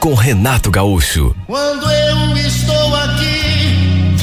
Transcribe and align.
com 0.00 0.14
Renato 0.14 0.70
Gaúcho. 0.70 1.34
Quando 1.46 1.90
eu 1.90 2.36
estou 2.36 2.94
aqui, 2.96 4.16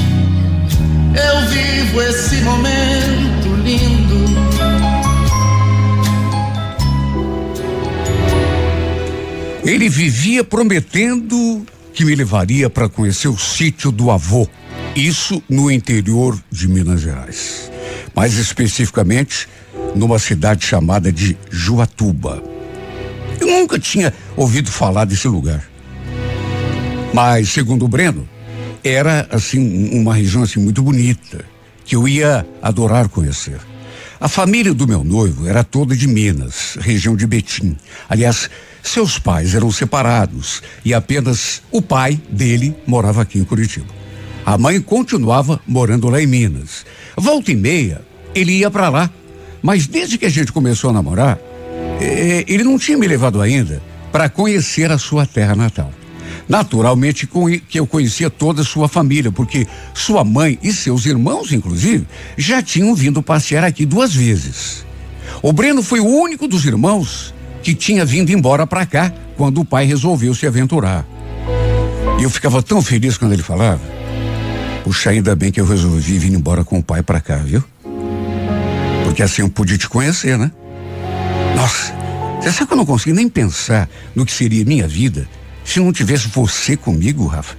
eu 1.16 1.48
vivo 1.50 2.02
esse 2.02 2.36
momento 2.42 3.56
lindo. 3.64 4.24
Ele 9.66 9.88
vivia 9.88 10.44
prometendo 10.44 11.66
que 11.94 12.04
me 12.04 12.16
levaria 12.16 12.70
para 12.70 12.90
conhecer 12.90 13.28
o 13.28 13.38
sítio 13.38 13.92
do 13.92 14.12
avô. 14.12 14.48
Isso 14.96 15.42
no 15.50 15.72
interior 15.72 16.38
de 16.52 16.68
Minas 16.68 17.02
Gerais. 17.02 17.72
Mais 18.16 18.34
especificamente, 18.36 19.48
numa 19.96 20.20
cidade 20.20 20.66
chamada 20.66 21.12
de 21.12 21.38
Juatuba. 21.50 22.53
Nunca 23.64 23.80
tinha 23.80 24.14
ouvido 24.36 24.70
falar 24.70 25.06
desse 25.06 25.26
lugar. 25.26 25.64
Mas, 27.14 27.48
segundo 27.48 27.86
o 27.86 27.88
Breno, 27.88 28.28
era 28.84 29.26
assim 29.32 29.90
uma 29.98 30.14
região 30.14 30.44
assim 30.44 30.60
muito 30.60 30.84
bonita, 30.84 31.46
que 31.86 31.96
eu 31.96 32.06
ia 32.06 32.46
adorar 32.62 33.08
conhecer. 33.08 33.62
A 34.20 34.28
família 34.28 34.74
do 34.74 34.86
meu 34.86 35.02
noivo 35.02 35.48
era 35.48 35.64
toda 35.64 35.96
de 35.96 36.10
Minas, 36.10 36.78
região 36.82 37.16
de 37.16 37.26
Betim. 37.26 37.78
Aliás, 38.10 38.50
seus 38.84 39.18
pais 39.18 39.56
eram 39.56 39.72
separados 39.72 40.62
e 40.84 40.94
apenas 40.94 41.62
o 41.72 41.82
pai 41.82 42.22
dele 42.30 42.76
morava 42.86 43.22
aqui 43.22 43.40
em 43.40 43.46
Curitiba. 43.46 43.88
A 44.46 44.58
mãe 44.58 44.82
continuava 44.82 45.62
morando 45.66 46.10
lá 46.10 46.22
em 46.22 46.28
Minas. 46.28 46.86
Volta 47.16 47.50
e 47.54 47.56
meia, 47.56 48.02
ele 48.36 48.58
ia 48.58 48.70
para 48.70 48.90
lá. 48.90 49.10
Mas 49.62 49.88
desde 49.88 50.18
que 50.18 50.26
a 50.26 50.30
gente 50.30 50.52
começou 50.52 50.90
a 50.90 50.94
namorar, 50.94 51.40
ele 52.48 52.64
não 52.64 52.78
tinha 52.78 52.98
me 52.98 53.08
levado 53.08 53.42
ainda 53.42 53.82
para 54.12 54.30
conhecer 54.30 54.92
a 54.92 54.98
sua 54.98 55.26
terra 55.26 55.56
natal. 55.56 55.92
Naturalmente 56.48 57.28
que 57.68 57.80
eu 57.80 57.88
conhecia 57.88 58.30
toda 58.30 58.62
a 58.62 58.66
sua 58.66 58.88
família, 58.88 59.32
porque 59.32 59.66
sua 59.94 60.24
mãe 60.24 60.60
e 60.62 60.74
seus 60.74 61.06
irmãos, 61.06 61.52
inclusive, 61.52 62.06
já 62.38 62.62
tinham 62.62 62.94
vindo 62.94 63.24
passear 63.24 63.64
aqui 63.64 63.86
duas 63.86 64.14
vezes. 64.14 64.86
O 65.42 65.54
Breno 65.54 65.82
foi 65.82 66.00
o 66.00 66.06
único 66.06 66.48
dos 66.48 66.66
irmãos 66.66 67.34
que 67.62 67.74
tinha 67.74 68.04
vindo 68.04 68.32
embora 68.32 68.68
para 68.68 68.86
cá 68.86 69.12
quando 69.38 69.62
o 69.62 69.66
pai 69.66 69.86
resolveu 69.86 70.36
se 70.36 70.46
aventurar. 70.46 71.06
E 72.20 72.24
eu 72.24 72.30
ficava 72.30 72.62
tão 72.62 72.82
feliz 72.82 73.18
quando 73.18 73.34
ele 73.34 73.44
falava. 73.44 73.82
Puxa, 74.84 75.12
ainda 75.12 75.36
bem 75.36 75.52
que 75.52 75.62
eu 75.62 75.66
resolvi 75.66 76.20
vir 76.20 76.34
embora 76.34 76.64
com 76.64 76.78
o 76.78 76.84
pai 76.84 77.02
para 77.02 77.22
cá, 77.22 77.38
viu? 77.38 77.64
Porque 79.06 79.24
assim 79.24 79.42
eu 79.42 79.50
pude 79.50 79.78
te 79.78 79.88
conhecer, 79.88 80.38
né? 80.38 80.52
Nossa, 81.56 81.94
você 82.42 82.52
sabe 82.52 82.68
que 82.68 82.74
eu 82.74 82.78
não 82.78 82.86
consigo 82.86 83.16
nem 83.16 83.30
pensar 83.30 83.90
no 84.16 84.26
que 84.26 84.32
seria 84.32 84.66
minha 84.66 84.88
vida 84.88 85.28
se 85.64 85.80
não 85.80 85.94
tivesse 85.94 86.28
você 86.28 86.76
comigo, 86.76 87.26
Rafa. 87.26 87.56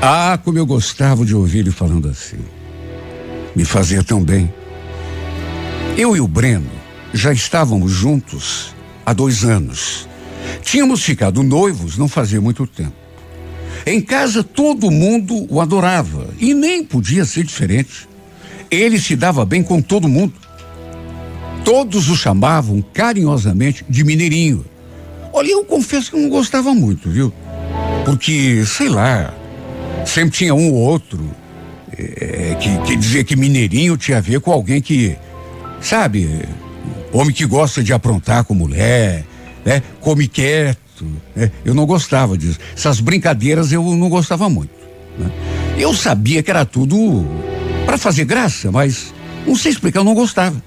Ah, 0.00 0.38
como 0.42 0.58
eu 0.58 0.66
gostava 0.66 1.24
de 1.24 1.34
ouvir 1.34 1.58
ele 1.58 1.70
falando 1.70 2.08
assim. 2.08 2.38
Me 3.54 3.64
fazia 3.64 4.02
tão 4.02 4.22
bem. 4.22 4.52
Eu 5.96 6.16
e 6.16 6.20
o 6.20 6.26
Breno 6.26 6.70
já 7.12 7.32
estávamos 7.32 7.92
juntos 7.92 8.74
há 9.04 9.12
dois 9.12 9.44
anos. 9.44 10.08
Tínhamos 10.62 11.02
ficado 11.02 11.42
noivos 11.42 11.98
não 11.98 12.08
fazia 12.08 12.40
muito 12.40 12.66
tempo. 12.66 12.94
Em 13.84 14.00
casa 14.00 14.42
todo 14.42 14.90
mundo 14.90 15.46
o 15.50 15.60
adorava 15.60 16.30
e 16.38 16.54
nem 16.54 16.84
podia 16.84 17.24
ser 17.24 17.44
diferente. 17.44 18.08
Ele 18.70 18.98
se 18.98 19.14
dava 19.14 19.44
bem 19.44 19.62
com 19.62 19.82
todo 19.82 20.08
mundo. 20.08 20.34
Todos 21.64 22.10
o 22.10 22.16
chamavam 22.16 22.82
carinhosamente 22.92 23.84
de 23.88 24.04
Mineirinho. 24.04 24.64
Olha, 25.32 25.52
eu 25.52 25.64
confesso 25.64 26.10
que 26.10 26.16
não 26.16 26.28
gostava 26.28 26.74
muito, 26.74 27.08
viu? 27.08 27.32
Porque, 28.04 28.64
sei 28.66 28.88
lá, 28.88 29.32
sempre 30.04 30.30
tinha 30.30 30.54
um 30.54 30.72
ou 30.72 30.74
outro 30.74 31.24
é, 31.96 32.56
que, 32.60 32.78
que 32.78 32.96
dizia 32.96 33.24
que 33.24 33.36
Mineirinho 33.36 33.96
tinha 33.96 34.18
a 34.18 34.20
ver 34.20 34.40
com 34.40 34.52
alguém 34.52 34.80
que, 34.80 35.16
sabe, 35.80 36.42
homem 37.12 37.32
que 37.32 37.46
gosta 37.46 37.82
de 37.82 37.92
aprontar 37.92 38.44
com 38.44 38.54
mulher, 38.54 39.24
né? 39.64 39.82
Come 40.00 40.26
quieto. 40.26 41.06
Né? 41.34 41.50
Eu 41.64 41.74
não 41.74 41.86
gostava 41.86 42.36
disso. 42.36 42.58
Essas 42.76 43.00
brincadeiras 43.00 43.72
eu 43.72 43.82
não 43.82 44.08
gostava 44.08 44.48
muito. 44.48 44.72
Né? 45.18 45.30
Eu 45.78 45.94
sabia 45.94 46.42
que 46.42 46.50
era 46.50 46.64
tudo 46.64 47.26
para 47.86 47.96
fazer 47.96 48.24
graça, 48.24 48.70
mas 48.70 49.14
não 49.46 49.56
sei 49.56 49.72
explicar, 49.72 50.00
eu 50.00 50.04
não 50.04 50.14
gostava. 50.14 50.62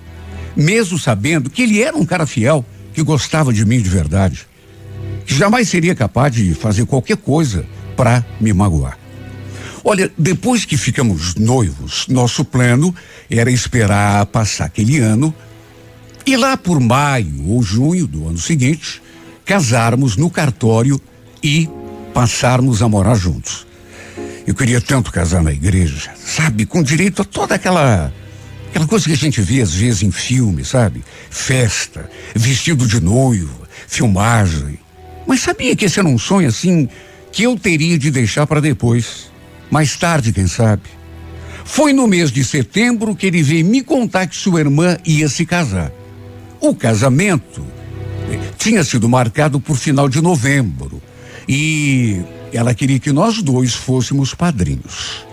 Mesmo 0.56 0.98
sabendo 0.98 1.50
que 1.50 1.64
ele 1.64 1.82
era 1.82 1.98
um 1.98 2.06
cara 2.06 2.26
fiel, 2.26 2.66
que 2.94 3.04
gostava 3.04 3.52
de 3.52 3.66
mim 3.66 3.82
de 3.82 3.90
verdade 3.90 4.48
que 5.26 5.34
jamais 5.34 5.68
seria 5.68 5.96
capaz 5.96 6.34
de 6.34 6.54
fazer 6.54 6.86
qualquer 6.86 7.18
coisa 7.18 7.66
para 7.98 8.24
me 8.40 8.54
magoar. 8.54 8.98
Olha, 9.84 10.12
depois 10.18 10.66
que 10.66 10.78
ficamos 10.78 11.36
noivos, 11.36 12.08
nosso 12.08 12.46
plano 12.46 12.94
era 13.30 13.52
esperar 13.52 14.26
passar 14.28 14.66
aquele 14.66 15.00
ano 15.00 15.34
e 16.26 16.36
lá 16.36 16.58
por 16.58 16.80
maio 16.80 17.50
ou 17.50 17.62
junho 17.62 18.08
do 18.08 18.28
ano 18.28 18.38
seguinte, 18.38 19.02
casarmos 19.46 20.16
no 20.16 20.30
cartório 20.30 21.00
e 21.44 21.70
passarmos 22.14 22.82
a 22.82 22.90
morar 22.90 23.16
juntos. 23.16 23.68
Eu 24.48 24.56
queria 24.56 24.82
tanto 24.82 25.12
casar 25.12 25.44
na 25.44 25.52
igreja, 25.52 26.12
sabe, 26.18 26.66
com 26.66 26.82
direito 26.82 27.22
a 27.22 27.26
toda 27.26 27.56
aquela 27.56 28.12
aquela 28.76 28.88
coisa 28.88 29.06
que 29.06 29.14
a 29.14 29.16
gente 29.16 29.40
vê 29.40 29.62
às 29.62 29.74
vezes 29.74 30.04
em 30.04 30.12
filme, 30.12 30.66
sabe? 30.66 31.02
Festa, 31.30 32.10
vestido 32.36 32.86
de 32.86 33.00
noivo, 33.00 33.66
filmagem. 33.88 34.78
Mas 35.26 35.40
sabia 35.40 35.74
que 35.78 35.86
esse 35.86 35.98
era 35.98 36.08
um 36.10 36.18
sonho 36.18 36.50
assim 36.50 36.90
que 37.32 37.44
eu 37.44 37.58
teria 37.58 37.98
de 37.98 38.12
deixar 38.12 38.46
para 38.46 38.60
depois. 38.60 39.32
Mais 39.72 39.96
tarde, 39.96 40.34
quem 40.34 40.46
sabe? 40.46 40.84
Foi 41.64 41.94
no 41.94 42.06
mês 42.06 42.34
de 42.34 42.44
setembro 42.44 43.16
que 43.16 43.28
ele 43.28 43.42
veio 43.42 43.66
me 43.66 43.82
contar 43.82 44.28
que 44.28 44.36
sua 44.36 44.60
irmã 44.60 44.98
ia 45.06 45.30
se 45.30 45.46
casar. 45.46 45.90
O 46.60 46.76
casamento 46.76 47.66
eh, 48.30 48.38
tinha 48.58 48.84
sido 48.84 49.08
marcado 49.08 49.58
por 49.58 49.78
final 49.78 50.10
de 50.10 50.22
novembro 50.22 51.02
e 51.48 52.22
ela 52.52 52.74
queria 52.74 53.00
que 53.00 53.14
nós 53.14 53.42
dois 53.42 53.74
fôssemos 53.74 54.34
padrinhos. 54.34 55.26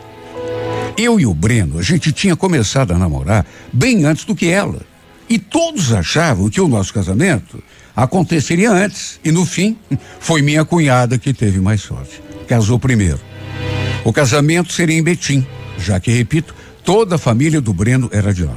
Eu 0.96 1.18
e 1.18 1.26
o 1.26 1.34
Breno, 1.34 1.78
a 1.78 1.82
gente 1.82 2.12
tinha 2.12 2.36
começado 2.36 2.92
a 2.92 2.98
namorar 2.98 3.46
bem 3.72 4.04
antes 4.04 4.24
do 4.24 4.34
que 4.34 4.48
ela. 4.48 4.80
E 5.28 5.38
todos 5.38 5.92
achavam 5.92 6.50
que 6.50 6.60
o 6.60 6.68
nosso 6.68 6.92
casamento 6.92 7.62
aconteceria 7.96 8.70
antes. 8.70 9.18
E 9.24 9.30
no 9.30 9.46
fim, 9.46 9.76
foi 10.20 10.42
minha 10.42 10.64
cunhada 10.64 11.18
que 11.18 11.32
teve 11.32 11.60
mais 11.60 11.80
sorte. 11.80 12.22
Casou 12.46 12.78
primeiro. 12.78 13.20
O 14.04 14.12
casamento 14.12 14.72
seria 14.72 14.98
em 14.98 15.02
Betim, 15.02 15.46
já 15.78 15.98
que, 16.00 16.10
repito, 16.10 16.54
toda 16.84 17.14
a 17.14 17.18
família 17.18 17.60
do 17.60 17.72
Breno 17.72 18.10
era 18.12 18.34
de 18.34 18.44
lá. 18.44 18.56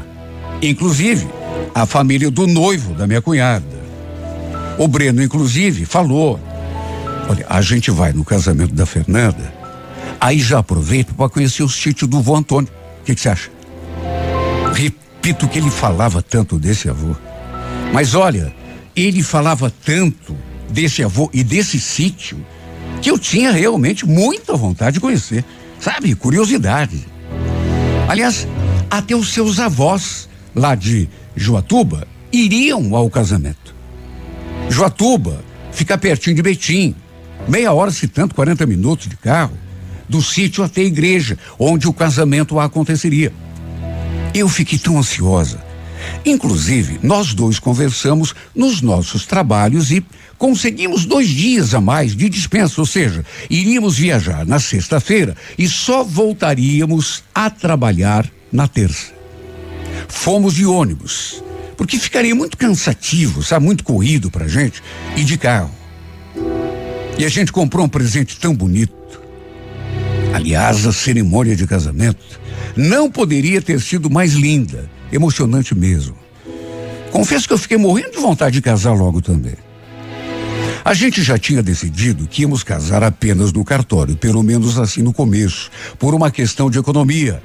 Inclusive, 0.61 1.27
a 1.73 1.85
família 1.85 2.31
do 2.31 2.47
noivo 2.47 2.93
da 2.93 3.05
minha 3.05 3.21
cunhada. 3.21 3.65
O 4.77 4.87
Breno, 4.87 5.23
inclusive, 5.23 5.85
falou: 5.85 6.39
Olha, 7.29 7.45
a 7.47 7.61
gente 7.61 7.91
vai 7.91 8.11
no 8.11 8.25
casamento 8.25 8.73
da 8.73 8.85
Fernanda, 8.85 9.53
aí 10.19 10.39
já 10.39 10.59
aproveito 10.59 11.13
para 11.13 11.29
conhecer 11.29 11.63
o 11.63 11.69
sítio 11.69 12.07
do 12.07 12.21
vô 12.21 12.35
Antônio. 12.35 12.69
O 13.01 13.05
que 13.05 13.15
você 13.15 13.29
acha? 13.29 13.49
Repito 14.73 15.47
que 15.47 15.59
ele 15.59 15.69
falava 15.69 16.21
tanto 16.21 16.59
desse 16.59 16.89
avô. 16.89 17.15
Mas 17.93 18.13
olha, 18.13 18.53
ele 18.95 19.21
falava 19.21 19.71
tanto 19.83 20.35
desse 20.69 21.03
avô 21.03 21.29
e 21.33 21.43
desse 21.43 21.79
sítio 21.79 22.43
que 23.01 23.09
eu 23.11 23.19
tinha 23.19 23.51
realmente 23.51 24.05
muita 24.05 24.55
vontade 24.55 24.95
de 24.95 24.99
conhecer, 24.99 25.45
sabe? 25.79 26.15
Curiosidade. 26.15 27.05
Aliás, 28.07 28.47
até 28.89 29.15
os 29.15 29.33
seus 29.33 29.59
avós 29.59 30.29
lá 30.55 30.75
de 30.75 31.09
Joatuba 31.35 32.07
iriam 32.31 32.95
ao 32.95 33.09
casamento. 33.09 33.75
Joatuba 34.69 35.43
fica 35.71 35.97
pertinho 35.97 36.35
de 36.35 36.41
Betim, 36.41 36.95
meia 37.47 37.73
hora 37.73 37.91
se 37.91 38.07
tanto, 38.07 38.33
40 38.33 38.65
minutos 38.65 39.07
de 39.07 39.17
carro, 39.17 39.57
do 40.07 40.21
sítio 40.21 40.63
até 40.63 40.81
a 40.81 40.85
igreja 40.85 41.37
onde 41.57 41.87
o 41.87 41.93
casamento 41.93 42.59
aconteceria. 42.59 43.33
Eu 44.33 44.49
fiquei 44.49 44.77
tão 44.77 44.97
ansiosa 44.97 45.65
Inclusive, 46.25 46.99
nós 47.03 47.33
dois 47.33 47.59
conversamos 47.59 48.33
nos 48.53 48.81
nossos 48.81 49.25
trabalhos 49.25 49.91
e 49.91 50.03
conseguimos 50.37 51.05
dois 51.05 51.29
dias 51.29 51.73
a 51.73 51.81
mais 51.81 52.15
de 52.15 52.29
dispensa, 52.29 52.81
ou 52.81 52.87
seja, 52.87 53.23
iríamos 53.49 53.97
viajar 53.97 54.45
na 54.45 54.59
sexta-feira 54.59 55.35
e 55.57 55.67
só 55.67 56.03
voltaríamos 56.03 57.23
a 57.33 57.49
trabalhar 57.49 58.29
na 58.51 58.67
terça. 58.67 59.13
Fomos 60.07 60.53
de 60.53 60.65
ônibus, 60.65 61.43
porque 61.77 61.97
ficaria 61.97 62.35
muito 62.35 62.57
cansativo, 62.57 63.43
sabe, 63.43 63.65
muito 63.65 63.83
corrido 63.83 64.31
pra 64.31 64.47
gente, 64.47 64.81
e 65.15 65.23
de 65.23 65.37
carro. 65.37 65.71
E 67.17 67.23
a 67.23 67.29
gente 67.29 67.51
comprou 67.51 67.85
um 67.85 67.89
presente 67.89 68.37
tão 68.37 68.53
bonito. 68.53 68.93
Aliás, 70.35 70.85
a 70.85 70.91
cerimônia 70.91 71.55
de 71.55 71.65
casamento 71.65 72.41
não 72.75 73.09
poderia 73.09 73.61
ter 73.61 73.79
sido 73.79 74.09
mais 74.09 74.33
linda, 74.33 74.89
emocionante 75.09 75.73
mesmo. 75.73 76.17
Confesso 77.09 77.47
que 77.47 77.53
eu 77.53 77.57
fiquei 77.57 77.77
morrendo 77.77 78.11
de 78.11 78.17
vontade 78.17 78.55
de 78.55 78.61
casar 78.61 78.91
logo 78.91 79.21
também. 79.21 79.55
A 80.83 80.93
gente 80.93 81.23
já 81.23 81.37
tinha 81.37 81.63
decidido 81.63 82.27
que 82.27 82.41
íamos 82.41 82.63
casar 82.63 83.01
apenas 83.01 83.53
no 83.53 83.63
cartório, 83.63 84.17
pelo 84.17 84.43
menos 84.43 84.77
assim 84.77 85.01
no 85.01 85.13
começo, 85.13 85.71
por 85.97 86.13
uma 86.13 86.29
questão 86.29 86.69
de 86.69 86.79
economia. 86.79 87.41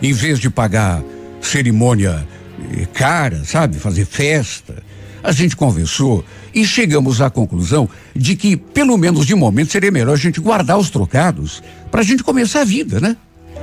Em 0.00 0.14
vez 0.14 0.38
de 0.38 0.48
pagar 0.48 1.04
cerimônia 1.42 2.26
eh, 2.72 2.86
cara, 2.94 3.44
sabe, 3.44 3.78
fazer 3.78 4.06
festa, 4.06 4.82
a 5.22 5.30
gente 5.30 5.54
conversou 5.54 6.24
e 6.54 6.64
chegamos 6.64 7.20
à 7.20 7.28
conclusão 7.28 7.88
de 8.14 8.36
que, 8.36 8.56
pelo 8.56 8.96
menos 8.96 9.26
de 9.26 9.34
momento, 9.34 9.72
seria 9.72 9.90
melhor 9.90 10.14
a 10.14 10.16
gente 10.16 10.40
guardar 10.40 10.78
os 10.78 10.88
trocados 10.88 11.62
para 11.90 12.00
a 12.00 12.04
gente 12.04 12.22
começar 12.22 12.60
a 12.60 12.64
vida, 12.64 13.00
né? 13.00 13.16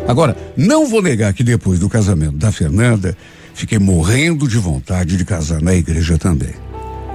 Agora, 0.08 0.36
não 0.58 0.88
vou 0.88 1.02
negar 1.02 1.34
que 1.34 1.44
depois 1.44 1.80
do 1.80 1.88
casamento 1.88 2.38
da 2.38 2.52
Fernanda, 2.52 3.16
fiquei 3.54 3.80
morrendo 3.80 4.48
de 4.48 4.58
vontade 4.58 5.16
de 5.16 5.24
casar 5.24 5.62
na 5.62 5.74
igreja 5.74 6.18
também. 6.18 6.54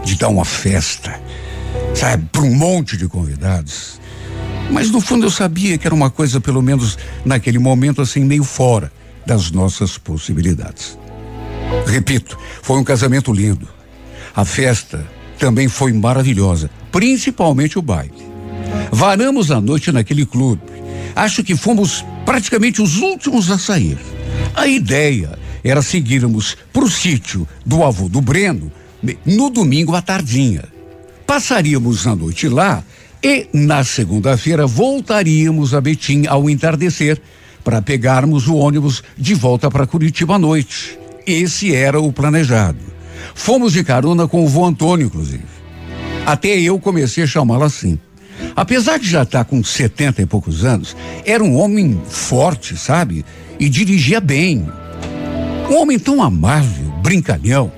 De 0.05 0.17
dar 0.17 0.29
uma 0.29 0.45
festa, 0.45 1.21
sabe, 1.95 2.27
para 2.31 2.43
um 2.43 2.55
monte 2.55 2.97
de 2.97 3.09
convidados. 3.09 4.01
Mas 4.71 4.91
no 4.91 5.01
fundo 5.01 5.27
eu 5.27 5.31
sabia 5.31 5.77
que 5.77 5.87
era 5.87 5.95
uma 5.95 6.11
coisa, 6.11 6.41
pelo 6.41 6.63
menos 6.63 6.97
naquele 7.25 7.59
momento, 7.59 8.01
assim, 8.01 8.25
meio 8.25 8.45
fora 8.45 8.91
das 9.25 9.51
nossas 9.51 9.99
possibilidades. 9.99 10.97
Repito, 11.87 12.39
foi 12.63 12.79
um 12.79 12.85
casamento 12.85 13.33
lindo. 13.33 13.69
A 14.35 14.45
festa 14.45 15.05
também 15.39 15.69
foi 15.69 15.93
maravilhosa, 15.93 16.71
principalmente 16.91 17.79
o 17.79 17.83
baile. 17.83 18.27
Varamos 18.91 19.51
a 19.51 19.61
noite 19.61 19.93
naquele 19.93 20.25
clube. 20.25 20.63
Acho 21.15 21.43
que 21.43 21.57
fomos 21.57 22.05
praticamente 22.25 22.83
os 22.83 22.99
últimos 22.99 23.51
a 23.51 23.59
sair. 23.59 23.99
A 24.55 24.67
ideia 24.67 25.39
era 25.63 25.83
seguirmos 25.83 26.57
para 26.73 26.85
o 26.85 26.91
sítio 26.91 27.47
do 27.65 27.83
avô 27.83 28.09
do 28.09 28.21
Breno 28.21 28.71
no 29.25 29.51
domingo 29.51 29.95
à 29.95 30.03
tardinha. 30.03 30.65
Passaríamos 31.27 32.07
a 32.07 32.15
noite 32.15 32.49
lá 32.49 32.83
e 33.23 33.49
na 33.53 33.83
segunda-feira 33.83 34.67
voltaríamos 34.67 35.75
a 35.75 35.81
Betim 35.81 36.27
ao 36.27 36.49
entardecer 36.49 37.21
para 37.65 37.83
pegarmos 37.83 38.47
o 38.47 38.55
ônibus 38.57 39.03
de 39.19 39.35
volta 39.35 39.71
para 39.71 39.87
Curitiba 39.87 40.37
à 40.37 40.39
noite. 40.39 40.99
Esse 41.27 41.75
era 41.75 41.99
o 42.01 42.13
planejado. 42.13 42.96
Fomos 43.35 43.73
de 43.73 43.85
carona 43.85 44.27
com 44.27 44.45
o 44.45 44.49
vô 44.49 44.65
Antônio, 44.65 45.07
inclusive. 45.07 45.45
Até 46.25 46.59
eu 46.59 46.79
comecei 46.79 47.25
a 47.25 47.27
chamá-lo 47.27 47.65
assim. 47.65 47.99
Apesar 48.55 48.99
de 48.99 49.09
já 49.09 49.23
estar 49.23 49.45
com 49.45 49.63
70 49.63 50.23
e 50.23 50.27
poucos 50.27 50.65
anos, 50.65 50.97
era 51.25 51.43
um 51.43 51.57
homem 51.57 52.01
forte, 52.09 52.77
sabe? 52.77 53.25
E 53.59 53.69
dirigia 53.69 54.21
bem. 54.21 54.67
Um 55.71 55.77
homem 55.77 55.99
tão 55.99 56.23
amável, 56.23 56.87
brincalhão. 57.03 57.73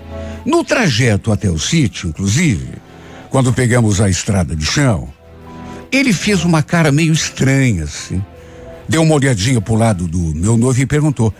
No 0.44 0.64
trajeto 0.64 1.30
até 1.30 1.50
o 1.50 1.58
sítio, 1.58 2.08
inclusive, 2.08 2.68
quando 3.30 3.52
pegamos 3.52 4.00
a 4.00 4.08
estrada 4.08 4.56
de 4.56 4.64
chão, 4.64 5.08
ele 5.92 6.12
fez 6.12 6.44
uma 6.44 6.62
cara 6.62 6.90
meio 6.90 7.12
estranha, 7.12 7.84
assim. 7.84 8.22
Deu 8.88 9.02
uma 9.02 9.14
olhadinha 9.14 9.60
pro 9.60 9.74
lado 9.74 10.06
do 10.06 10.18
meu 10.34 10.56
noivo 10.56 10.80
e 10.80 10.86
perguntou: 10.86 11.32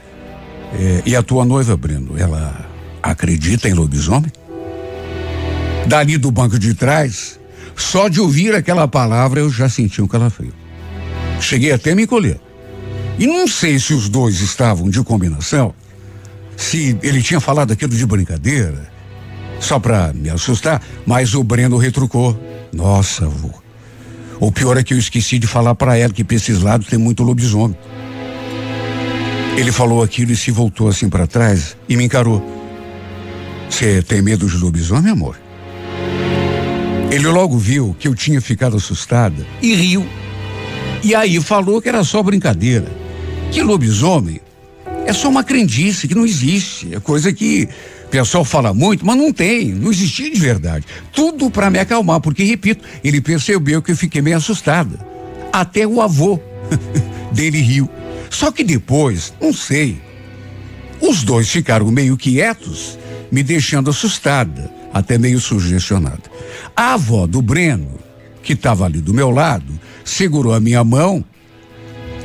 é, 0.75 1.03
E 1.07 1.17
a 1.17 1.23
tua 1.23 1.45
noiva, 1.45 1.77
Breno, 1.77 2.19
ela 2.19 2.68
acredita 3.11 3.69
em 3.69 3.73
lobisomem? 3.73 4.31
Dali 5.87 6.19
do 6.19 6.31
banco 6.31 6.59
de 6.59 6.75
trás, 6.75 7.39
só 7.75 8.09
de 8.09 8.21
ouvir 8.21 8.55
aquela 8.55 8.87
palavra 8.87 9.41
eu 9.41 9.51
já 9.51 9.69
senti 9.69 10.03
um 10.03 10.07
calafrio. 10.07 10.53
Cheguei 11.41 11.73
até 11.73 11.93
a 11.93 11.97
me 11.97 12.03
encolher. 12.03 12.41
E 13.19 13.27
não 13.27 13.49
sei 13.49 13.79
se 13.79 13.95
os 13.95 14.09
dois 14.09 14.41
estavam 14.41 14.91
de 14.91 15.03
combinação, 15.03 15.75
se 16.57 16.99
ele 17.03 17.23
tinha 17.23 17.41
falado 17.41 17.73
aquilo 17.73 17.95
de 17.95 18.05
brincadeira, 18.05 18.91
só 19.61 19.79
para 19.79 20.13
me 20.13 20.31
assustar, 20.31 20.83
mas 21.07 21.35
o 21.35 21.43
Breno 21.43 21.77
retrucou. 21.77 22.39
Nossa, 22.73 23.25
avô. 23.25 23.51
O 24.41 24.53
pior 24.53 24.77
é 24.77 24.85
que 24.85 24.95
eu 24.95 24.99
esqueci 24.99 25.39
de 25.39 25.47
falar 25.47 25.75
para 25.75 25.97
ela 25.97 26.13
que 26.13 26.23
pra 26.23 26.37
esses 26.37 26.61
lados 26.63 26.87
tem 26.87 26.99
muito 26.99 27.23
lobisomem. 27.23 27.77
Ele 29.57 29.73
falou 29.73 30.03
aquilo 30.03 30.31
e 30.31 30.37
se 30.37 30.53
voltou 30.53 30.89
assim 30.89 31.09
para 31.09 31.27
trás 31.27 31.77
e 31.89 31.97
me 31.97 32.05
encarou. 32.05 32.58
Você 33.69 34.03
tem 34.03 34.23
medo 34.23 34.47
de 34.47 34.57
lobisomem, 34.57 35.13
amor? 35.13 35.39
Ele 37.11 37.27
logo 37.29 37.57
viu 37.57 37.97
que 37.99 38.09
eu 38.09 38.15
tinha 38.15 38.41
ficado 38.41 38.77
assustada 38.77 39.47
e 39.63 39.75
riu. 39.75 40.07
E 41.03 41.15
aí 41.15 41.41
falou 41.41 41.81
que 41.81 41.89
era 41.89 42.05
só 42.05 42.23
brincadeira. 42.23 42.91
Que 43.51 43.63
lobisomem 43.63 44.41
é 45.07 45.13
só 45.13 45.29
uma 45.29 45.43
crendice 45.43 46.07
que 46.07 46.15
não 46.15 46.27
existe. 46.27 46.95
É 46.95 47.01
coisa 47.01 47.33
que 47.33 47.69
o 48.05 48.09
pessoal 48.09 48.45
fala 48.45 48.75
muito, 48.75 49.07
mas 49.07 49.17
não 49.17 49.33
tem, 49.33 49.73
não 49.73 49.91
existia 49.91 50.31
de 50.31 50.39
verdade. 50.39 50.85
Tudo 51.13 51.51
para 51.51 51.71
me 51.71 51.79
acalmar, 51.79 52.21
porque, 52.21 52.45
repito, 52.45 52.85
ele 53.03 53.21
percebeu 53.21 53.81
que 53.81 53.93
eu 53.93 53.97
fiquei 53.97 54.21
meio 54.21 54.37
assustada. 54.37 54.99
Até 55.51 55.87
o 55.87 56.03
avô 56.03 56.39
dele 57.33 57.61
riu. 57.61 57.89
Só 58.29 58.51
que 58.51 58.63
depois, 58.63 59.33
não 59.41 59.53
sei, 59.53 59.99
os 61.01 61.23
dois 61.23 61.49
ficaram 61.49 61.91
meio 61.91 62.17
quietos, 62.17 62.99
me 63.31 63.43
deixando 63.43 63.91
assustada, 63.91 64.71
até 64.93 65.19
meio 65.19 65.41
sugestionada. 65.41 66.23
A 66.75 66.95
avó 66.95 67.27
do 67.27 67.43
Breno, 67.43 67.99
que 68.43 68.55
estava 68.55 68.85
ali 68.85 69.01
do 69.01 69.13
meu 69.13 69.31
lado, 69.31 69.79
segurou 70.05 70.55
a 70.55 70.61
minha 70.61 70.83
mão 70.83 71.25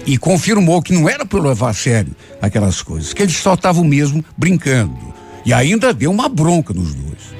e 0.05 0.17
confirmou 0.17 0.81
que 0.81 0.93
não 0.93 1.09
era 1.09 1.25
para 1.25 1.41
levar 1.41 1.69
a 1.69 1.73
sério 1.73 2.15
aquelas 2.41 2.81
coisas, 2.81 3.13
que 3.13 3.21
eles 3.21 3.35
só 3.35 3.53
estavam 3.53 3.83
mesmo 3.83 4.23
brincando. 4.37 5.13
E 5.45 5.53
ainda 5.53 5.93
deu 5.93 6.11
uma 6.11 6.29
bronca 6.29 6.73
nos 6.73 6.93
dois. 6.93 7.33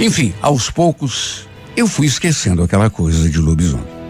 Enfim, 0.00 0.32
aos 0.40 0.70
poucos, 0.70 1.46
eu 1.76 1.86
fui 1.86 2.06
esquecendo 2.06 2.62
aquela 2.62 2.88
coisa 2.88 3.28
de 3.28 3.38
lobisomem. 3.38 4.00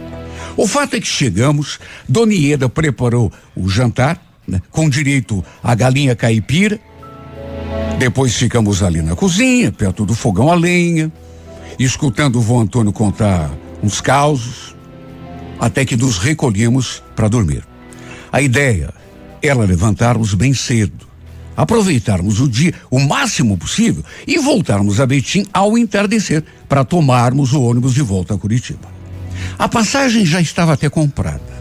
O 0.56 0.66
fato 0.66 0.94
é 0.94 1.00
que 1.00 1.06
chegamos, 1.06 1.78
Dona 2.08 2.34
Ieda 2.34 2.68
preparou 2.68 3.32
o 3.56 3.68
jantar, 3.68 4.20
né, 4.46 4.60
com 4.70 4.88
direito 4.88 5.44
à 5.62 5.74
galinha 5.74 6.14
caipira. 6.14 6.78
Depois 8.00 8.34
ficamos 8.34 8.82
ali 8.82 9.02
na 9.02 9.14
cozinha, 9.14 9.70
perto 9.70 10.06
do 10.06 10.14
fogão 10.14 10.50
a 10.50 10.54
lenha, 10.54 11.12
escutando 11.78 12.36
o 12.36 12.40
vô 12.40 12.58
Antônio 12.58 12.94
contar 12.94 13.50
uns 13.82 14.00
causos, 14.00 14.74
até 15.60 15.84
que 15.84 15.98
nos 15.98 16.16
recolhemos 16.16 17.02
para 17.14 17.28
dormir. 17.28 17.62
A 18.32 18.40
ideia 18.40 18.88
era 19.42 19.66
levantarmos 19.66 20.32
bem 20.32 20.54
cedo, 20.54 21.06
aproveitarmos 21.54 22.40
o 22.40 22.48
dia 22.48 22.72
o 22.90 22.98
máximo 22.98 23.58
possível 23.58 24.02
e 24.26 24.38
voltarmos 24.38 24.98
a 24.98 25.04
Betim 25.04 25.44
ao 25.52 25.76
entardecer 25.76 26.42
para 26.66 26.86
tomarmos 26.86 27.52
o 27.52 27.60
ônibus 27.60 27.92
de 27.92 28.00
volta 28.00 28.32
a 28.32 28.38
Curitiba. 28.38 28.88
A 29.58 29.68
passagem 29.68 30.24
já 30.24 30.40
estava 30.40 30.72
até 30.72 30.88
comprada. 30.88 31.52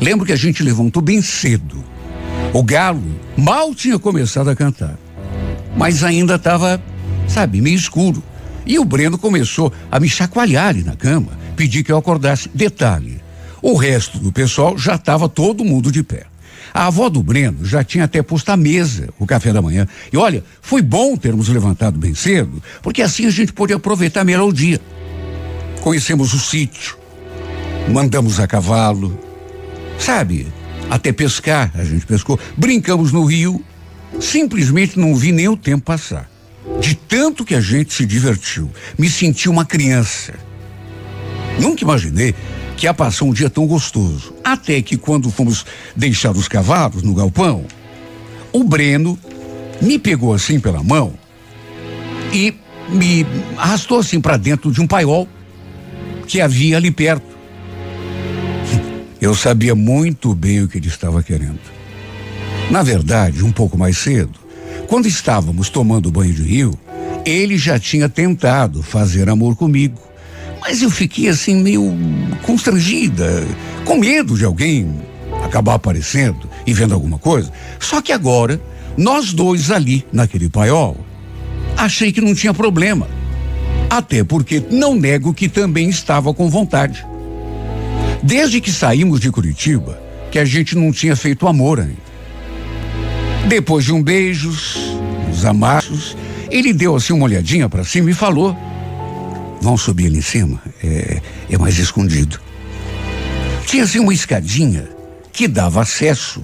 Lembro 0.00 0.24
que 0.24 0.32
a 0.32 0.36
gente 0.36 0.62
levantou 0.62 1.02
bem 1.02 1.20
cedo. 1.20 1.84
O 2.52 2.62
galo 2.62 3.02
mal 3.36 3.74
tinha 3.74 3.98
começado 3.98 4.48
a 4.48 4.54
cantar, 4.54 4.96
mas 5.76 6.04
ainda 6.04 6.36
estava, 6.36 6.82
sabe, 7.28 7.60
meio 7.60 7.76
escuro. 7.76 8.22
E 8.64 8.78
o 8.78 8.84
Breno 8.84 9.18
começou 9.18 9.72
a 9.90 9.98
me 9.98 10.08
chacoalhar 10.08 10.68
ali 10.68 10.84
na 10.84 10.94
cama, 10.94 11.32
pedir 11.56 11.82
que 11.82 11.90
eu 11.90 11.96
acordasse. 11.96 12.48
Detalhe: 12.54 13.20
o 13.60 13.76
resto 13.76 14.18
do 14.18 14.32
pessoal 14.32 14.76
já 14.76 14.94
estava 14.94 15.28
todo 15.28 15.64
mundo 15.64 15.90
de 15.90 16.02
pé. 16.02 16.24
A 16.74 16.86
avó 16.86 17.08
do 17.08 17.22
Breno 17.22 17.64
já 17.64 17.84
tinha 17.84 18.04
até 18.04 18.22
posto 18.22 18.48
a 18.50 18.56
mesa, 18.56 19.08
o 19.18 19.26
café 19.26 19.52
da 19.52 19.60
manhã. 19.60 19.86
E 20.12 20.16
olha, 20.16 20.42
foi 20.62 20.80
bom 20.80 21.16
termos 21.16 21.48
levantado 21.48 21.98
bem 21.98 22.14
cedo, 22.14 22.62
porque 22.82 23.02
assim 23.02 23.26
a 23.26 23.30
gente 23.30 23.52
pôde 23.52 23.74
aproveitar 23.74 24.24
melhor 24.24 24.48
o 24.48 24.52
dia. 24.52 24.80
Conhecemos 25.82 26.32
o 26.32 26.38
sítio, 26.38 26.96
mandamos 27.92 28.40
a 28.40 28.46
cavalo, 28.46 29.18
sabe? 29.98 30.46
Até 30.88 31.12
pescar, 31.12 31.70
a 31.74 31.84
gente 31.84 32.06
pescou, 32.06 32.38
brincamos 32.56 33.12
no 33.12 33.24
rio, 33.24 33.62
simplesmente 34.22 34.98
não 34.98 35.14
vi 35.14 35.32
nem 35.32 35.48
o 35.48 35.56
tempo 35.56 35.84
passar. 35.84 36.30
De 36.80 36.94
tanto 36.94 37.44
que 37.44 37.54
a 37.54 37.60
gente 37.60 37.92
se 37.92 38.06
divertiu, 38.06 38.70
me 38.96 39.10
senti 39.10 39.48
uma 39.48 39.64
criança. 39.64 40.34
Nunca 41.58 41.82
imaginei 41.82 42.34
que 42.76 42.86
ia 42.86 42.94
passar 42.94 43.24
um 43.24 43.32
dia 43.32 43.50
tão 43.50 43.66
gostoso. 43.66 44.32
Até 44.44 44.80
que 44.80 44.96
quando 44.96 45.30
fomos 45.30 45.66
deixar 45.94 46.30
os 46.32 46.48
cavalos 46.48 47.02
no 47.02 47.14
galpão, 47.14 47.66
o 48.52 48.64
Breno 48.64 49.18
me 49.80 49.98
pegou 49.98 50.32
assim 50.32 50.60
pela 50.60 50.82
mão 50.82 51.14
e 52.32 52.54
me 52.88 53.26
arrastou 53.56 53.98
assim 53.98 54.20
para 54.20 54.36
dentro 54.36 54.70
de 54.70 54.80
um 54.80 54.86
paiol 54.86 55.28
que 56.26 56.40
havia 56.40 56.76
ali 56.76 56.90
perto. 56.90 57.32
Eu 59.20 59.34
sabia 59.34 59.74
muito 59.74 60.34
bem 60.34 60.62
o 60.62 60.68
que 60.68 60.78
ele 60.78 60.88
estava 60.88 61.22
querendo. 61.22 61.81
Na 62.70 62.82
verdade, 62.82 63.44
um 63.44 63.52
pouco 63.52 63.76
mais 63.76 63.98
cedo, 63.98 64.38
quando 64.86 65.06
estávamos 65.06 65.68
tomando 65.68 66.10
banho 66.10 66.32
de 66.32 66.42
rio, 66.42 66.78
ele 67.24 67.56
já 67.56 67.78
tinha 67.78 68.08
tentado 68.08 68.82
fazer 68.82 69.28
amor 69.28 69.56
comigo. 69.56 69.98
Mas 70.60 70.82
eu 70.82 70.90
fiquei 70.90 71.28
assim 71.28 71.56
meio 71.62 71.92
constrangida, 72.42 73.44
com 73.84 73.96
medo 73.96 74.36
de 74.36 74.44
alguém 74.44 74.94
acabar 75.44 75.74
aparecendo 75.74 76.48
e 76.66 76.72
vendo 76.72 76.94
alguma 76.94 77.18
coisa. 77.18 77.50
Só 77.80 78.00
que 78.00 78.12
agora, 78.12 78.60
nós 78.96 79.32
dois 79.32 79.70
ali 79.70 80.06
naquele 80.12 80.48
paiol, 80.48 80.96
achei 81.76 82.12
que 82.12 82.20
não 82.20 82.34
tinha 82.34 82.54
problema. 82.54 83.08
Até 83.90 84.24
porque 84.24 84.62
não 84.70 84.94
nego 84.94 85.34
que 85.34 85.48
também 85.48 85.88
estava 85.88 86.32
com 86.32 86.48
vontade. 86.48 87.04
Desde 88.22 88.60
que 88.60 88.70
saímos 88.70 89.20
de 89.20 89.30
Curitiba, 89.30 90.00
que 90.30 90.38
a 90.38 90.44
gente 90.44 90.76
não 90.76 90.92
tinha 90.92 91.16
feito 91.16 91.46
amor 91.46 91.80
ainda. 91.80 92.11
Depois 93.48 93.84
de 93.84 93.92
um 93.92 94.02
beijos, 94.02 94.76
uns 95.28 95.44
amassos, 95.44 96.16
ele 96.50 96.72
deu 96.72 96.94
assim 96.94 97.12
uma 97.12 97.24
olhadinha 97.24 97.68
para 97.68 97.84
cima 97.84 98.10
e 98.10 98.14
falou: 98.14 98.56
Vamos 99.60 99.82
subir 99.82 100.06
ali 100.06 100.18
em 100.18 100.22
cima, 100.22 100.62
é, 100.82 101.20
é 101.50 101.58
mais 101.58 101.78
escondido. 101.78 102.40
Tinha 103.66 103.84
assim 103.84 103.98
uma 103.98 104.12
escadinha 104.12 104.88
que 105.32 105.48
dava 105.48 105.80
acesso 105.80 106.42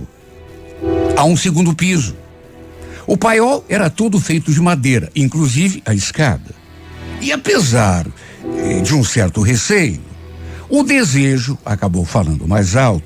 a 1.16 1.24
um 1.24 1.36
segundo 1.36 1.74
piso. 1.74 2.16
O 3.06 3.16
paiol 3.16 3.64
era 3.68 3.90
todo 3.90 4.20
feito 4.20 4.52
de 4.52 4.60
madeira, 4.60 5.10
inclusive 5.16 5.82
a 5.84 5.94
escada. 5.94 6.54
E 7.20 7.32
apesar 7.32 8.06
eh, 8.58 8.80
de 8.80 8.94
um 8.94 9.02
certo 9.02 9.40
receio, 9.40 10.00
o 10.68 10.82
desejo 10.82 11.58
acabou 11.64 12.04
falando 12.04 12.46
mais 12.46 12.76
alto. 12.76 13.04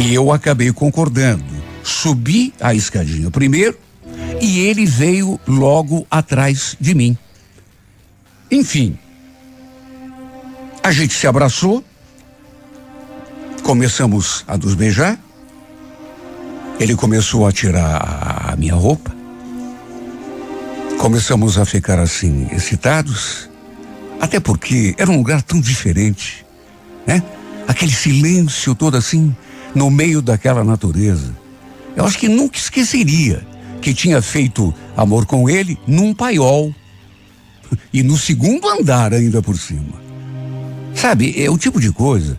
E 0.00 0.14
eu 0.14 0.32
acabei 0.32 0.72
concordando. 0.72 1.51
Subi 1.82 2.54
a 2.60 2.74
escadinha 2.74 3.30
primeiro 3.30 3.76
e 4.40 4.60
ele 4.60 4.86
veio 4.86 5.38
logo 5.46 6.06
atrás 6.10 6.76
de 6.80 6.94
mim. 6.94 7.16
Enfim, 8.50 8.98
a 10.82 10.90
gente 10.90 11.14
se 11.14 11.26
abraçou, 11.26 11.84
começamos 13.62 14.44
a 14.46 14.58
nos 14.58 14.74
beijar. 14.74 15.18
Ele 16.80 16.96
começou 16.96 17.46
a 17.46 17.52
tirar 17.52 18.50
a 18.52 18.56
minha 18.56 18.74
roupa. 18.74 19.14
Começamos 20.98 21.56
a 21.58 21.64
ficar 21.64 21.98
assim, 21.98 22.48
excitados. 22.50 23.48
Até 24.20 24.40
porque 24.40 24.94
era 24.98 25.10
um 25.10 25.16
lugar 25.16 25.42
tão 25.42 25.60
diferente, 25.60 26.44
né? 27.06 27.22
Aquele 27.66 27.92
silêncio 27.92 28.74
todo 28.74 28.96
assim, 28.96 29.34
no 29.74 29.90
meio 29.90 30.20
daquela 30.20 30.64
natureza. 30.64 31.41
Eu 31.96 32.04
acho 32.04 32.18
que 32.18 32.28
nunca 32.28 32.58
esqueceria 32.58 33.46
que 33.80 33.92
tinha 33.92 34.22
feito 34.22 34.72
amor 34.96 35.26
com 35.26 35.48
ele 35.48 35.78
num 35.86 36.14
paiol. 36.14 36.74
E 37.92 38.02
no 38.02 38.18
segundo 38.18 38.68
andar 38.68 39.12
ainda 39.12 39.42
por 39.42 39.58
cima. 39.58 40.00
Sabe, 40.94 41.42
é 41.42 41.50
o 41.50 41.58
tipo 41.58 41.80
de 41.80 41.90
coisa 41.90 42.38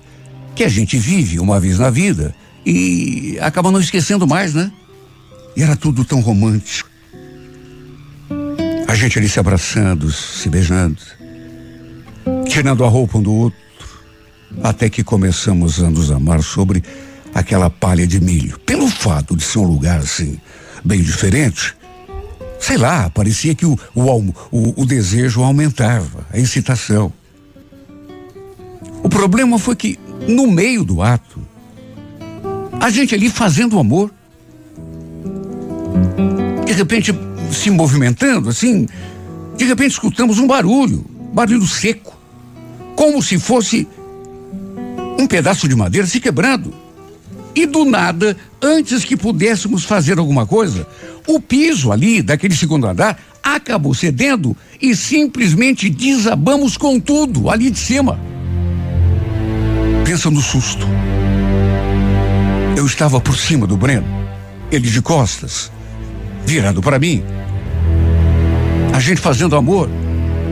que 0.56 0.64
a 0.64 0.70
gente 0.70 0.98
vive 0.98 1.40
uma 1.40 1.60
vez 1.60 1.80
na 1.80 1.90
vida 1.90 2.36
e 2.66 3.38
acaba 3.42 3.72
não 3.72 3.80
esquecendo 3.80 4.28
mais, 4.28 4.54
né? 4.54 4.72
E 5.56 5.64
era 5.64 5.76
tudo 5.76 6.06
tão 6.06 6.22
romântico. 6.22 6.90
A 8.88 8.96
gente 8.96 9.18
ali 9.18 9.28
se 9.28 9.40
abraçando, 9.40 10.12
se 10.12 10.50
beijando, 10.50 11.02
tirando 12.48 12.84
a 12.86 12.88
roupa 12.88 13.18
um 13.18 13.24
do 13.24 13.34
outro, 13.34 13.60
até 14.62 14.90
que 14.90 15.04
começamos 15.04 15.82
a 15.82 15.90
nos 15.90 16.12
amar 16.12 16.44
sobre 16.44 16.84
aquela 17.34 17.70
palha 17.70 18.06
de 18.06 18.20
milho. 18.20 18.60
Pelo 18.60 18.88
fato 18.88 19.36
de 19.36 19.44
ser 19.44 19.60
um 19.60 19.66
lugar 19.66 20.00
assim, 20.00 20.40
bem 20.84 21.02
diferente, 21.02 21.76
sei 22.60 22.78
lá, 22.78 23.10
parecia 23.10 23.56
que 23.56 23.66
o, 23.66 23.78
o, 23.94 24.02
o, 24.52 24.82
o 24.82 24.86
desejo 24.86 25.42
aumentava, 25.44 26.26
a 26.32 26.38
excitação. 26.38 27.12
O 29.04 29.10
problema 29.10 29.60
foi 29.60 29.76
que, 29.76 30.00
no 30.28 30.48
meio 30.48 30.84
do 30.84 31.02
ato, 31.02 31.42
a 32.80 32.90
gente 32.90 33.14
ali 33.14 33.30
fazendo 33.30 33.78
amor. 33.78 34.14
De 36.66 36.74
repente, 36.74 37.14
se 37.52 37.70
movimentando, 37.70 38.50
assim, 38.50 38.88
de 39.58 39.66
repente 39.66 39.92
escutamos 39.92 40.40
um 40.40 40.48
barulho, 40.48 41.06
barulho 41.34 41.68
seco, 41.68 42.18
como 42.96 43.22
se 43.22 43.38
fosse 43.38 43.88
um 45.20 45.28
pedaço 45.28 45.68
de 45.68 45.76
madeira 45.76 46.08
se 46.08 46.20
quebrando. 46.20 46.83
E 47.56 47.66
do 47.66 47.86
nada, 47.86 48.36
antes 48.62 49.06
que 49.06 49.16
pudéssemos 49.16 49.84
fazer 49.84 50.18
alguma 50.18 50.46
coisa, 50.46 50.88
o 51.28 51.40
piso 51.40 51.92
ali 51.92 52.22
daquele 52.22 52.56
segundo 52.56 52.88
andar 52.88 53.20
acabou 53.44 53.94
cedendo 53.94 54.56
e 54.82 54.96
simplesmente 54.96 55.90
desabamos 55.90 56.78
com 56.78 57.00
tudo 57.00 57.50
ali 57.50 57.70
de 57.70 57.78
cima. 57.78 58.20
Pensa 60.04 60.32
no 60.32 60.42
susto. 60.42 60.88
Eu 62.76 62.86
estava 62.86 63.22
por 63.22 63.38
cima 63.38 63.68
do 63.68 63.78
Breno, 63.78 64.08
ele 64.72 64.90
de 64.90 65.02
costas, 65.02 65.72
virado 66.46 66.82
para 66.82 66.98
mim. 66.98 67.24
A 68.94 69.00
gente 69.00 69.22
fazendo 69.22 69.56
amor 69.56 69.90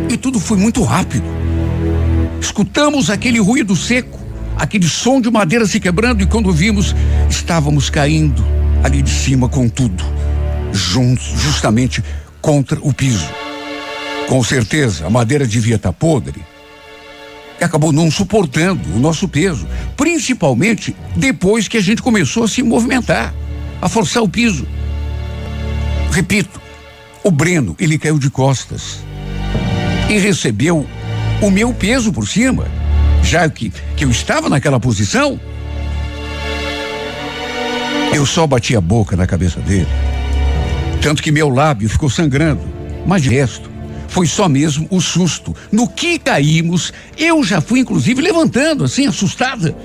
e 0.09 0.17
tudo 0.17 0.39
foi 0.39 0.57
muito 0.57 0.83
rápido. 0.83 1.25
Escutamos 2.39 3.09
aquele 3.09 3.39
ruído 3.39 3.75
seco, 3.75 4.20
aquele 4.61 4.87
som 4.87 5.19
de 5.19 5.31
madeira 5.31 5.65
se 5.65 5.79
quebrando 5.79 6.21
e 6.21 6.27
quando 6.27 6.53
vimos, 6.53 6.95
estávamos 7.27 7.89
caindo 7.89 8.45
ali 8.83 9.01
de 9.01 9.09
cima 9.09 9.49
com 9.49 9.67
tudo, 9.67 10.03
juntos, 10.71 11.33
justamente 11.41 12.03
contra 12.39 12.77
o 12.79 12.93
piso. 12.93 13.27
Com 14.29 14.43
certeza, 14.43 15.07
a 15.07 15.09
madeira 15.09 15.47
devia 15.47 15.77
estar 15.77 15.91
podre 15.91 16.45
e 17.59 17.63
acabou 17.63 17.91
não 17.91 18.11
suportando 18.11 18.87
o 18.95 18.99
nosso 18.99 19.27
peso, 19.27 19.67
principalmente 19.97 20.95
depois 21.15 21.67
que 21.67 21.77
a 21.77 21.81
gente 21.81 22.03
começou 22.03 22.43
a 22.43 22.47
se 22.47 22.61
movimentar, 22.61 23.33
a 23.81 23.89
forçar 23.89 24.21
o 24.21 24.29
piso. 24.29 24.67
Repito, 26.11 26.61
o 27.23 27.31
Breno, 27.31 27.75
ele 27.79 27.97
caiu 27.97 28.19
de 28.19 28.29
costas 28.29 28.99
e 30.07 30.19
recebeu 30.19 30.85
o 31.41 31.49
meu 31.49 31.73
peso 31.73 32.13
por 32.13 32.27
cima, 32.27 32.67
já 33.23 33.47
que, 33.49 33.71
que 33.95 34.05
eu 34.05 34.11
estava 34.11 34.49
naquela 34.49 34.79
posição. 34.79 35.39
Eu 38.13 38.25
só 38.25 38.45
bati 38.45 38.75
a 38.75 38.81
boca 38.81 39.15
na 39.15 39.25
cabeça 39.25 39.59
dele, 39.61 39.87
tanto 41.01 41.23
que 41.23 41.31
meu 41.31 41.49
lábio 41.49 41.89
ficou 41.89 42.09
sangrando, 42.09 42.61
mas 43.05 43.21
de 43.21 43.29
resto, 43.29 43.71
foi 44.11 44.27
só 44.27 44.49
mesmo 44.49 44.85
o 44.89 44.99
susto. 44.99 45.55
No 45.71 45.87
que 45.87 46.19
caímos, 46.19 46.91
eu 47.17 47.41
já 47.43 47.61
fui 47.61 47.79
inclusive 47.79 48.21
levantando, 48.21 48.83
assim, 48.83 49.07
assustada. 49.07 49.75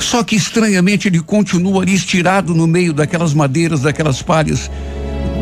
Só 0.00 0.24
que 0.24 0.34
estranhamente 0.34 1.06
ele 1.06 1.20
continua 1.20 1.82
ali 1.82 1.94
estirado 1.94 2.52
no 2.52 2.66
meio 2.66 2.92
daquelas 2.92 3.32
madeiras, 3.32 3.82
daquelas 3.82 4.20
palhas. 4.20 4.68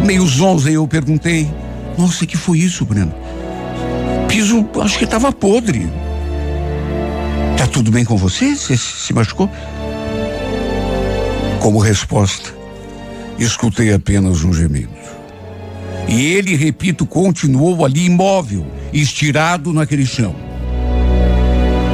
Meio 0.05 0.27
zonza, 0.27 0.71
eu 0.71 0.87
perguntei: 0.87 1.51
Nossa, 1.97 2.27
que 2.27 2.37
foi 2.37 2.59
isso, 2.59 2.85
Breno? 2.85 3.15
Piso, 4.29 4.69
acho 4.83 4.99
que 4.99 5.05
estava 5.05 5.33
podre. 5.33 5.91
Tá 7.63 7.69
tudo 7.69 7.93
bem 7.93 8.05
com 8.05 8.17
você? 8.17 8.57
Você 8.57 8.77
se 8.77 9.15
machucou? 9.15 9.49
Como 11.61 11.79
resposta, 11.79 12.53
escutei 13.39 13.93
apenas 13.93 14.43
um 14.43 14.53
gemido. 14.53 14.91
E 16.09 16.25
ele, 16.33 16.57
repito, 16.57 17.07
continuou 17.07 17.85
ali 17.85 18.07
imóvel, 18.07 18.67
estirado 18.93 19.73
naquele 19.73 20.05
chão. 20.05 20.35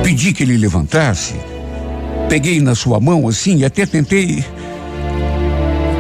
Pedi 0.03 0.33
que 0.33 0.43
ele 0.43 0.57
levantasse, 0.57 1.35
peguei 2.31 2.63
na 2.63 2.75
sua 2.75 2.99
mão 2.99 3.29
assim 3.29 3.59
e 3.59 3.65
até 3.67 3.85
tentei. 3.85 4.43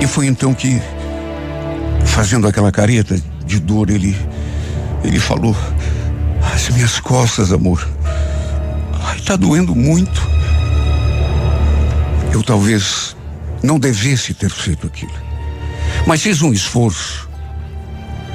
E 0.00 0.06
foi 0.06 0.28
então 0.28 0.54
que, 0.54 0.80
fazendo 2.06 2.48
aquela 2.48 2.72
careta 2.72 3.20
de 3.44 3.60
dor, 3.60 3.90
ele, 3.90 4.16
ele 5.04 5.20
falou: 5.20 5.54
As 6.54 6.70
minhas 6.70 6.98
costas, 6.98 7.52
amor. 7.52 7.97
Ai, 9.28 9.36
tá 9.36 9.36
doendo 9.36 9.74
muito. 9.74 10.26
Eu 12.32 12.42
talvez 12.42 13.14
não 13.62 13.78
devesse 13.78 14.32
ter 14.32 14.48
feito 14.48 14.86
aquilo. 14.86 15.12
Mas 16.06 16.22
fiz 16.22 16.40
um 16.40 16.50
esforço 16.50 17.28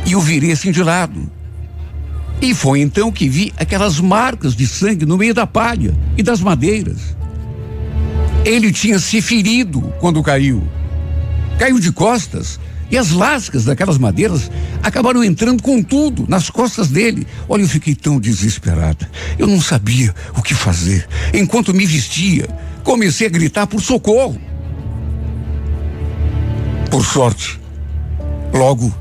e 0.06 0.16
o 0.16 0.22
virei 0.22 0.52
assim 0.52 0.72
de 0.72 0.84
lado. 0.84 1.32
E 2.40 2.54
foi 2.54 2.80
então 2.80 3.12
que 3.12 3.28
vi 3.28 3.52
aquelas 3.58 4.00
marcas 4.00 4.56
de 4.56 4.68
sangue 4.68 5.04
no 5.04 5.18
meio 5.18 5.34
da 5.34 5.48
palha 5.48 5.96
e 6.16 6.22
das 6.22 6.42
madeiras. 6.42 7.18
Ele 8.46 8.72
tinha 8.72 9.00
se 9.00 9.20
ferido 9.20 9.82
quando 10.00 10.22
caiu. 10.22 10.62
Caiu 11.58 11.80
de 11.80 11.92
costas 11.92 12.60
E 12.92 12.98
as 12.98 13.12
lascas 13.12 13.66
daquelas 13.66 13.98
madeiras 13.98 14.52
acabaram 14.82 15.24
entrando 15.24 15.64
com 15.64 15.82
tudo 15.82 16.26
nas 16.28 16.50
costas 16.50 16.90
dele. 16.90 17.26
Olha, 17.48 17.62
eu 17.62 17.68
fiquei 17.68 17.96
tão 17.96 18.20
desesperada. 18.20 19.10
Eu 19.38 19.48
não 19.48 19.60
sabia 19.60 20.14
o 20.38 20.42
que 20.42 20.54
fazer. 20.54 21.08
Enquanto 21.34 21.74
me 21.74 21.86
vestia, 21.86 22.48
comecei 22.84 23.28
a 23.28 23.30
gritar 23.30 23.68
por 23.68 23.82
socorro. 23.82 24.40
Por 26.92 27.04
sorte, 27.04 27.60
logo 28.54 28.94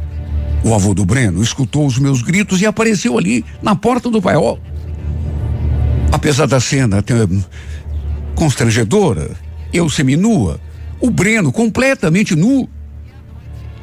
o 0.65 0.75
avô 0.75 0.95
do 0.95 1.05
Breno 1.05 1.43
escutou 1.43 1.87
os 1.87 1.99
meus 1.99 2.23
gritos 2.23 2.61
e 2.63 2.67
apareceu 2.67 3.19
ali 3.19 3.45
na 3.61 3.75
porta 3.75 4.09
do 4.09 4.23
paiol. 4.23 4.59
Apesar 6.11 6.47
da 6.47 6.61
cena 6.61 7.05
constrangedora, 8.35 9.31
eu 9.73 9.91
seminua, 9.91 10.61
o 11.01 11.11
Breno 11.11 11.51
completamente 11.51 12.37
nu. 12.37 12.69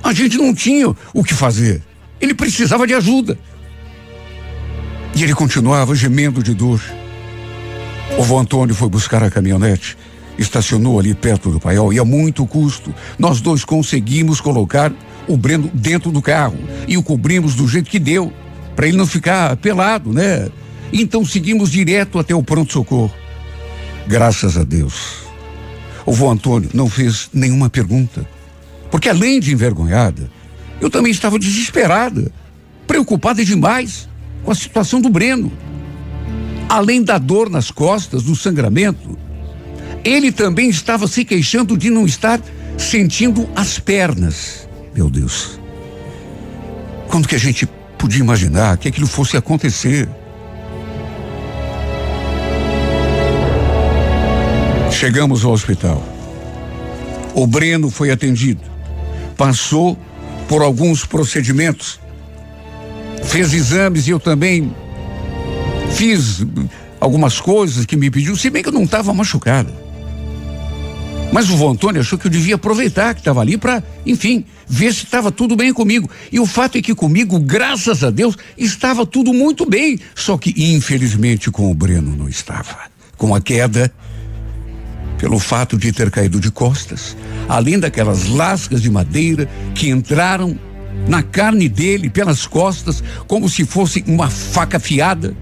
A 0.03 0.13
gente 0.13 0.37
não 0.37 0.53
tinha 0.53 0.93
o 1.13 1.23
que 1.23 1.33
fazer. 1.33 1.81
Ele 2.19 2.33
precisava 2.33 2.87
de 2.87 2.93
ajuda. 2.93 3.37
E 5.15 5.23
ele 5.23 5.33
continuava 5.33 5.95
gemendo 5.95 6.41
de 6.43 6.53
dor. 6.53 6.81
O 8.17 8.23
vô 8.23 8.39
Antônio 8.39 8.75
foi 8.75 8.89
buscar 8.89 9.23
a 9.23 9.29
caminhonete, 9.29 9.97
estacionou 10.37 10.99
ali 10.99 11.13
perto 11.13 11.51
do 11.51 11.59
paiol 11.59 11.93
e 11.93 11.99
a 11.99 12.05
muito 12.05 12.45
custo 12.45 12.93
nós 13.17 13.39
dois 13.39 13.63
conseguimos 13.63 14.41
colocar 14.41 14.91
o 15.27 15.37
Breno 15.37 15.69
dentro 15.73 16.11
do 16.11 16.21
carro 16.21 16.57
e 16.87 16.97
o 16.97 17.03
cobrimos 17.03 17.55
do 17.55 17.67
jeito 17.67 17.89
que 17.89 17.99
deu, 17.99 18.33
para 18.75 18.87
ele 18.87 18.97
não 18.97 19.05
ficar 19.05 19.55
pelado, 19.57 20.11
né? 20.11 20.49
Então 20.91 21.23
seguimos 21.23 21.69
direto 21.69 22.17
até 22.17 22.33
o 22.33 22.41
pronto-socorro. 22.41 23.13
Graças 24.07 24.57
a 24.57 24.63
Deus. 24.63 25.29
O 26.05 26.11
vô 26.11 26.29
Antônio 26.29 26.69
não 26.73 26.89
fez 26.89 27.29
nenhuma 27.31 27.69
pergunta. 27.69 28.27
Porque 28.91 29.09
além 29.09 29.39
de 29.39 29.53
envergonhada, 29.53 30.29
eu 30.81 30.89
também 30.89 31.11
estava 31.11 31.37
desesperada, 31.37 32.31
preocupada 32.87 33.43
demais 33.43 34.07
com 34.43 34.51
a 34.51 34.55
situação 34.55 35.01
do 35.01 35.09
Breno. 35.09 35.51
Além 36.67 37.03
da 37.03 37.17
dor 37.17 37.49
nas 37.49 37.71
costas, 37.71 38.23
do 38.23 38.35
sangramento, 38.35 39.17
ele 40.03 40.31
também 40.31 40.69
estava 40.69 41.07
se 41.07 41.25
queixando 41.25 41.77
de 41.77 41.89
não 41.89 42.05
estar 42.05 42.39
sentindo 42.77 43.49
as 43.55 43.79
pernas. 43.79 44.67
Meu 44.95 45.09
Deus. 45.09 45.59
Quando 47.07 47.27
que 47.27 47.35
a 47.35 47.39
gente 47.39 47.67
podia 47.97 48.21
imaginar 48.21 48.77
que 48.77 48.87
aquilo 48.87 49.07
fosse 49.07 49.35
acontecer? 49.35 50.07
Chegamos 54.91 55.43
ao 55.43 55.51
hospital. 55.51 56.03
O 57.33 57.47
Breno 57.47 57.89
foi 57.89 58.11
atendido. 58.11 58.61
Passou 59.39 59.97
por 60.49 60.61
alguns 60.61 61.05
procedimentos. 61.05 61.97
Fez 63.23 63.53
exames 63.53 64.05
e 64.05 64.09
eu 64.09 64.19
também 64.19 64.75
fiz 65.93 66.45
algumas 66.99 67.39
coisas 67.39 67.85
que 67.85 67.95
me 67.95 68.11
pediu, 68.11 68.35
se 68.35 68.49
bem 68.49 68.61
que 68.61 68.67
eu 68.67 68.73
não 68.73 68.83
estava 68.83 69.13
machucada. 69.13 69.73
Mas 71.31 71.49
o 71.49 71.55
vô 71.55 71.69
Antônio 71.69 72.01
achou 72.01 72.19
que 72.19 72.27
eu 72.27 72.31
devia 72.31 72.55
aproveitar 72.55 73.13
que 73.13 73.21
estava 73.21 73.39
ali 73.39 73.55
para, 73.55 73.81
enfim, 74.05 74.43
ver 74.67 74.93
se 74.93 75.05
estava 75.05 75.31
tudo 75.31 75.55
bem 75.55 75.71
comigo. 75.71 76.09
E 76.29 76.37
o 76.37 76.45
fato 76.45 76.77
é 76.77 76.81
que 76.81 76.93
comigo, 76.93 77.39
graças 77.39 78.03
a 78.03 78.09
Deus, 78.09 78.35
estava 78.57 79.05
tudo 79.05 79.33
muito 79.33 79.65
bem. 79.65 79.97
Só 80.15 80.37
que, 80.37 80.53
infelizmente, 80.57 81.49
com 81.49 81.71
o 81.71 81.73
Breno 81.73 82.13
não 82.13 82.27
estava. 82.27 82.77
Com 83.15 83.33
a 83.33 83.39
queda, 83.39 83.89
pelo 85.19 85.37
fato 85.37 85.77
de 85.77 85.91
ter 85.91 86.09
caído 86.09 86.39
de 86.39 86.49
costas, 86.49 87.15
além 87.47 87.77
daquelas 87.77 88.27
lascas 88.27 88.81
de 88.81 88.89
madeira 88.89 89.47
que 89.75 89.89
entraram 89.89 90.57
na 91.07 91.21
carne 91.21 91.67
dele 91.67 92.09
pelas 92.09 92.47
costas, 92.47 93.03
como 93.27 93.49
se 93.49 93.65
fosse 93.65 94.03
uma 94.07 94.29
faca 94.29 94.77
afiada, 94.77 95.35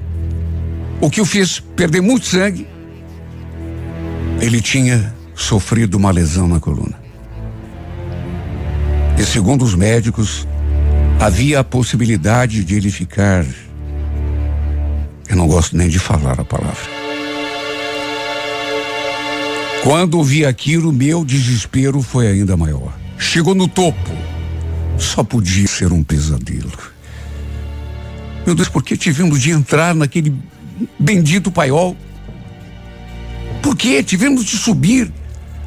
o 0.99 1.09
que 1.09 1.21
o 1.21 1.25
fez 1.25 1.59
perder 1.75 2.01
muito 2.01 2.25
sangue. 2.25 2.67
Ele 4.41 4.59
tinha 4.59 5.13
sofrido 5.35 5.95
uma 5.95 6.11
lesão 6.11 6.47
na 6.47 6.59
coluna. 6.59 6.99
E 9.17 9.23
segundo 9.23 9.63
os 9.63 9.75
médicos, 9.75 10.47
havia 11.19 11.59
a 11.59 11.63
possibilidade 11.63 12.63
de 12.63 12.75
ele 12.75 12.89
ficar. 12.89 13.45
Eu 15.29 15.35
não 15.35 15.47
gosto 15.47 15.77
nem 15.77 15.87
de 15.87 15.99
falar 15.99 16.39
a 16.39 16.45
palavra. 16.45 17.06
Quando 19.87 20.21
vi 20.21 20.45
aquilo, 20.45 20.91
meu 20.91 21.23
desespero 21.23 22.01
foi 22.01 22.27
ainda 22.27 22.57
maior. 22.57 22.93
Chegou 23.17 23.55
no 23.55 23.69
topo. 23.69 24.11
Só 24.97 25.23
podia 25.23 25.65
ser 25.65 25.93
um 25.93 26.03
pesadelo. 26.03 26.77
Meu 28.45 28.53
Deus, 28.53 28.67
por 28.67 28.83
que 28.83 28.97
tivemos 28.97 29.41
de 29.41 29.51
entrar 29.51 29.95
naquele 29.95 30.35
bendito 30.99 31.49
paiol? 31.49 31.95
Por 33.63 33.77
que 33.77 34.03
tivemos 34.03 34.43
de 34.43 34.57
subir 34.57 35.09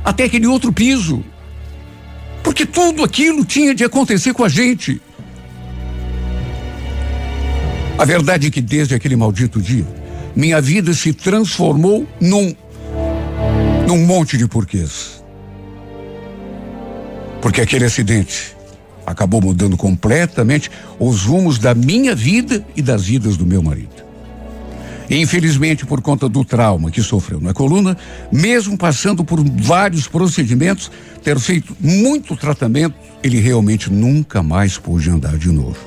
até 0.05 0.25
aquele 0.25 0.47
outro 0.47 0.71
piso. 0.71 1.25
Porque 2.43 2.67
tudo 2.67 3.03
aquilo 3.03 3.43
tinha 3.43 3.75
de 3.75 3.85
acontecer 3.85 4.35
com 4.35 4.45
a 4.45 4.51
gente. 4.51 5.01
A 7.97 8.05
verdade 8.05 8.49
é 8.49 8.51
que 8.51 8.61
desde 8.61 8.95
aquele 8.95 9.17
maldito 9.17 9.63
dia, 9.63 9.87
minha 10.37 10.61
vida 10.61 10.93
se 10.93 11.15
transformou 11.15 12.07
num 12.21 12.55
num 13.91 14.07
monte 14.07 14.39
de 14.39 14.47
porquês. 14.47 15.21
Porque 17.43 17.61
aquele 17.61 17.85
acidente 17.85 18.57
acabou 19.05 19.41
mudando 19.41 19.77
completamente 19.77 20.71
os 20.97 21.25
rumos 21.25 21.59
da 21.59 21.75
minha 21.75 22.15
vida 22.15 22.65
e 22.77 22.83
das 22.83 23.07
vidas 23.07 23.37
do 23.37 23.45
meu 23.45 23.61
marido. 23.61 24.09
Infelizmente, 25.11 25.85
por 25.85 26.01
conta 26.01 26.29
do 26.29 26.45
trauma 26.45 26.89
que 26.89 27.03
sofreu 27.03 27.41
na 27.41 27.53
coluna, 27.53 27.97
mesmo 28.31 28.79
passando 28.79 29.25
por 29.25 29.43
vários 29.43 30.07
procedimentos, 30.07 30.89
ter 31.25 31.37
feito 31.41 31.77
muito 31.81 32.37
tratamento, 32.37 32.95
ele 33.25 33.41
realmente 33.41 33.91
nunca 33.91 34.41
mais 34.41 34.79
pôde 34.79 35.11
andar 35.11 35.37
de 35.37 35.51
novo. 35.51 35.79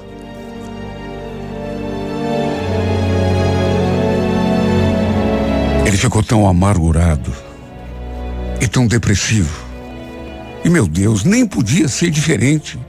Ele 5.85 5.95
ficou 5.95 6.21
tão 6.21 6.45
amargurado 6.45 7.52
e 8.61 8.67
tão 8.67 8.87
depressivo. 8.87 9.65
E 10.63 10.69
meu 10.69 10.87
Deus, 10.87 11.23
nem 11.23 11.45
podia 11.45 11.87
ser 11.87 12.09
diferente. 12.09 12.79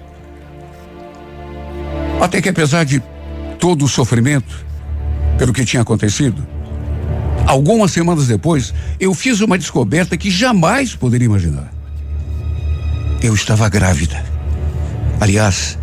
Até 2.21 2.41
que 2.41 2.49
apesar 2.49 2.85
de 2.85 3.03
todo 3.59 3.85
o 3.85 3.89
sofrimento, 3.89 4.65
pelo 5.39 5.53
que 5.53 5.65
tinha 5.65 5.83
acontecido. 5.83 6.47
Algumas 7.47 7.93
semanas 7.93 8.27
depois, 8.27 8.73
eu 8.99 9.13
fiz 9.13 9.41
uma 9.41 9.59
descoberta 9.59 10.17
que 10.17 10.31
jamais 10.31 10.95
poderia 10.95 11.27
imaginar. 11.27 11.73
Eu 13.23 13.35
estava 13.35 13.69
grávida. 13.69 14.25
Aliás, 15.21 15.79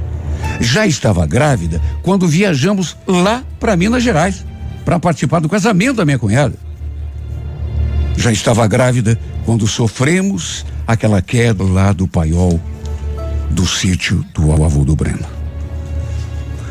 já 0.59 0.85
estava 0.85 1.25
grávida 1.25 1.81
quando 2.01 2.27
viajamos 2.27 2.97
lá 3.07 3.43
para 3.59 3.75
Minas 3.75 4.03
Gerais 4.03 4.45
para 4.83 4.99
participar 4.99 5.39
do 5.39 5.49
casamento 5.49 5.97
da 5.97 6.05
minha 6.05 6.19
cunhada. 6.19 6.55
Já 8.17 8.31
estava 8.31 8.67
grávida 8.67 9.19
quando 9.45 9.67
sofremos 9.67 10.65
aquela 10.85 11.21
queda 11.21 11.63
lá 11.63 11.91
do 11.91 12.07
paiol 12.07 12.59
do 13.49 13.67
sítio 13.67 14.25
do 14.33 14.51
avô 14.63 14.83
do 14.83 14.95
Breno. 14.95 15.25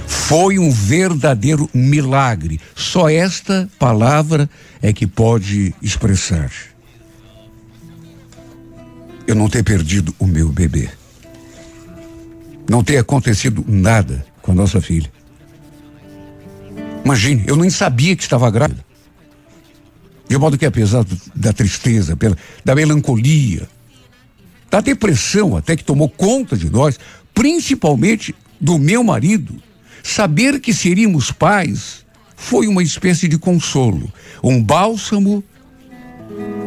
Foi 0.06 0.58
um 0.58 0.70
verdadeiro 0.70 1.68
milagre. 1.74 2.60
Só 2.74 3.08
esta 3.08 3.68
palavra 3.78 4.48
é 4.80 4.92
que 4.92 5.06
pode 5.06 5.74
expressar. 5.82 6.50
Eu 9.26 9.34
não 9.34 9.48
ter 9.48 9.62
perdido 9.62 10.14
o 10.18 10.26
meu 10.26 10.48
bebê. 10.48 10.88
Não 12.68 12.82
ter 12.82 12.98
acontecido 12.98 13.64
nada 13.66 14.24
com 14.42 14.52
a 14.52 14.54
nossa 14.54 14.80
filha. 14.80 15.10
Imagine, 17.04 17.44
eu 17.46 17.56
nem 17.56 17.70
sabia 17.70 18.14
que 18.14 18.22
estava 18.22 18.50
grávida. 18.50 18.84
De 20.30 20.38
modo 20.38 20.56
que, 20.56 20.64
apesar 20.64 21.04
da 21.34 21.52
tristeza, 21.52 22.16
da 22.64 22.74
melancolia, 22.74 23.68
da 24.70 24.80
depressão 24.80 25.56
até 25.56 25.76
que 25.76 25.84
tomou 25.84 26.08
conta 26.08 26.56
de 26.56 26.70
nós, 26.70 26.98
principalmente 27.34 28.34
do 28.58 28.78
meu 28.78 29.04
marido, 29.04 29.60
Saber 30.02 30.60
que 30.60 30.72
seríamos 30.72 31.30
pais 31.30 32.04
foi 32.36 32.66
uma 32.66 32.82
espécie 32.82 33.28
de 33.28 33.38
consolo, 33.38 34.10
um 34.42 34.62
bálsamo 34.62 35.44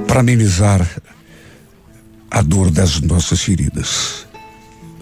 para 0.07 0.19
amenizar 0.19 0.87
a 2.29 2.41
dor 2.41 2.69
das 2.69 3.01
nossas 3.01 3.41
feridas. 3.41 4.27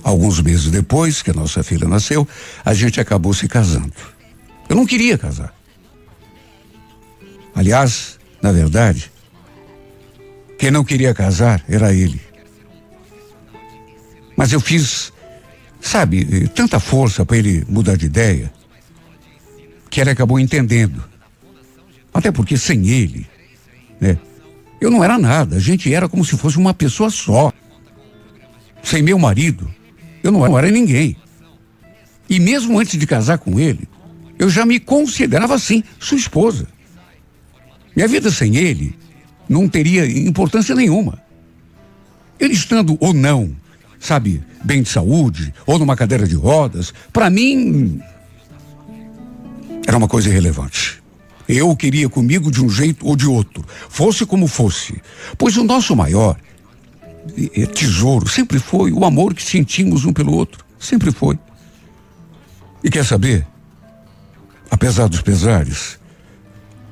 Alguns 0.04 0.41
meses 0.41 0.71
depois 0.71 1.21
que 1.21 1.30
a 1.30 1.34
nossa 1.34 1.62
filha 1.62 1.88
nasceu, 1.88 2.28
a 2.63 2.74
gente 2.74 3.00
acabou 3.00 3.34
se 3.34 3.47
casando. 3.47 3.93
Eu 4.69 4.76
não 4.76 4.86
queria 4.86 5.17
casar. 5.17 5.54
Aliás, 7.54 8.17
na 8.42 8.52
verdade, 8.52 9.12
quem 10.58 10.72
não 10.72 10.84
queria 10.84 11.14
casar 11.14 11.64
era 11.68 11.94
ele. 11.94 12.22
Mas 14.36 14.52
eu 14.52 14.60
fiz 14.60 15.12
sabe, 15.82 16.48
tanta 16.50 16.80
força 16.80 17.26
para 17.26 17.38
ele 17.38 17.66
mudar 17.68 17.98
de 17.98 18.06
ideia, 18.06 18.54
que 19.90 20.00
ele 20.00 20.12
acabou 20.12 20.40
entendendo. 20.40 21.04
Até 22.14 22.32
porque 22.32 22.56
sem 22.58 22.88
ele, 22.88 23.28
né? 24.00 24.18
Eu 24.80 24.90
não 24.90 25.04
era 25.04 25.18
nada, 25.18 25.58
a 25.58 25.60
gente 25.60 25.94
era 25.94 26.08
como 26.08 26.24
se 26.24 26.38
fosse 26.38 26.58
uma 26.58 26.74
pessoa 26.74 27.10
só. 27.10 27.52
Sem 28.82 29.02
meu 29.02 29.20
marido, 29.20 29.72
eu 30.24 30.32
não 30.32 30.58
era 30.58 30.70
ninguém. 30.72 31.16
E 32.30 32.40
mesmo 32.40 32.80
antes 32.80 32.98
de 32.98 33.06
casar 33.06 33.38
com 33.38 33.60
ele, 33.60 33.88
eu 34.40 34.50
já 34.50 34.66
me 34.66 34.80
considerava 34.80 35.56
assim, 35.56 35.84
sua 36.00 36.18
esposa. 36.18 36.68
Minha 37.96 38.08
vida 38.08 38.32
sem 38.32 38.56
ele 38.56 38.98
não 39.48 39.68
teria 39.68 40.06
importância 40.06 40.74
nenhuma. 40.74 41.22
Ele 42.40 42.54
estando 42.54 42.98
ou 43.00 43.14
não, 43.14 43.56
sabe, 44.00 44.42
bem 44.64 44.82
de 44.82 44.90
saúde, 44.90 45.54
ou 45.66 45.78
numa 45.78 45.96
cadeira 45.96 46.28
de 46.28 46.36
rodas, 46.36 46.94
para 47.12 47.30
mim 47.30 48.02
era 49.86 49.98
uma 49.98 50.08
coisa 50.08 50.30
irrelevante. 50.30 51.02
Eu 51.48 51.76
queria 51.76 52.08
comigo 52.08 52.50
de 52.50 52.64
um 52.64 52.70
jeito 52.70 53.06
ou 53.06 53.16
de 53.16 53.28
outro, 53.28 53.66
fosse 53.90 54.26
como 54.26 54.48
fosse. 54.48 55.02
Pois 55.38 55.58
o 55.58 55.64
nosso 55.64 55.96
maior 55.96 56.38
tesouro 57.74 58.28
sempre 58.28 58.58
foi 58.58 58.92
o 58.92 59.04
amor 59.06 59.34
que 59.34 59.44
sentimos 59.44 60.06
um 60.06 60.14
pelo 60.14 60.34
outro. 60.34 60.66
Sempre 60.80 61.12
foi. 61.12 61.38
E 62.84 62.90
quer 62.90 63.06
saber? 63.06 63.46
Apesar 64.70 65.08
dos 65.08 65.22
pesares, 65.22 66.00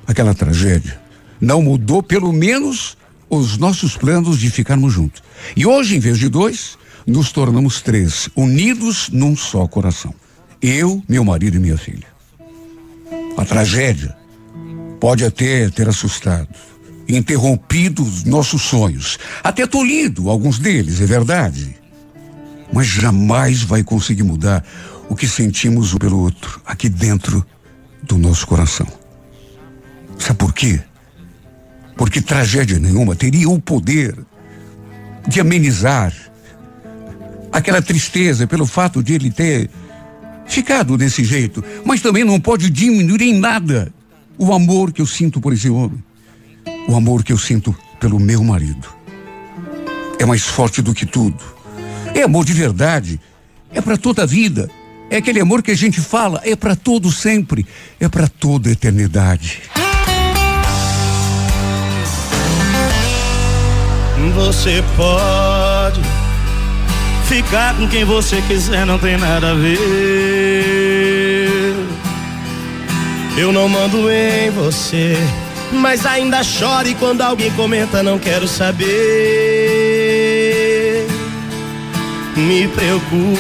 aquela 0.10 0.34
tragédia 0.34 1.00
não 1.40 1.62
mudou 1.62 2.02
pelo 2.02 2.34
menos 2.34 2.98
os 3.30 3.58
nossos 3.58 3.96
planos 3.96 4.40
de 4.40 4.50
ficarmos 4.50 4.92
juntos. 4.92 5.22
E 5.56 5.68
hoje, 5.68 5.96
em 5.96 6.00
vez 6.00 6.18
de 6.18 6.28
dois, 6.28 6.80
nos 7.06 7.32
tornamos 7.32 7.80
três, 7.80 8.28
unidos 8.36 9.10
num 9.10 9.38
só 9.38 9.68
coração. 9.68 10.14
Eu, 10.60 11.04
meu 11.08 11.24
marido 11.24 11.58
e 11.58 11.60
minha 11.60 11.78
filha. 11.78 12.08
A 13.38 13.46
tragédia 13.46 14.18
pode 15.00 15.24
até 15.24 15.70
ter 15.70 15.88
assustado, 15.88 16.50
interrompido 17.08 18.04
os 18.04 18.24
nossos 18.24 18.64
sonhos, 18.64 19.20
até 19.44 19.68
tolhido 19.68 20.28
alguns 20.28 20.58
deles, 20.58 21.00
é 21.00 21.06
verdade. 21.06 21.78
Mas 22.74 22.88
jamais 22.88 23.62
vai 23.62 23.84
conseguir 23.84 24.24
mudar 24.24 24.66
o 25.08 25.16
que 25.16 25.28
sentimos 25.28 25.94
um 25.94 25.98
pelo 26.00 26.20
outro 26.20 26.60
aqui 26.66 26.90
dentro 26.90 27.46
do 28.02 28.18
nosso 28.18 28.48
coração. 28.48 28.99
Sabe 30.20 30.38
por 30.38 30.54
quê? 30.54 30.80
Porque 31.96 32.22
tragédia 32.22 32.78
nenhuma 32.78 33.16
teria 33.16 33.50
o 33.50 33.60
poder 33.60 34.16
de 35.28 35.40
amenizar 35.40 36.14
aquela 37.52 37.82
tristeza 37.82 38.46
pelo 38.46 38.66
fato 38.66 39.02
de 39.02 39.14
ele 39.14 39.32
ter 39.32 39.70
ficado 40.46 40.98
desse 40.98 41.24
jeito, 41.24 41.64
mas 41.86 42.02
também 42.02 42.24
não 42.24 42.40
pode 42.40 42.70
diminuir 42.70 43.22
em 43.22 43.40
nada 43.40 43.92
o 44.38 44.54
amor 44.54 44.92
que 44.92 45.02
eu 45.02 45.06
sinto 45.06 45.42
por 45.42 45.54
esse 45.54 45.70
homem, 45.70 46.04
o 46.88 46.96
amor 46.96 47.24
que 47.24 47.34
eu 47.34 47.38
sinto 47.38 47.76
pelo 48.00 48.20
meu 48.20 48.44
marido. 48.44 48.88
É 50.18 50.26
mais 50.26 50.44
forte 50.44 50.82
do 50.82 50.94
que 50.94 51.06
tudo. 51.06 51.42
É 52.14 52.24
amor 52.24 52.46
de 52.46 52.54
verdade. 52.54 53.20
É 53.72 53.82
para 53.82 53.98
toda 53.98 54.24
a 54.24 54.26
vida. 54.26 54.70
É 55.10 55.18
aquele 55.18 55.40
amor 55.40 55.64
que 55.64 55.72
a 55.72 55.76
gente 55.76 56.00
fala, 56.02 56.42
é 56.44 56.56
para 56.56 56.76
todo 56.76 57.12
sempre, 57.12 57.66
é 58.00 58.08
para 58.08 58.28
toda 58.28 58.70
a 58.70 58.72
eternidade. 58.72 59.62
Você 64.36 64.84
pode 64.98 66.02
ficar 67.26 67.76
com 67.76 67.88
quem 67.88 68.04
você 68.04 68.42
quiser, 68.42 68.86
não 68.86 69.00
tem 69.00 69.18
nada 69.18 69.52
a 69.52 69.54
ver. 69.54 69.80
Eu 73.38 73.54
não 73.54 73.70
mando 73.70 74.12
em 74.12 74.50
você, 74.52 75.16
mas 75.72 76.06
ainda 76.06 76.44
chore 76.44 76.96
quando 76.96 77.22
alguém 77.22 77.50
comenta, 77.52 78.04
não 78.04 78.20
quero 78.20 78.46
saber. 78.48 78.88
Me 82.36 82.68
preocupo. 82.68 83.40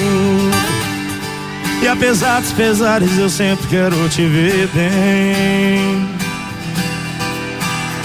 E 1.81 1.87
apesar 1.87 2.41
dos 2.41 2.53
pesares, 2.53 3.17
eu 3.17 3.29
sempre 3.29 3.67
quero 3.67 3.95
te 4.09 4.25
ver 4.25 4.67
bem. 4.73 6.09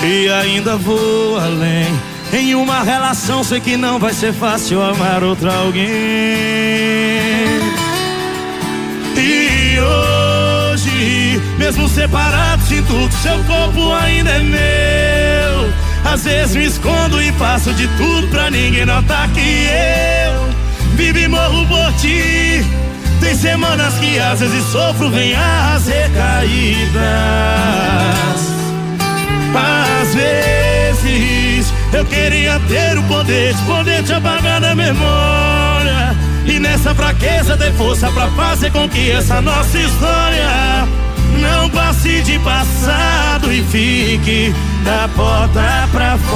E 0.02 0.28
ainda 0.28 0.76
vou 0.76 1.38
além 1.38 2.13
em 2.35 2.55
uma 2.55 2.83
relação 2.83 3.44
sei 3.44 3.61
que 3.61 3.77
não 3.77 3.99
vai 3.99 4.12
ser 4.12 4.33
fácil 4.33 4.83
amar 4.83 5.23
outra 5.23 5.55
alguém. 5.55 5.85
E 9.16 9.79
hoje, 9.81 11.40
mesmo 11.59 11.88
separado, 11.88 12.62
sinto 12.64 13.09
que 13.09 13.14
seu 13.23 13.38
corpo 13.44 13.92
ainda 13.92 14.31
é 14.31 14.40
meu. 14.40 15.73
Às 16.12 16.25
vezes 16.25 16.57
me 16.57 16.66
escondo 16.66 17.23
e 17.23 17.31
faço 17.33 17.73
de 17.75 17.87
tudo 17.97 18.27
pra 18.29 18.51
ninguém 18.51 18.85
notar 18.85 19.29
que 19.29 19.68
eu 19.68 20.44
vivo 20.97 21.18
e 21.18 21.29
morro 21.29 21.66
por 21.66 21.92
ti. 22.01 22.64
Tem 23.20 23.35
semanas 23.37 23.94
que 23.94 24.18
às 24.18 24.40
vezes 24.40 24.64
sofro, 24.66 25.09
vem 25.11 25.35
as 25.35 25.87
recaídas. 25.87 26.94
Às 29.55 30.14
vezes 30.14 31.54
eu 31.92 32.05
queria 32.05 32.61
ter 32.68 32.98
o 32.98 33.03
poder 33.05 33.55
de 33.55 33.62
poder 33.62 34.03
te 34.03 34.12
apagar 34.12 34.61
da 34.61 34.74
memória. 34.74 36.14
E 36.46 36.59
nessa 36.59 36.92
fraqueza 36.94 37.57
ter 37.57 37.72
força 37.74 38.11
pra 38.11 38.27
fazer 38.29 38.72
com 38.72 38.88
que 38.88 39.11
essa 39.11 39.40
nossa 39.40 39.79
história 39.79 40.87
não 41.40 41.70
passe 41.70 42.20
de 42.22 42.38
passado 42.40 43.53
e 43.53 43.62
fique 43.64 44.55
da 44.85 45.09
porta 45.14 45.88
pra 45.92 46.18
fora. 46.18 46.35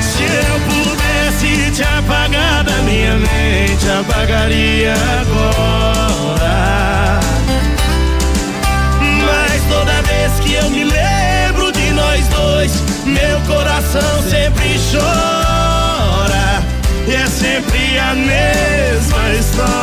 Se 0.00 0.22
eu 0.22 0.60
pudesse 0.68 1.70
te 1.72 1.82
apagar 1.82 2.62
da 2.64 2.76
minha 2.82 3.16
mente, 3.16 3.88
apagaria 4.00 4.94
agora. 5.20 7.20
Mas 9.00 9.62
toda 9.68 10.02
vez 10.02 10.32
que 10.40 10.54
eu 10.54 10.70
me 10.70 10.84
lembro 10.84 11.21
dois, 12.62 12.82
meu 13.04 13.40
coração 13.42 14.22
sempre 14.22 14.78
chora. 14.90 16.62
E 17.08 17.14
é 17.14 17.26
sempre 17.26 17.98
a 17.98 18.14
mesma 18.14 19.34
história. 19.34 19.82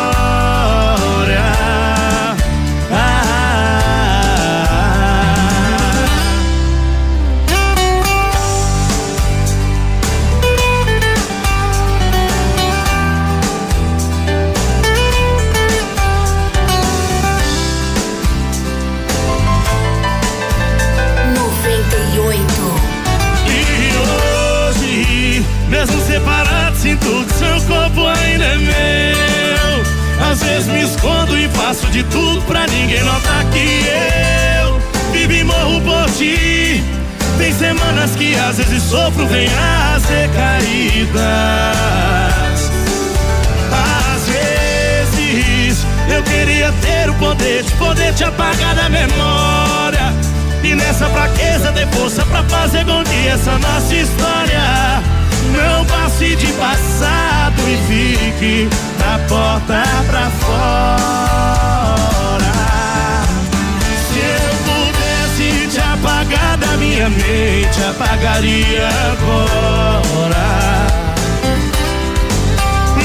Faço 31.70 31.86
de 31.92 32.04
tudo 32.06 32.42
pra 32.48 32.66
ninguém 32.66 33.04
notar 33.04 33.46
que 33.52 33.86
eu 34.64 34.82
vivo 35.12 35.34
e 35.34 35.44
morro 35.44 35.82
por 35.82 36.10
ti. 36.12 36.84
Tem 37.38 37.54
semanas 37.54 38.16
que 38.16 38.36
às 38.36 38.58
vezes 38.58 38.82
sofro, 38.84 39.28
vem 39.28 39.48
as 39.48 40.04
recaídas. 40.06 41.22
Às 43.72 44.28
vezes 44.28 45.86
eu 46.12 46.24
queria 46.24 46.72
ter 46.82 47.10
o 47.10 47.14
poder 47.16 47.64
de 47.64 47.72
poder 47.74 48.14
te 48.16 48.24
apagar 48.24 48.76
da 48.76 48.90
memória. 48.90 50.12
E 50.64 50.74
nessa 50.74 51.08
fraqueza 51.10 51.72
ter 51.72 51.88
força 51.90 52.26
pra 52.26 52.44
fazer 52.44 52.84
com 52.86 53.04
que 53.04 53.28
essa 53.28 53.58
nossa 53.60 53.94
história 53.94 55.19
não 55.50 55.86
passe 55.86 56.36
de 56.36 56.48
passado 56.54 57.62
e 57.68 57.78
fique 57.88 58.70
da 58.98 59.20
porta 59.28 59.84
pra 60.08 60.30
fora. 60.42 61.70
Se 64.08 64.20
eu 64.20 64.52
pudesse 64.66 65.68
te 65.68 65.80
apagar 65.80 66.58
da 66.58 66.78
minha 66.78 67.10
mente, 67.10 67.84
apagaria 67.90 68.88
agora. 69.12 70.50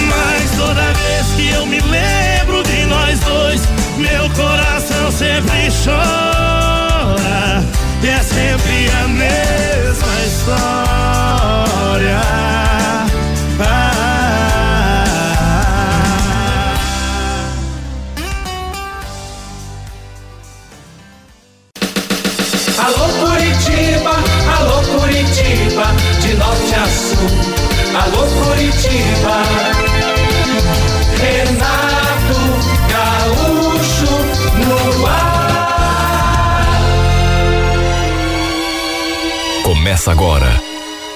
Mas 0.08 0.50
toda 0.56 0.82
vez 0.92 1.26
que 1.36 1.50
eu 1.50 1.66
me 1.66 1.80
lembro 1.80 2.62
de 2.62 2.86
nós 2.86 3.18
dois, 3.20 3.62
meu 3.96 4.30
coração 4.30 5.10
sempre 5.12 5.68
chora. 5.84 7.64
E 8.02 8.08
é 8.08 8.22
sempre 8.22 8.90
a 9.02 9.08
mesma 9.08 10.24
história 10.26 10.83
história. 11.94 12.20
Alô 22.78 23.08
Curitiba, 23.20 24.14
alô 24.58 24.78
Curitiba, 24.98 25.86
de 26.20 26.34
norte 26.34 26.74
a 26.74 26.86
sul. 26.88 27.30
Alô 28.02 28.22
Curitiba. 28.26 29.36
Renato 31.20 32.38
Gaúcho 32.90 34.14
no 34.66 35.06
ar. 35.06 35.44
Começa 39.62 40.10
agora 40.10 40.73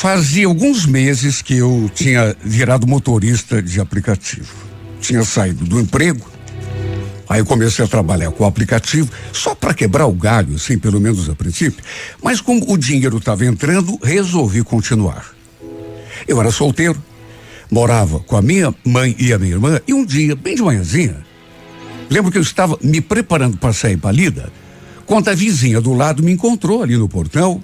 Fazia 0.00 0.46
alguns 0.46 0.86
meses 0.86 1.42
que 1.42 1.58
eu 1.58 1.90
tinha 1.94 2.34
virado 2.42 2.86
motorista 2.86 3.60
de 3.60 3.82
aplicativo. 3.82 4.50
Tinha 4.98 5.22
saído 5.22 5.66
do 5.66 5.78
emprego. 5.78 6.26
Aí 7.28 7.42
eu 7.42 7.44
comecei 7.44 7.84
a 7.84 7.86
trabalhar 7.86 8.30
com 8.30 8.44
o 8.44 8.46
aplicativo 8.46 9.10
só 9.30 9.54
para 9.54 9.74
quebrar 9.74 10.06
o 10.06 10.12
galho, 10.14 10.54
assim, 10.54 10.78
pelo 10.78 10.98
menos 10.98 11.28
a 11.28 11.34
princípio. 11.34 11.84
Mas 12.22 12.40
como 12.40 12.72
o 12.72 12.78
dinheiro 12.78 13.18
estava 13.18 13.44
entrando, 13.44 13.98
resolvi 14.02 14.64
continuar. 14.64 15.34
Eu 16.26 16.40
era 16.40 16.50
solteiro, 16.50 16.96
morava 17.70 18.20
com 18.20 18.38
a 18.38 18.40
minha 18.40 18.74
mãe 18.82 19.14
e 19.18 19.34
a 19.34 19.38
minha 19.38 19.52
irmã, 19.52 19.82
e 19.86 19.92
um 19.92 20.02
dia, 20.02 20.34
bem 20.34 20.54
de 20.54 20.62
manhãzinha, 20.62 21.18
lembro 22.08 22.32
que 22.32 22.38
eu 22.38 22.42
estava 22.42 22.78
me 22.82 23.02
preparando 23.02 23.58
para 23.58 23.74
sair 23.74 23.98
para 23.98 24.12
lida, 24.12 24.50
quando 25.04 25.28
a 25.28 25.34
vizinha 25.34 25.78
do 25.78 25.92
lado 25.92 26.22
me 26.22 26.32
encontrou 26.32 26.82
ali 26.82 26.96
no 26.96 27.06
portão 27.06 27.62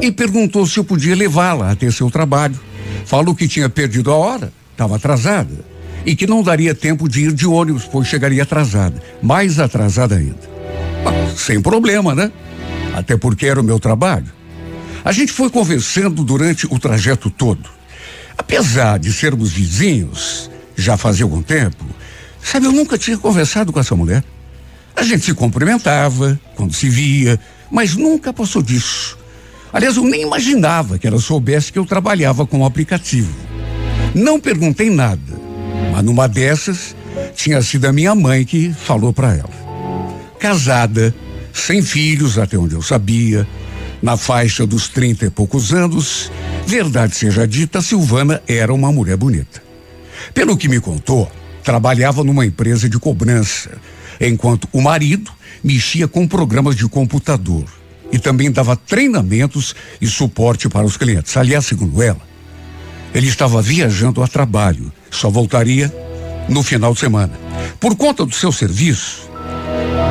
e 0.00 0.12
perguntou 0.12 0.66
se 0.66 0.78
eu 0.78 0.84
podia 0.84 1.16
levá-la 1.16 1.70
até 1.70 1.90
seu 1.90 2.10
trabalho. 2.10 2.58
Falou 3.04 3.34
que 3.34 3.48
tinha 3.48 3.68
perdido 3.68 4.10
a 4.10 4.14
hora, 4.14 4.52
estava 4.72 4.96
atrasada, 4.96 5.64
e 6.04 6.14
que 6.14 6.26
não 6.26 6.42
daria 6.42 6.74
tempo 6.74 7.08
de 7.08 7.24
ir 7.24 7.32
de 7.32 7.46
ônibus, 7.46 7.84
pois 7.84 8.06
chegaria 8.06 8.42
atrasada, 8.42 9.02
mais 9.22 9.58
atrasada 9.58 10.16
ainda. 10.16 10.50
Sem 11.36 11.60
problema, 11.60 12.14
né? 12.14 12.30
Até 12.94 13.16
porque 13.16 13.46
era 13.46 13.60
o 13.60 13.64
meu 13.64 13.78
trabalho. 13.78 14.32
A 15.04 15.12
gente 15.12 15.32
foi 15.32 15.48
conversando 15.48 16.22
durante 16.22 16.66
o 16.66 16.78
trajeto 16.78 17.30
todo. 17.30 17.68
Apesar 18.36 18.98
de 18.98 19.12
sermos 19.12 19.52
vizinhos, 19.52 20.50
já 20.76 20.96
fazia 20.96 21.24
algum 21.24 21.42
tempo, 21.42 21.84
sabe, 22.42 22.66
eu 22.66 22.72
nunca 22.72 22.98
tinha 22.98 23.16
conversado 23.16 23.72
com 23.72 23.80
essa 23.80 23.94
mulher. 23.96 24.24
A 24.96 25.02
gente 25.02 25.24
se 25.24 25.34
cumprimentava 25.34 26.38
quando 26.56 26.74
se 26.74 26.88
via, 26.88 27.38
mas 27.70 27.96
nunca 27.96 28.32
passou 28.32 28.62
disso. 28.62 29.19
Aliás, 29.72 29.96
eu 29.96 30.04
nem 30.04 30.22
imaginava 30.22 30.98
que 30.98 31.06
ela 31.06 31.20
soubesse 31.20 31.72
que 31.72 31.78
eu 31.78 31.86
trabalhava 31.86 32.44
com 32.44 32.60
o 32.60 32.64
aplicativo. 32.64 33.32
Não 34.14 34.40
perguntei 34.40 34.90
nada, 34.90 35.40
mas 35.92 36.04
numa 36.04 36.26
dessas 36.26 36.96
tinha 37.36 37.62
sido 37.62 37.84
a 37.86 37.92
minha 37.92 38.14
mãe 38.14 38.44
que 38.44 38.72
falou 38.72 39.12
para 39.12 39.36
ela. 39.36 39.50
Casada, 40.40 41.14
sem 41.52 41.82
filhos, 41.82 42.36
até 42.36 42.58
onde 42.58 42.74
eu 42.74 42.82
sabia, 42.82 43.46
na 44.02 44.16
faixa 44.16 44.66
dos 44.66 44.88
trinta 44.88 45.26
e 45.26 45.30
poucos 45.30 45.72
anos, 45.72 46.32
verdade 46.66 47.14
seja 47.14 47.46
dita, 47.46 47.80
Silvana 47.80 48.42
era 48.48 48.74
uma 48.74 48.90
mulher 48.90 49.16
bonita. 49.16 49.62
Pelo 50.34 50.56
que 50.56 50.68
me 50.68 50.80
contou, 50.80 51.30
trabalhava 51.62 52.24
numa 52.24 52.44
empresa 52.44 52.88
de 52.88 52.98
cobrança, 52.98 53.70
enquanto 54.20 54.68
o 54.72 54.80
marido 54.80 55.30
mexia 55.62 56.08
com 56.08 56.26
programas 56.26 56.74
de 56.74 56.88
computador 56.88 57.79
e 58.12 58.18
também 58.18 58.50
dava 58.50 58.76
treinamentos 58.76 59.74
e 60.00 60.06
suporte 60.06 60.68
para 60.68 60.86
os 60.86 60.96
clientes. 60.96 61.36
Aliás, 61.36 61.66
segundo 61.66 62.02
ela, 62.02 62.20
ele 63.14 63.28
estava 63.28 63.60
viajando 63.60 64.22
a 64.22 64.28
trabalho, 64.28 64.92
só 65.10 65.28
voltaria 65.30 65.92
no 66.48 66.62
final 66.62 66.92
de 66.92 67.00
semana. 67.00 67.32
Por 67.78 67.96
conta 67.96 68.24
do 68.24 68.34
seu 68.34 68.52
serviço, 68.52 69.30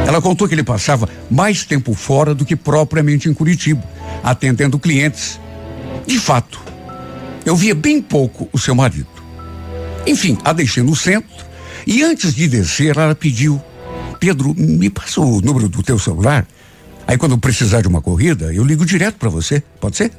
ela 0.07 0.21
contou 0.21 0.47
que 0.47 0.55
ele 0.55 0.63
passava 0.63 1.07
mais 1.29 1.63
tempo 1.63 1.93
fora 1.93 2.33
do 2.33 2.45
que 2.45 2.55
propriamente 2.55 3.29
em 3.29 3.33
Curitiba, 3.33 3.83
atendendo 4.23 4.79
clientes. 4.79 5.39
De 6.07 6.17
fato, 6.19 6.59
eu 7.45 7.55
via 7.55 7.75
bem 7.75 8.01
pouco 8.01 8.49
o 8.51 8.57
seu 8.57 8.73
marido. 8.73 9.07
Enfim, 10.07 10.37
a 10.43 10.53
deixei 10.53 10.81
no 10.81 10.95
centro 10.95 11.45
e 11.85 12.03
antes 12.03 12.33
de 12.33 12.47
descer, 12.47 12.97
ela 12.97 13.15
pediu: 13.15 13.61
Pedro, 14.19 14.53
me 14.55 14.89
passa 14.89 15.21
o 15.21 15.41
número 15.41 15.69
do 15.69 15.83
teu 15.83 15.99
celular. 15.99 16.47
Aí 17.09 17.17
quando 17.17 17.39
precisar 17.39 17.81
de 17.81 17.87
uma 17.87 18.03
corrida, 18.03 18.53
eu 18.53 18.63
ligo 18.63 18.85
direto 18.85 19.15
para 19.15 19.29
você. 19.29 19.63
Pode 19.81 19.97
ser? 19.97 20.11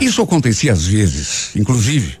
Isso 0.00 0.20
acontecia 0.20 0.72
às 0.72 0.88
vezes, 0.88 1.54
inclusive. 1.54 2.18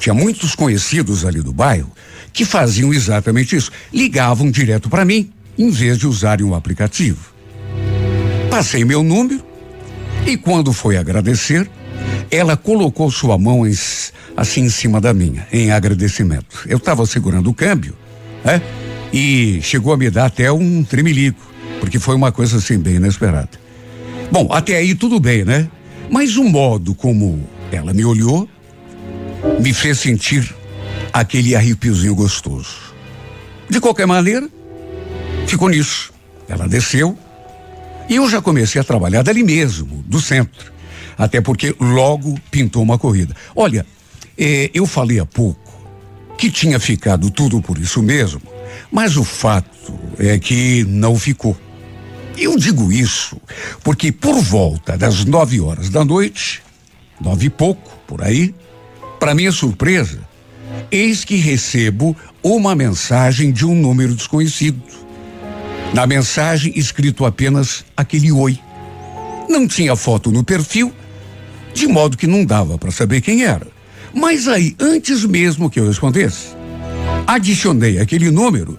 Tinha 0.00 0.12
muitos 0.12 0.56
conhecidos 0.56 1.24
ali 1.24 1.40
do 1.40 1.52
bairro 1.52 1.88
que 2.32 2.44
faziam 2.44 2.92
exatamente 2.92 3.54
isso. 3.54 3.70
Ligavam 3.94 4.50
direto 4.50 4.90
para 4.90 5.04
mim, 5.04 5.30
em 5.56 5.70
vez 5.70 5.98
de 5.98 6.08
usarem 6.08 6.44
o 6.44 6.52
aplicativo. 6.52 7.32
Passei 8.50 8.84
meu 8.84 9.04
número 9.04 9.40
e 10.26 10.36
quando 10.36 10.72
foi 10.72 10.96
agradecer, 10.96 11.70
ela 12.28 12.56
colocou 12.56 13.08
sua 13.08 13.38
mão 13.38 13.64
em, 13.64 13.72
assim 14.36 14.62
em 14.62 14.68
cima 14.68 15.00
da 15.00 15.14
minha, 15.14 15.46
em 15.52 15.70
agradecimento. 15.70 16.64
Eu 16.66 16.78
estava 16.78 17.06
segurando 17.06 17.50
o 17.50 17.54
câmbio, 17.54 17.94
né? 18.44 18.60
E 19.12 19.60
chegou 19.62 19.92
a 19.92 19.96
me 19.96 20.10
dar 20.10 20.26
até 20.26 20.50
um 20.50 20.82
tremelico, 20.82 21.49
porque 21.80 21.98
foi 21.98 22.14
uma 22.14 22.30
coisa 22.30 22.58
assim 22.58 22.78
bem 22.78 22.96
inesperada. 22.96 23.50
Bom, 24.30 24.48
até 24.52 24.76
aí 24.76 24.94
tudo 24.94 25.18
bem, 25.18 25.44
né? 25.44 25.68
Mas 26.10 26.36
o 26.36 26.44
modo 26.44 26.94
como 26.94 27.44
ela 27.72 27.92
me 27.92 28.04
olhou 28.04 28.48
me 29.58 29.72
fez 29.72 29.98
sentir 29.98 30.54
aquele 31.12 31.56
arrepiozinho 31.56 32.14
gostoso. 32.14 32.94
De 33.68 33.80
qualquer 33.80 34.06
maneira, 34.06 34.48
ficou 35.46 35.68
nisso. 35.68 36.12
Ela 36.48 36.68
desceu 36.68 37.16
e 38.08 38.16
eu 38.16 38.28
já 38.28 38.42
comecei 38.42 38.80
a 38.80 38.84
trabalhar 38.84 39.22
dali 39.22 39.42
mesmo, 39.42 40.04
do 40.06 40.20
centro. 40.20 40.72
Até 41.16 41.40
porque 41.40 41.74
logo 41.80 42.34
pintou 42.50 42.82
uma 42.82 42.98
corrida. 42.98 43.34
Olha, 43.54 43.86
eh, 44.36 44.70
eu 44.74 44.86
falei 44.86 45.20
há 45.20 45.26
pouco 45.26 45.60
que 46.36 46.50
tinha 46.50 46.80
ficado 46.80 47.30
tudo 47.30 47.60
por 47.60 47.78
isso 47.78 48.02
mesmo, 48.02 48.40
mas 48.90 49.16
o 49.16 49.24
fato 49.24 49.92
é 50.18 50.38
que 50.38 50.84
não 50.84 51.16
ficou. 51.16 51.56
Eu 52.40 52.56
digo 52.56 52.90
isso 52.90 53.36
porque 53.84 54.10
por 54.10 54.40
volta 54.40 54.96
das 54.96 55.26
nove 55.26 55.60
horas 55.60 55.90
da 55.90 56.02
noite, 56.02 56.62
nove 57.20 57.46
e 57.46 57.50
pouco, 57.50 57.92
por 58.06 58.22
aí, 58.22 58.54
para 59.18 59.34
minha 59.34 59.52
surpresa, 59.52 60.20
eis 60.90 61.22
que 61.22 61.36
recebo 61.36 62.16
uma 62.42 62.74
mensagem 62.74 63.52
de 63.52 63.66
um 63.66 63.74
número 63.74 64.14
desconhecido. 64.14 64.80
Na 65.92 66.06
mensagem 66.06 66.72
escrito 66.74 67.26
apenas 67.26 67.84
aquele 67.94 68.32
oi. 68.32 68.58
Não 69.46 69.68
tinha 69.68 69.94
foto 69.94 70.32
no 70.32 70.42
perfil, 70.42 70.94
de 71.74 71.86
modo 71.86 72.16
que 72.16 72.26
não 72.26 72.42
dava 72.42 72.78
para 72.78 72.90
saber 72.90 73.20
quem 73.20 73.44
era. 73.44 73.66
Mas 74.14 74.48
aí, 74.48 74.74
antes 74.80 75.26
mesmo 75.26 75.68
que 75.68 75.78
eu 75.78 75.86
respondesse, 75.86 76.56
adicionei 77.26 77.98
aquele 77.98 78.30
número 78.30 78.78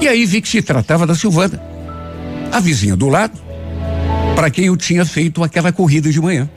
e 0.00 0.06
aí 0.06 0.24
vi 0.24 0.40
que 0.40 0.48
se 0.48 0.62
tratava 0.62 1.06
da 1.06 1.14
Silvana, 1.16 1.60
a 2.52 2.60
vizinha 2.60 2.96
do 2.96 3.08
lado, 3.08 3.38
para 4.34 4.50
quem 4.50 4.66
eu 4.66 4.76
tinha 4.76 5.04
feito 5.04 5.42
aquela 5.42 5.72
corrida 5.72 6.10
de 6.10 6.20
manhã. 6.20 6.48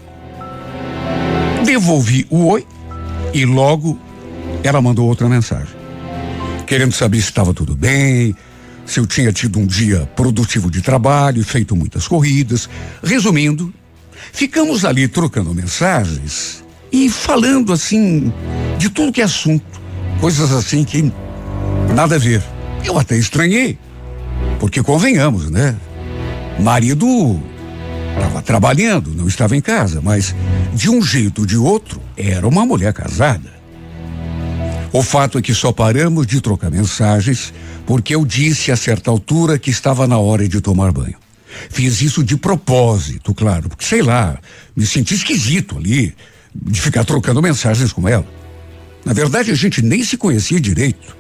Devolvi 1.66 2.26
o 2.30 2.48
oi 2.48 2.66
e 3.34 3.46
logo 3.46 4.00
ela 4.64 4.82
mandou 4.82 5.08
outra 5.08 5.28
mensagem, 5.28 5.76
querendo 6.66 6.94
saber 6.94 7.18
se 7.18 7.30
estava 7.30 7.54
tudo 7.54 7.76
bem, 7.76 8.36
se 8.86 9.00
eu 9.00 9.08
tinha 9.08 9.32
tido 9.32 9.60
um 9.60 9.66
dia 9.66 10.10
produtivo 10.16 10.70
de 10.70 10.82
trabalho, 10.82 11.44
feito 11.44 11.76
muitas 11.76 12.08
corridas. 12.08 12.70
Resumindo, 13.04 13.74
ficamos 14.32 14.86
ali 14.86 15.08
trocando 15.08 15.54
mensagens 15.54 16.64
e 16.92 17.10
falando 17.10 17.74
assim 17.74 18.32
de 18.78 18.90
tudo 18.90 19.12
que 19.12 19.22
é 19.22 19.26
assunto, 19.26 19.82
coisas 20.20 20.52
assim 20.52 20.84
que 20.84 21.12
nada 21.94 22.16
a 22.16 22.20
ver. 22.20 22.44
Eu 22.84 23.00
até 23.00 23.18
estranhei, 23.18 23.78
porque 24.64 24.82
convenhamos, 24.82 25.50
né? 25.50 25.76
Marido 26.58 27.38
estava 28.16 28.42
trabalhando, 28.42 29.14
não 29.14 29.28
estava 29.28 29.58
em 29.58 29.60
casa, 29.60 30.00
mas 30.02 30.34
de 30.74 30.90
um 30.90 31.02
jeito 31.02 31.42
ou 31.42 31.46
de 31.46 31.58
outro 31.58 32.00
era 32.16 32.48
uma 32.48 32.66
mulher 32.66 32.94
casada. 32.94 33.52
O 34.94 35.04
fato 35.04 35.38
é 35.38 35.42
que 35.42 35.54
só 35.54 35.74
paramos 35.74 36.26
de 36.26 36.40
trocar 36.40 36.72
mensagens 36.72 37.54
porque 37.86 38.16
eu 38.16 38.24
disse 38.24 38.72
a 38.72 38.78
certa 38.78 39.12
altura 39.12 39.60
que 39.60 39.70
estava 39.70 40.08
na 40.08 40.18
hora 40.18 40.48
de 40.48 40.62
tomar 40.62 40.94
banho. 40.94 41.18
Fiz 41.70 42.02
isso 42.02 42.24
de 42.24 42.38
propósito, 42.38 43.34
claro, 43.34 43.68
porque 43.68 43.84
sei 43.84 44.02
lá, 44.02 44.40
me 44.74 44.86
senti 44.86 45.14
esquisito 45.14 45.76
ali 45.76 46.16
de 46.56 46.80
ficar 46.80 47.04
trocando 47.04 47.42
mensagens 47.42 47.92
com 47.92 48.08
ela. 48.08 48.26
Na 49.04 49.12
verdade, 49.12 49.52
a 49.52 49.56
gente 49.56 49.82
nem 49.82 50.06
se 50.06 50.16
conhecia 50.16 50.58
direito. 50.58 51.18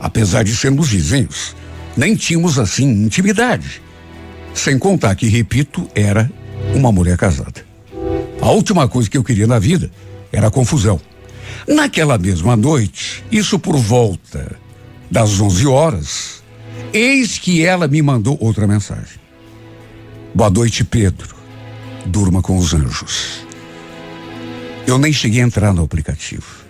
Apesar 0.00 0.42
de 0.42 0.56
sermos 0.56 0.88
vizinhos, 0.88 1.54
nem 2.00 2.16
tínhamos 2.16 2.58
assim 2.58 2.88
intimidade. 3.04 3.82
Sem 4.54 4.78
contar 4.78 5.14
que, 5.14 5.28
repito, 5.28 5.86
era 5.94 6.32
uma 6.74 6.90
mulher 6.90 7.18
casada. 7.18 7.62
A 8.40 8.50
última 8.50 8.88
coisa 8.88 9.10
que 9.10 9.18
eu 9.18 9.22
queria 9.22 9.46
na 9.46 9.58
vida 9.58 9.90
era 10.32 10.50
confusão. 10.50 10.98
Naquela 11.68 12.16
mesma 12.16 12.56
noite, 12.56 13.22
isso 13.30 13.58
por 13.58 13.76
volta 13.76 14.56
das 15.10 15.38
11 15.38 15.66
horas, 15.66 16.42
eis 16.90 17.38
que 17.38 17.62
ela 17.66 17.86
me 17.86 18.00
mandou 18.00 18.38
outra 18.40 18.66
mensagem. 18.66 19.20
Boa 20.34 20.48
noite, 20.48 20.82
Pedro. 20.82 21.36
Durma 22.06 22.40
com 22.40 22.56
os 22.56 22.72
anjos. 22.72 23.44
Eu 24.86 24.96
nem 24.96 25.12
cheguei 25.12 25.42
a 25.42 25.44
entrar 25.44 25.74
no 25.74 25.84
aplicativo. 25.84 26.64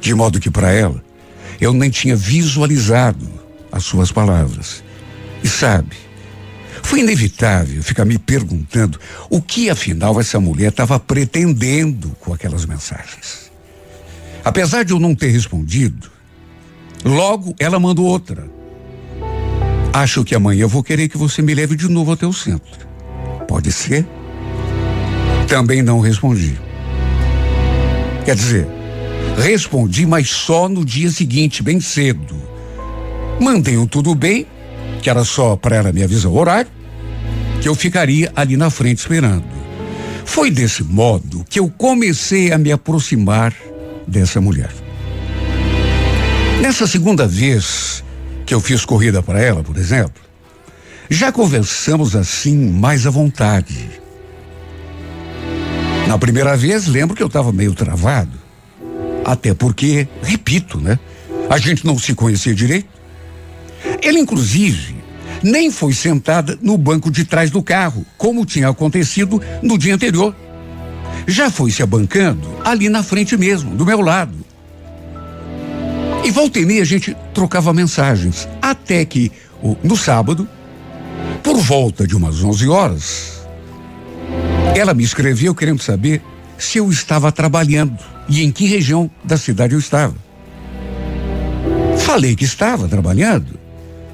De 0.00 0.14
modo 0.14 0.38
que 0.38 0.48
para 0.48 0.70
ela, 0.70 1.02
eu 1.60 1.72
nem 1.72 1.90
tinha 1.90 2.14
visualizado 2.14 3.43
as 3.74 3.84
suas 3.84 4.12
palavras. 4.12 4.84
E 5.42 5.48
sabe, 5.48 5.96
foi 6.82 7.00
inevitável 7.00 7.82
ficar 7.82 8.04
me 8.04 8.18
perguntando 8.18 8.98
o 9.28 9.42
que 9.42 9.68
afinal 9.68 10.20
essa 10.20 10.38
mulher 10.38 10.68
estava 10.68 10.98
pretendendo 11.00 12.16
com 12.20 12.32
aquelas 12.32 12.64
mensagens. 12.64 13.50
Apesar 14.44 14.84
de 14.84 14.92
eu 14.92 15.00
não 15.00 15.14
ter 15.14 15.28
respondido, 15.28 16.08
logo 17.04 17.54
ela 17.58 17.80
mandou 17.80 18.06
outra. 18.06 18.48
Acho 19.92 20.24
que 20.24 20.34
amanhã 20.34 20.62
eu 20.62 20.68
vou 20.68 20.82
querer 20.82 21.08
que 21.08 21.18
você 21.18 21.42
me 21.42 21.54
leve 21.54 21.74
de 21.74 21.88
novo 21.88 22.12
até 22.12 22.26
o 22.26 22.32
centro. 22.32 22.86
Pode 23.48 23.72
ser? 23.72 24.06
Também 25.48 25.82
não 25.82 25.98
respondi. 25.98 26.58
Quer 28.24 28.36
dizer, 28.36 28.66
Respondi, 29.36 30.06
mas 30.06 30.30
só 30.30 30.68
no 30.68 30.84
dia 30.84 31.10
seguinte, 31.10 31.62
bem 31.62 31.80
cedo. 31.80 32.36
Mandei 33.40 33.76
um 33.76 33.86
tudo 33.86 34.14
bem, 34.14 34.46
que 35.02 35.10
era 35.10 35.24
só 35.24 35.56
para 35.56 35.76
ela 35.76 35.92
me 35.92 36.02
avisar 36.02 36.30
o 36.30 36.36
horário, 36.36 36.70
que 37.60 37.68
eu 37.68 37.74
ficaria 37.74 38.32
ali 38.34 38.56
na 38.56 38.70
frente 38.70 38.98
esperando. 38.98 39.44
Foi 40.24 40.50
desse 40.50 40.82
modo 40.82 41.44
que 41.48 41.60
eu 41.60 41.68
comecei 41.68 42.52
a 42.52 42.58
me 42.58 42.72
aproximar 42.72 43.54
dessa 44.06 44.40
mulher. 44.40 44.70
Nessa 46.60 46.86
segunda 46.86 47.26
vez 47.26 48.02
que 48.46 48.54
eu 48.54 48.60
fiz 48.60 48.84
corrida 48.84 49.22
para 49.22 49.40
ela, 49.40 49.62
por 49.62 49.76
exemplo, 49.76 50.22
já 51.10 51.30
conversamos 51.30 52.16
assim 52.16 52.56
mais 52.56 53.06
à 53.06 53.10
vontade. 53.10 53.90
Na 56.08 56.18
primeira 56.18 56.56
vez, 56.56 56.86
lembro 56.86 57.14
que 57.14 57.22
eu 57.22 57.26
estava 57.26 57.52
meio 57.52 57.74
travado. 57.74 58.38
Até 59.24 59.54
porque, 59.54 60.06
repito, 60.22 60.80
né? 60.80 60.98
A 61.48 61.58
gente 61.58 61.86
não 61.86 61.98
se 61.98 62.14
conhecia 62.14 62.54
direito. 62.54 62.88
Ela, 64.04 64.18
inclusive, 64.18 64.96
nem 65.42 65.70
foi 65.70 65.94
sentada 65.94 66.58
no 66.60 66.76
banco 66.76 67.10
de 67.10 67.24
trás 67.24 67.50
do 67.50 67.62
carro, 67.62 68.04
como 68.18 68.44
tinha 68.44 68.68
acontecido 68.68 69.40
no 69.62 69.78
dia 69.78 69.94
anterior. 69.94 70.36
Já 71.26 71.50
foi 71.50 71.70
se 71.70 71.82
abancando 71.82 72.46
ali 72.62 72.90
na 72.90 73.02
frente 73.02 73.34
mesmo, 73.34 73.74
do 73.74 73.86
meu 73.86 74.02
lado. 74.02 74.44
E 76.22 76.30
volta 76.30 76.58
e 76.58 76.66
meia 76.66 76.82
a 76.82 76.84
gente 76.84 77.16
trocava 77.32 77.72
mensagens, 77.72 78.46
até 78.60 79.06
que, 79.06 79.32
no 79.82 79.96
sábado, 79.96 80.46
por 81.42 81.56
volta 81.56 82.06
de 82.06 82.14
umas 82.14 82.44
11 82.44 82.68
horas, 82.68 83.46
ela 84.76 84.92
me 84.92 85.02
escreveu 85.02 85.54
querendo 85.54 85.82
saber 85.82 86.22
se 86.58 86.76
eu 86.76 86.90
estava 86.90 87.32
trabalhando 87.32 87.98
e 88.28 88.42
em 88.42 88.52
que 88.52 88.66
região 88.66 89.10
da 89.24 89.38
cidade 89.38 89.72
eu 89.72 89.78
estava. 89.78 90.14
Falei 91.98 92.36
que 92.36 92.44
estava 92.44 92.86
trabalhando 92.86 93.63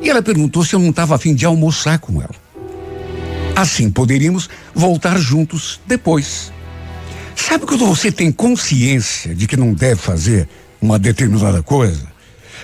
e 0.01 0.09
ela 0.09 0.23
perguntou 0.23 0.65
se 0.65 0.75
eu 0.75 0.81
não 0.81 0.91
estava 0.91 1.15
afim 1.15 1.35
de 1.35 1.45
almoçar 1.45 1.99
com 1.99 2.21
ela. 2.21 2.35
Assim 3.55 3.91
poderíamos 3.91 4.49
voltar 4.75 5.19
juntos 5.19 5.81
depois. 5.87 6.53
Sabe 7.37 7.67
quando 7.67 7.87
você 7.87 8.11
tem 8.11 8.31
consciência 8.31 9.35
de 9.35 9.47
que 9.47 9.57
não 9.57 9.73
deve 9.73 10.01
fazer 10.01 10.49
uma 10.81 10.99
determinada 10.99 11.63
coisa? 11.63 12.09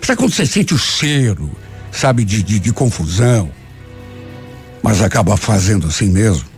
Sabe 0.03 0.18
quando 0.18 0.33
você 0.33 0.46
sente 0.46 0.75
o 0.75 0.79
cheiro, 0.79 1.51
sabe, 1.90 2.25
de, 2.25 2.42
de, 2.42 2.59
de 2.59 2.72
confusão, 2.72 3.51
mas 4.83 5.03
acaba 5.03 5.37
fazendo 5.37 5.87
assim 5.87 6.09
mesmo? 6.09 6.49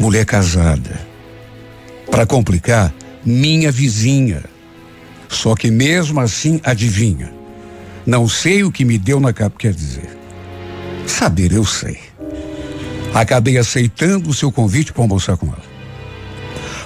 Mulher 0.00 0.26
casada. 0.26 1.00
Para 2.10 2.26
complicar, 2.26 2.92
minha 3.24 3.72
vizinha. 3.72 4.44
Só 5.28 5.54
que 5.54 5.70
mesmo 5.70 6.20
assim, 6.20 6.60
adivinha. 6.62 7.32
Não 8.06 8.28
sei 8.28 8.62
o 8.62 8.70
que 8.70 8.84
me 8.84 8.98
deu 8.98 9.18
na 9.18 9.32
capa, 9.32 9.56
quer 9.58 9.72
dizer. 9.72 10.16
Saber 11.06 11.52
eu 11.52 11.64
sei. 11.64 11.98
Acabei 13.14 13.56
aceitando 13.56 14.28
o 14.28 14.34
seu 14.34 14.50
convite 14.50 14.92
para 14.92 15.02
almoçar 15.02 15.36
com 15.36 15.46
ela. 15.46 15.74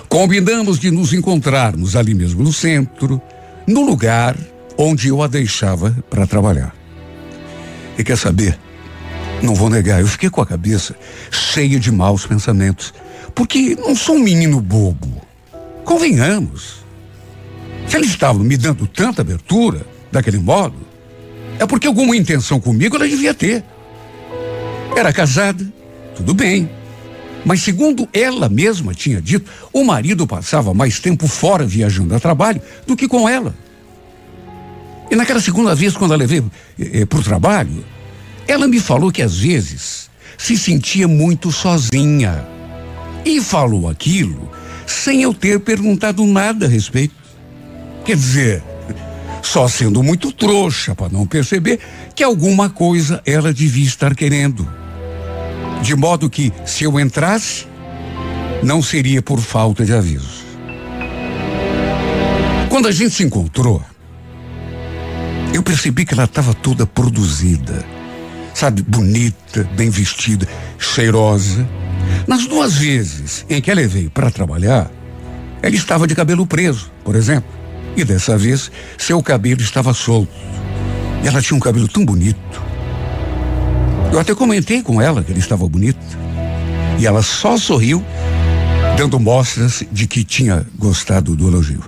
Combinamos 0.08 0.78
de 0.78 0.90
nos 0.90 1.12
encontrarmos 1.12 1.96
ali 1.96 2.14
mesmo 2.14 2.42
no 2.42 2.52
centro, 2.52 3.20
no 3.66 3.82
lugar 3.84 4.36
onde 4.76 5.08
eu 5.08 5.22
a 5.22 5.26
deixava 5.26 5.90
para 6.08 6.26
trabalhar. 6.26 6.74
E 7.98 8.04
quer 8.04 8.16
saber? 8.16 8.58
Não 9.42 9.54
vou 9.54 9.68
negar, 9.68 10.00
eu 10.00 10.06
fiquei 10.06 10.30
com 10.30 10.40
a 10.40 10.46
cabeça 10.46 10.96
cheia 11.30 11.78
de 11.78 11.90
maus 11.90 12.26
pensamentos, 12.26 12.94
porque 13.34 13.76
não 13.76 13.94
sou 13.94 14.16
um 14.16 14.22
menino 14.22 14.60
bobo. 14.60 15.20
Convenhamos. 15.84 16.84
Se 17.86 17.96
eles 17.96 18.10
estavam 18.10 18.42
me 18.44 18.56
dando 18.56 18.86
tanta 18.86 19.22
abertura, 19.22 19.84
daquele 20.12 20.38
modo, 20.38 20.76
é 21.58 21.66
porque 21.66 21.86
alguma 21.86 22.16
intenção 22.16 22.60
comigo 22.60 22.96
ela 22.96 23.08
devia 23.08 23.34
ter. 23.34 23.64
Era 24.96 25.12
casada, 25.12 25.66
tudo 26.16 26.34
bem. 26.34 26.68
Mas 27.44 27.62
segundo 27.62 28.08
ela 28.12 28.48
mesma 28.48 28.94
tinha 28.94 29.20
dito, 29.20 29.50
o 29.72 29.84
marido 29.84 30.26
passava 30.26 30.74
mais 30.74 30.98
tempo 30.98 31.26
fora 31.26 31.64
viajando 31.64 32.14
a 32.14 32.20
trabalho 32.20 32.60
do 32.86 32.96
que 32.96 33.08
com 33.08 33.28
ela. 33.28 33.54
E 35.10 35.16
naquela 35.16 35.40
segunda 35.40 35.74
vez, 35.74 35.96
quando 35.96 36.12
a 36.12 36.16
levei 36.16 36.42
eh, 36.78 37.06
para 37.06 37.18
o 37.18 37.22
trabalho, 37.22 37.84
ela 38.46 38.68
me 38.68 38.78
falou 38.78 39.10
que 39.10 39.22
às 39.22 39.38
vezes 39.38 40.10
se 40.36 40.56
sentia 40.56 41.08
muito 41.08 41.50
sozinha. 41.50 42.46
E 43.24 43.40
falou 43.40 43.88
aquilo 43.88 44.50
sem 44.86 45.22
eu 45.22 45.34
ter 45.34 45.60
perguntado 45.60 46.24
nada 46.26 46.66
a 46.66 46.68
respeito. 46.68 47.14
Quer 48.04 48.16
dizer, 48.16 48.62
só 49.42 49.68
sendo 49.68 50.02
muito 50.02 50.32
trouxa 50.32 50.94
para 50.94 51.08
não 51.08 51.26
perceber 51.26 51.80
que 52.14 52.22
alguma 52.22 52.68
coisa 52.68 53.22
ela 53.24 53.52
devia 53.52 53.86
estar 53.86 54.14
querendo. 54.14 54.68
De 55.82 55.94
modo 55.94 56.28
que, 56.28 56.52
se 56.66 56.84
eu 56.84 56.98
entrasse, 56.98 57.66
não 58.62 58.82
seria 58.82 59.22
por 59.22 59.40
falta 59.40 59.84
de 59.84 59.92
aviso. 59.92 60.46
Quando 62.68 62.88
a 62.88 62.92
gente 62.92 63.10
se 63.10 63.22
encontrou, 63.22 63.82
eu 65.54 65.62
percebi 65.62 66.04
que 66.04 66.14
ela 66.14 66.24
estava 66.24 66.52
toda 66.52 66.86
produzida, 66.86 67.84
sabe, 68.52 68.82
bonita, 68.82 69.68
bem 69.74 69.88
vestida, 69.88 70.46
cheirosa 70.78 71.66
nas 72.26 72.46
duas 72.46 72.74
vezes 72.74 73.44
em 73.48 73.60
que 73.60 73.70
ela 73.70 73.86
veio 73.86 74.10
para 74.10 74.30
trabalhar, 74.30 74.90
ela 75.62 75.74
estava 75.74 76.06
de 76.06 76.14
cabelo 76.14 76.46
preso, 76.46 76.90
por 77.04 77.16
exemplo. 77.16 77.57
E 77.98 78.04
dessa 78.04 78.38
vez, 78.38 78.70
seu 78.96 79.20
cabelo 79.20 79.60
estava 79.60 79.92
solto. 79.92 80.30
E 81.20 81.26
ela 81.26 81.42
tinha 81.42 81.56
um 81.56 81.60
cabelo 81.60 81.88
tão 81.88 82.04
bonito. 82.04 82.62
Eu 84.12 84.20
até 84.20 84.36
comentei 84.36 84.84
com 84.84 85.02
ela 85.02 85.24
que 85.24 85.32
ele 85.32 85.40
estava 85.40 85.68
bonito. 85.68 85.98
E 87.00 87.08
ela 87.08 87.24
só 87.24 87.58
sorriu, 87.58 88.00
dando 88.96 89.18
mostras 89.18 89.82
de 89.90 90.06
que 90.06 90.22
tinha 90.22 90.64
gostado 90.78 91.34
do 91.34 91.48
elogio. 91.48 91.82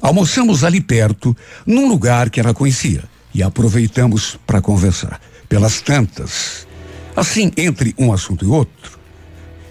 Almoçamos 0.00 0.64
ali 0.64 0.80
perto, 0.80 1.36
num 1.64 1.88
lugar 1.88 2.28
que 2.28 2.40
ela 2.40 2.52
conhecia, 2.52 3.04
e 3.32 3.40
aproveitamos 3.40 4.36
para 4.44 4.60
conversar. 4.60 5.20
Pelas 5.48 5.80
tantas, 5.80 6.66
assim, 7.14 7.52
entre 7.56 7.94
um 7.96 8.12
assunto 8.12 8.44
e 8.44 8.48
outro, 8.48 8.98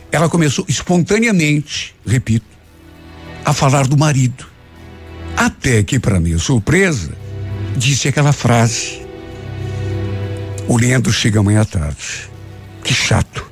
ela 0.09 0.29
começou 0.29 0.63
espontaneamente, 0.69 1.93
repito, 2.07 2.45
a 3.43 3.51
falar 3.51 3.87
do 3.87 3.97
marido. 3.97 4.50
Até 5.41 5.81
que, 5.81 5.97
para 5.97 6.19
minha 6.19 6.37
surpresa, 6.37 7.13
disse 7.75 8.07
aquela 8.07 8.31
frase: 8.31 9.01
O 10.67 10.77
Leandro 10.77 11.11
chega 11.11 11.39
amanhã 11.39 11.61
à 11.61 11.65
tarde. 11.65 12.29
Que 12.83 12.93
chato. 12.93 13.51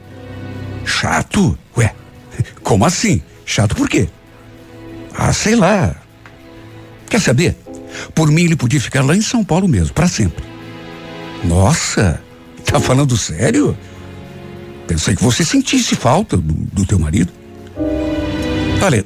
Chato? 0.85 1.57
Ué, 1.75 1.91
como 2.61 2.85
assim? 2.85 3.23
Chato 3.43 3.75
por 3.75 3.89
quê? 3.89 4.07
Ah, 5.17 5.33
sei 5.33 5.55
lá. 5.55 5.95
Quer 7.09 7.19
saber? 7.19 7.57
Por 8.13 8.29
mim, 8.29 8.43
ele 8.43 8.55
podia 8.55 8.79
ficar 8.79 9.03
lá 9.03 9.15
em 9.15 9.21
São 9.23 9.43
Paulo 9.43 9.67
mesmo, 9.67 9.91
para 9.91 10.07
sempre. 10.07 10.45
Nossa, 11.43 12.21
tá 12.65 12.79
falando 12.79 13.17
sério? 13.17 13.75
Pensei 14.85 15.15
que 15.15 15.23
você 15.23 15.43
sentisse 15.43 15.95
falta 15.95 16.37
do, 16.37 16.53
do 16.53 16.85
teu 16.85 16.99
marido. 16.99 17.33
Olha, 18.79 19.03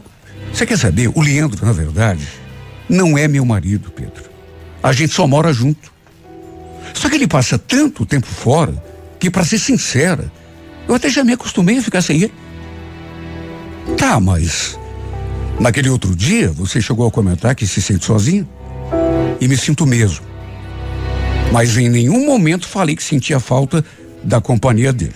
você 0.51 0.65
quer 0.65 0.77
saber? 0.77 1.09
O 1.15 1.21
Leandro, 1.21 1.65
na 1.65 1.71
verdade, 1.71 2.42
não 2.89 3.17
é 3.17 3.27
meu 3.27 3.45
marido, 3.45 3.91
Pedro. 3.91 4.23
A 4.81 4.91
gente 4.91 5.13
só 5.13 5.25
mora 5.27 5.53
junto. 5.53 5.91
Só 6.93 7.09
que 7.09 7.15
ele 7.15 7.27
passa 7.27 7.57
tanto 7.57 8.05
tempo 8.05 8.27
fora 8.27 8.81
que, 9.19 9.29
para 9.29 9.45
ser 9.45 9.57
sincera, 9.57 10.31
eu 10.87 10.93
até 10.93 11.09
já 11.09 11.23
me 11.23 11.33
acostumei 11.33 11.77
a 11.77 11.81
ficar 11.81 12.01
sem 12.01 12.23
ele. 12.23 12.33
Tá, 13.97 14.19
mas 14.19 14.77
naquele 15.59 15.89
outro 15.89 16.15
dia 16.15 16.51
você 16.51 16.81
chegou 16.81 17.07
a 17.07 17.11
comentar 17.11 17.55
que 17.55 17.65
se 17.65 17.81
sente 17.81 18.05
sozinho. 18.05 18.47
E 19.39 19.47
me 19.47 19.57
sinto 19.57 19.85
mesmo. 19.85 20.25
Mas 21.51 21.77
em 21.77 21.89
nenhum 21.89 22.25
momento 22.25 22.67
falei 22.67 22.95
que 22.95 23.03
sentia 23.03 23.39
falta 23.39 23.83
da 24.23 24.39
companhia 24.41 24.91
dele. 24.91 25.13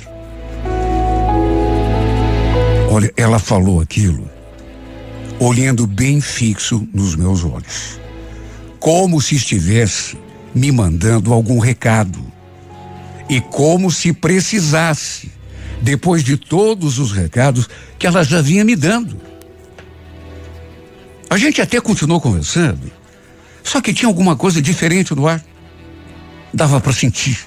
Olha, 2.89 3.11
ela 3.17 3.39
falou 3.39 3.81
aquilo, 3.81 4.29
olhando 5.39 5.85
bem 5.85 6.19
fixo 6.19 6.87
nos 6.93 7.15
meus 7.15 7.43
olhos, 7.43 7.99
como 8.79 9.21
se 9.21 9.35
estivesse 9.35 10.17
me 10.53 10.71
mandando 10.71 11.33
algum 11.33 11.59
recado. 11.59 12.19
E 13.29 13.41
como 13.41 13.91
se 13.91 14.13
precisasse, 14.13 15.29
depois 15.81 16.23
de 16.23 16.37
todos 16.37 16.97
os 16.97 17.11
recados 17.11 17.69
que 17.99 18.07
ela 18.07 18.23
já 18.23 18.41
vinha 18.41 18.63
me 18.63 18.75
dando. 18.75 19.19
A 21.29 21.37
gente 21.37 21.61
até 21.61 21.79
continuou 21.81 22.21
conversando, 22.21 22.89
só 23.63 23.81
que 23.81 23.93
tinha 23.93 24.07
alguma 24.07 24.35
coisa 24.35 24.61
diferente 24.61 25.13
no 25.13 25.27
ar. 25.27 25.43
Dava 26.53 26.79
para 26.79 26.93
sentir. 26.93 27.37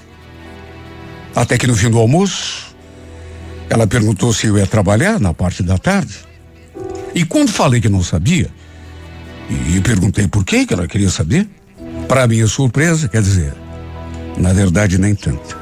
Até 1.35 1.57
que 1.57 1.65
no 1.65 1.75
fim 1.75 1.89
do 1.89 1.97
almoço, 1.97 2.75
ela 3.67 3.87
perguntou 3.87 4.31
se 4.31 4.45
eu 4.45 4.57
ia 4.57 4.67
trabalhar 4.67 5.19
na 5.19 5.33
parte 5.33 5.63
da 5.63 5.77
tarde. 5.79 6.30
E 7.13 7.25
quando 7.25 7.51
falei 7.51 7.81
que 7.81 7.89
não 7.89 8.03
sabia, 8.03 8.49
e 9.49 9.81
perguntei 9.81 10.27
por 10.27 10.45
que 10.45 10.65
ela 10.69 10.87
queria 10.87 11.09
saber, 11.09 11.47
para 12.07 12.27
minha 12.27 12.47
surpresa, 12.47 13.07
quer 13.07 13.21
dizer, 13.21 13.53
na 14.37 14.53
verdade 14.53 14.97
nem 14.97 15.13
tanto. 15.13 15.57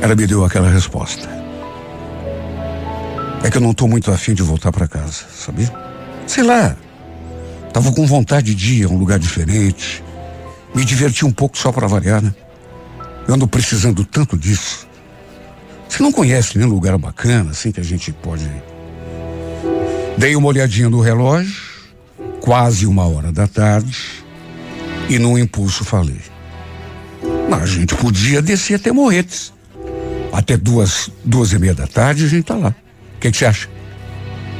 Ela 0.00 0.14
me 0.14 0.26
deu 0.26 0.44
aquela 0.44 0.70
resposta. 0.70 1.28
É 3.42 3.50
que 3.50 3.56
eu 3.56 3.60
não 3.60 3.70
estou 3.70 3.88
muito 3.88 4.10
afim 4.10 4.34
de 4.34 4.42
voltar 4.42 4.72
para 4.72 4.88
casa, 4.88 5.24
sabia? 5.34 5.72
Sei 6.26 6.42
lá. 6.42 6.76
Tava 7.72 7.92
com 7.92 8.06
vontade 8.06 8.54
de 8.54 8.80
ir 8.80 8.84
a 8.84 8.88
um 8.88 8.98
lugar 8.98 9.18
diferente. 9.18 10.02
Me 10.74 10.84
divertir 10.84 11.26
um 11.26 11.32
pouco 11.32 11.56
só 11.56 11.70
para 11.70 11.86
variar, 11.86 12.22
né? 12.22 12.34
Eu 13.26 13.34
ando 13.34 13.46
precisando 13.46 14.04
tanto 14.04 14.36
disso. 14.36 14.88
Você 15.88 16.02
não 16.02 16.12
conhece 16.12 16.58
nenhum 16.58 16.70
lugar 16.70 16.96
bacana 16.98 17.50
assim 17.50 17.72
que 17.72 17.80
a 17.80 17.84
gente 17.84 18.12
pode? 18.12 18.48
Dei 20.18 20.36
uma 20.36 20.48
olhadinha 20.48 20.88
no 20.88 21.00
relógio, 21.00 21.54
quase 22.40 22.86
uma 22.86 23.06
hora 23.06 23.32
da 23.32 23.46
tarde. 23.46 23.96
E 25.08 25.18
num 25.18 25.38
impulso 25.38 25.84
falei. 25.84 26.20
A 27.50 27.66
gente 27.66 27.94
podia 27.94 28.40
descer 28.40 28.74
até 28.74 28.92
Morretes. 28.92 29.52
Até 30.32 30.56
duas, 30.56 31.10
duas 31.24 31.52
e 31.52 31.58
meia 31.58 31.74
da 31.74 31.86
tarde 31.86 32.24
a 32.24 32.28
gente 32.28 32.44
tá 32.44 32.54
lá. 32.54 32.74
O 33.16 33.20
que, 33.20 33.30
que 33.30 33.36
você 33.36 33.46
acha? 33.46 33.68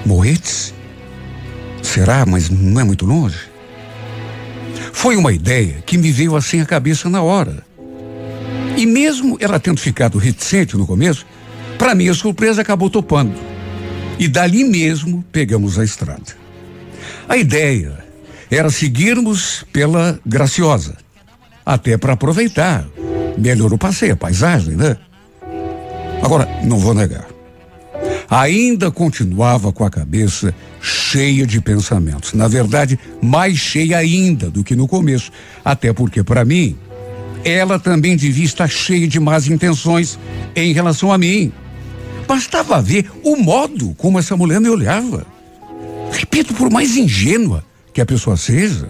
Morretes? 0.04 0.74
Será? 1.82 2.26
Mas 2.26 2.50
não 2.50 2.80
é 2.80 2.84
muito 2.84 3.06
longe? 3.06 3.38
Foi 4.92 5.16
uma 5.16 5.32
ideia 5.32 5.82
que 5.86 5.96
me 5.96 6.10
veio 6.10 6.36
assim 6.36 6.60
à 6.60 6.66
cabeça 6.66 7.08
na 7.08 7.22
hora. 7.22 7.64
E 8.76 8.86
mesmo 8.86 9.36
ela 9.40 9.60
tendo 9.60 9.80
ficado 9.80 10.18
reticente 10.18 10.76
no 10.76 10.86
começo, 10.86 11.24
para 11.78 11.94
minha 11.94 12.12
surpresa 12.12 12.62
acabou 12.62 12.90
topando. 12.90 13.34
E 14.20 14.28
dali 14.28 14.64
mesmo 14.64 15.24
pegamos 15.32 15.78
a 15.78 15.84
estrada. 15.84 16.36
A 17.26 17.38
ideia 17.38 18.04
era 18.50 18.68
seguirmos 18.68 19.64
pela 19.72 20.20
Graciosa, 20.26 20.94
até 21.64 21.96
para 21.96 22.12
aproveitar 22.12 22.86
melhor 23.38 23.72
o 23.72 23.78
passeio, 23.78 24.12
a 24.12 24.16
paisagem, 24.16 24.76
né? 24.76 24.98
Agora, 26.22 26.46
não 26.62 26.78
vou 26.78 26.92
negar. 26.92 27.26
Ainda 28.28 28.90
continuava 28.90 29.72
com 29.72 29.84
a 29.86 29.90
cabeça 29.90 30.54
cheia 30.82 31.46
de 31.46 31.58
pensamentos. 31.58 32.34
Na 32.34 32.46
verdade, 32.46 32.98
mais 33.22 33.56
cheia 33.56 33.96
ainda 33.96 34.50
do 34.50 34.62
que 34.62 34.76
no 34.76 34.86
começo. 34.86 35.32
Até 35.64 35.94
porque, 35.94 36.22
para 36.22 36.44
mim, 36.44 36.76
ela 37.42 37.78
também 37.78 38.16
devia 38.16 38.44
estar 38.44 38.68
cheia 38.68 39.08
de 39.08 39.18
más 39.18 39.48
intenções 39.48 40.18
em 40.54 40.74
relação 40.74 41.10
a 41.10 41.16
mim. 41.16 41.50
Bastava 42.30 42.80
ver 42.80 43.10
o 43.24 43.34
modo 43.34 43.92
como 43.98 44.16
essa 44.16 44.36
mulher 44.36 44.60
me 44.60 44.68
olhava. 44.68 45.26
Repito, 46.12 46.54
por 46.54 46.70
mais 46.70 46.96
ingênua 46.96 47.64
que 47.92 48.00
a 48.00 48.06
pessoa 48.06 48.36
seja, 48.36 48.88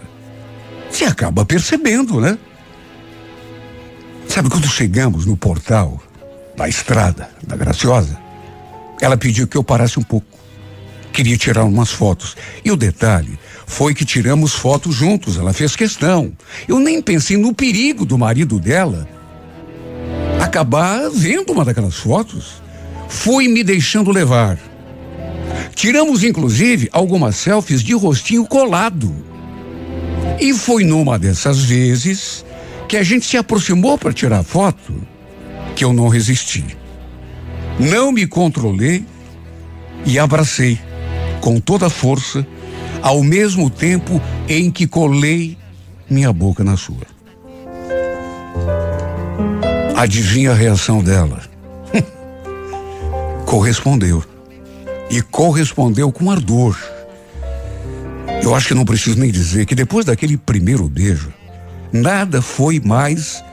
você 0.87 1.05
acaba 1.05 1.43
percebendo, 1.43 2.21
né? 2.21 2.37
Sabe, 4.27 4.47
quando 4.47 4.67
chegamos 4.67 5.25
no 5.25 5.35
portal 5.35 5.99
da 6.55 6.69
estrada 6.69 7.31
da 7.41 7.55
Graciosa, 7.55 8.15
ela 9.01 9.17
pediu 9.17 9.47
que 9.47 9.57
eu 9.57 9.63
parasse 9.63 9.97
um 9.97 10.03
pouco. 10.03 10.37
Queria 11.11 11.35
tirar 11.35 11.63
umas 11.63 11.89
fotos. 11.89 12.37
E 12.63 12.71
o 12.71 12.77
detalhe 12.77 13.39
foi 13.65 13.95
que 13.95 14.05
tiramos 14.05 14.53
fotos 14.53 14.93
juntos, 14.93 15.37
ela 15.37 15.51
fez 15.51 15.75
questão. 15.75 16.31
Eu 16.67 16.77
nem 16.77 17.01
pensei 17.01 17.37
no 17.37 17.55
perigo 17.55 18.05
do 18.05 18.19
marido 18.19 18.59
dela 18.59 19.09
acabar 20.39 21.09
vendo 21.09 21.53
uma 21.53 21.65
daquelas 21.65 21.95
fotos. 21.95 22.60
Fui 23.11 23.47
me 23.49 23.61
deixando 23.61 24.09
levar. 24.09 24.57
Tiramos, 25.75 26.23
inclusive, 26.23 26.89
algumas 26.93 27.35
selfies 27.35 27.83
de 27.83 27.93
rostinho 27.93 28.45
colado. 28.45 29.13
E 30.39 30.53
foi 30.53 30.85
numa 30.85 31.19
dessas 31.19 31.61
vezes 31.61 32.43
que 32.87 32.95
a 32.95 33.03
gente 33.03 33.25
se 33.25 33.37
aproximou 33.37 33.97
para 33.97 34.13
tirar 34.13 34.43
foto 34.43 34.93
que 35.75 35.83
eu 35.83 35.91
não 35.91 36.07
resisti. 36.07 36.65
Não 37.77 38.13
me 38.13 38.25
controlei 38.25 39.05
e 40.05 40.17
abracei 40.17 40.79
com 41.41 41.59
toda 41.59 41.87
a 41.87 41.89
força, 41.89 42.47
ao 43.01 43.21
mesmo 43.21 43.69
tempo 43.69 44.21
em 44.47 44.71
que 44.71 44.87
colei 44.87 45.57
minha 46.09 46.31
boca 46.31 46.63
na 46.63 46.77
sua. 46.77 47.05
Adivinha 49.95 50.51
a 50.51 50.55
reação 50.55 51.03
dela? 51.03 51.50
Correspondeu 53.51 54.23
e 55.09 55.21
correspondeu 55.21 56.09
com 56.09 56.31
ardor. 56.31 56.73
Eu 58.41 58.55
acho 58.55 58.69
que 58.69 58.73
não 58.73 58.85
preciso 58.85 59.19
nem 59.19 59.29
dizer 59.29 59.65
que 59.65 59.75
depois 59.75 60.05
daquele 60.05 60.37
primeiro 60.37 60.87
beijo, 60.87 61.33
nada 61.91 62.41
foi 62.41 62.79
mais 62.79 63.43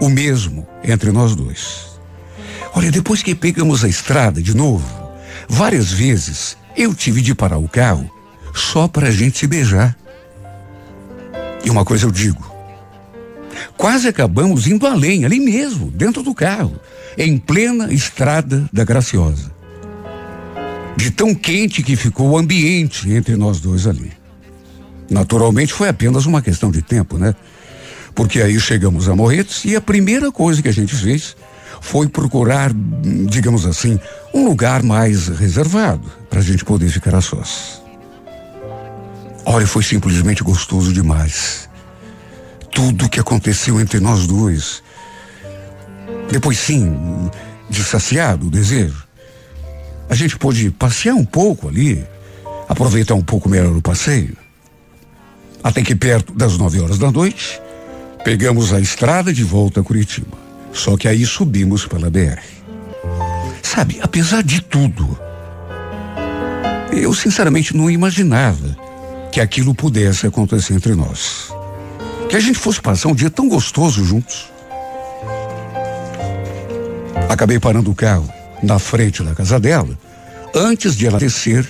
o 0.00 0.08
mesmo 0.08 0.66
entre 0.82 1.12
nós 1.12 1.36
dois. 1.36 2.00
Olha, 2.74 2.90
depois 2.90 3.22
que 3.22 3.32
pegamos 3.32 3.84
a 3.84 3.88
estrada 3.88 4.42
de 4.42 4.56
novo, 4.56 4.84
várias 5.48 5.92
vezes 5.92 6.56
eu 6.76 6.92
tive 6.92 7.22
de 7.22 7.32
parar 7.32 7.58
o 7.58 7.68
carro 7.68 8.10
só 8.52 8.88
para 8.88 9.06
a 9.06 9.12
gente 9.12 9.38
se 9.38 9.46
beijar. 9.46 9.96
E 11.64 11.70
uma 11.70 11.84
coisa 11.84 12.06
eu 12.06 12.10
digo: 12.10 12.44
quase 13.76 14.08
acabamos 14.08 14.66
indo 14.66 14.86
além, 14.86 15.24
ali 15.24 15.40
mesmo, 15.40 15.90
dentro 15.90 16.22
do 16.22 16.34
carro, 16.34 16.78
em 17.16 17.38
plena 17.38 17.92
estrada 17.92 18.68
da 18.72 18.84
Graciosa 18.84 19.54
de 20.96 21.10
tão 21.10 21.34
quente 21.34 21.82
que 21.82 21.96
ficou 21.96 22.30
o 22.30 22.38
ambiente 22.38 23.10
entre 23.10 23.36
nós 23.36 23.60
dois 23.60 23.86
ali. 23.86 24.12
Naturalmente 25.10 25.72
foi 25.72 25.88
apenas 25.88 26.26
uma 26.26 26.40
questão 26.40 26.70
de 26.70 26.82
tempo, 26.82 27.18
né? 27.18 27.34
Porque 28.14 28.40
aí 28.40 28.58
chegamos 28.60 29.08
a 29.08 29.14
Morretes 29.14 29.64
e 29.64 29.74
a 29.74 29.80
primeira 29.80 30.30
coisa 30.30 30.62
que 30.62 30.68
a 30.68 30.72
gente 30.72 30.94
fez 30.94 31.36
foi 31.80 32.08
procurar, 32.08 32.72
digamos 33.28 33.66
assim, 33.66 33.98
um 34.32 34.46
lugar 34.46 34.82
mais 34.82 35.28
reservado 35.28 36.10
para 36.30 36.40
a 36.40 36.42
gente 36.42 36.64
poder 36.64 36.88
ficar 36.88 37.14
a 37.14 37.20
sós. 37.20 37.82
Olha, 39.44 39.66
foi 39.66 39.82
simplesmente 39.82 40.42
gostoso 40.42 40.92
demais. 40.92 41.68
Tudo 42.74 43.08
que 43.08 43.20
aconteceu 43.20 43.80
entre 43.80 44.00
nós 44.00 44.26
dois. 44.26 44.82
Depois, 46.30 46.58
sim, 46.58 47.30
de 47.70 47.82
saciado 47.82 48.48
o 48.48 48.50
desejo, 48.50 49.04
a 50.08 50.14
gente 50.14 50.36
pôde 50.36 50.70
passear 50.70 51.14
um 51.14 51.24
pouco 51.24 51.68
ali, 51.68 52.04
aproveitar 52.68 53.14
um 53.14 53.22
pouco 53.22 53.48
melhor 53.48 53.74
o 53.76 53.80
passeio. 53.80 54.36
Até 55.62 55.82
que 55.82 55.94
perto 55.94 56.34
das 56.34 56.58
nove 56.58 56.80
horas 56.80 56.98
da 56.98 57.10
noite, 57.10 57.60
pegamos 58.24 58.72
a 58.72 58.80
estrada 58.80 59.32
de 59.32 59.44
volta 59.44 59.80
a 59.80 59.84
Curitiba. 59.84 60.36
Só 60.72 60.96
que 60.96 61.06
aí 61.06 61.24
subimos 61.24 61.86
pela 61.86 62.10
BR. 62.10 62.42
Sabe, 63.62 63.98
apesar 64.02 64.42
de 64.42 64.60
tudo, 64.60 65.18
eu 66.92 67.14
sinceramente 67.14 67.76
não 67.76 67.90
imaginava 67.90 68.76
que 69.30 69.40
aquilo 69.40 69.74
pudesse 69.74 70.26
acontecer 70.26 70.74
entre 70.74 70.94
nós. 70.94 71.53
Que 72.34 72.38
a 72.38 72.40
gente 72.40 72.58
fosse 72.58 72.82
passar 72.82 73.10
um 73.10 73.14
dia 73.14 73.30
tão 73.30 73.48
gostoso 73.48 74.04
juntos. 74.04 74.50
Acabei 77.30 77.60
parando 77.60 77.92
o 77.92 77.94
carro 77.94 78.28
na 78.60 78.76
frente 78.80 79.22
da 79.22 79.36
casa 79.36 79.60
dela, 79.60 79.96
antes 80.52 80.96
de 80.96 81.06
ela 81.06 81.20
descer 81.20 81.64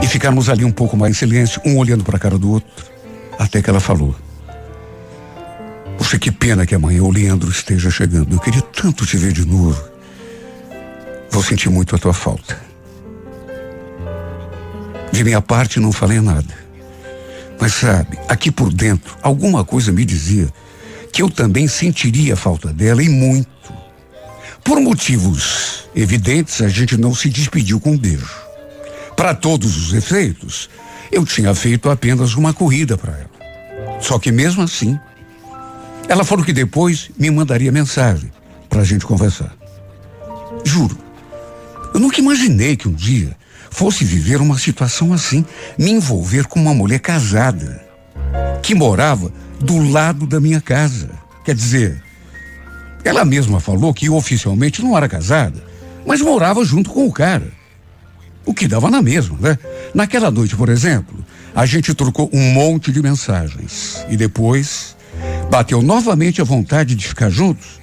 E 0.00 0.06
ficamos 0.06 0.48
ali 0.48 0.64
um 0.64 0.70
pouco 0.70 0.96
mais 0.96 1.10
em 1.10 1.18
silêncio, 1.18 1.60
um 1.66 1.76
olhando 1.76 2.04
para 2.04 2.18
a 2.18 2.20
cara 2.20 2.38
do 2.38 2.52
outro, 2.52 2.70
até 3.36 3.60
que 3.60 3.68
ela 3.68 3.80
falou: 3.80 4.14
Poxa, 5.98 6.20
que 6.20 6.30
pena 6.30 6.64
que 6.64 6.76
amanhã 6.76 7.02
o 7.02 7.10
Leandro 7.10 7.50
esteja 7.50 7.90
chegando. 7.90 8.32
Eu 8.32 8.38
queria 8.38 8.62
tanto 8.62 9.04
te 9.04 9.16
ver 9.16 9.32
de 9.32 9.44
novo. 9.44 9.82
Vou 11.32 11.42
sentir 11.42 11.68
muito 11.68 11.96
a 11.96 11.98
tua 11.98 12.14
falta. 12.14 12.60
De 15.10 15.24
minha 15.24 15.42
parte, 15.42 15.80
não 15.80 15.90
falei 15.90 16.20
nada. 16.20 16.65
Mas 17.60 17.74
sabe, 17.74 18.18
aqui 18.28 18.50
por 18.50 18.72
dentro, 18.72 19.16
alguma 19.22 19.64
coisa 19.64 19.90
me 19.92 20.04
dizia 20.04 20.48
que 21.12 21.22
eu 21.22 21.30
também 21.30 21.66
sentiria 21.66 22.34
a 22.34 22.36
falta 22.36 22.72
dela 22.72 23.02
e 23.02 23.08
muito. 23.08 23.48
Por 24.62 24.80
motivos 24.80 25.88
evidentes, 25.94 26.60
a 26.60 26.68
gente 26.68 26.96
não 26.96 27.14
se 27.14 27.28
despediu 27.28 27.80
com 27.80 27.92
um 27.92 27.98
beijo. 27.98 28.28
Para 29.16 29.34
todos 29.34 29.76
os 29.76 29.94
efeitos, 29.94 30.68
eu 31.10 31.24
tinha 31.24 31.54
feito 31.54 31.88
apenas 31.88 32.34
uma 32.34 32.52
corrida 32.52 32.98
para 32.98 33.12
ela. 33.12 34.00
Só 34.00 34.18
que 34.18 34.30
mesmo 34.30 34.62
assim, 34.62 34.98
ela 36.08 36.24
falou 36.24 36.44
que 36.44 36.52
depois 36.52 37.10
me 37.18 37.30
mandaria 37.30 37.72
mensagem 37.72 38.30
para 38.68 38.82
a 38.82 38.84
gente 38.84 39.06
conversar. 39.06 39.54
Juro, 40.64 40.98
eu 41.94 42.00
nunca 42.00 42.20
imaginei 42.20 42.76
que 42.76 42.88
um 42.88 42.92
dia 42.92 43.36
fosse 43.76 44.06
viver 44.06 44.40
uma 44.40 44.58
situação 44.58 45.12
assim, 45.12 45.44
me 45.78 45.90
envolver 45.90 46.46
com 46.46 46.58
uma 46.58 46.72
mulher 46.72 46.98
casada, 46.98 47.84
que 48.62 48.74
morava 48.74 49.30
do 49.60 49.90
lado 49.90 50.26
da 50.26 50.40
minha 50.40 50.62
casa. 50.62 51.10
Quer 51.44 51.54
dizer, 51.54 52.02
ela 53.04 53.22
mesma 53.22 53.60
falou 53.60 53.92
que 53.92 54.08
oficialmente 54.08 54.82
não 54.82 54.96
era 54.96 55.06
casada, 55.06 55.62
mas 56.06 56.22
morava 56.22 56.64
junto 56.64 56.88
com 56.88 57.06
o 57.06 57.12
cara. 57.12 57.52
O 58.46 58.54
que 58.54 58.66
dava 58.66 58.90
na 58.90 59.02
mesma, 59.02 59.36
né? 59.38 59.58
Naquela 59.92 60.30
noite, 60.30 60.56
por 60.56 60.70
exemplo, 60.70 61.22
a 61.54 61.66
gente 61.66 61.92
trocou 61.92 62.30
um 62.32 62.52
monte 62.54 62.90
de 62.90 63.02
mensagens 63.02 64.06
e 64.08 64.16
depois 64.16 64.96
bateu 65.50 65.82
novamente 65.82 66.40
a 66.40 66.44
vontade 66.44 66.94
de 66.94 67.06
ficar 67.06 67.28
juntos 67.28 67.78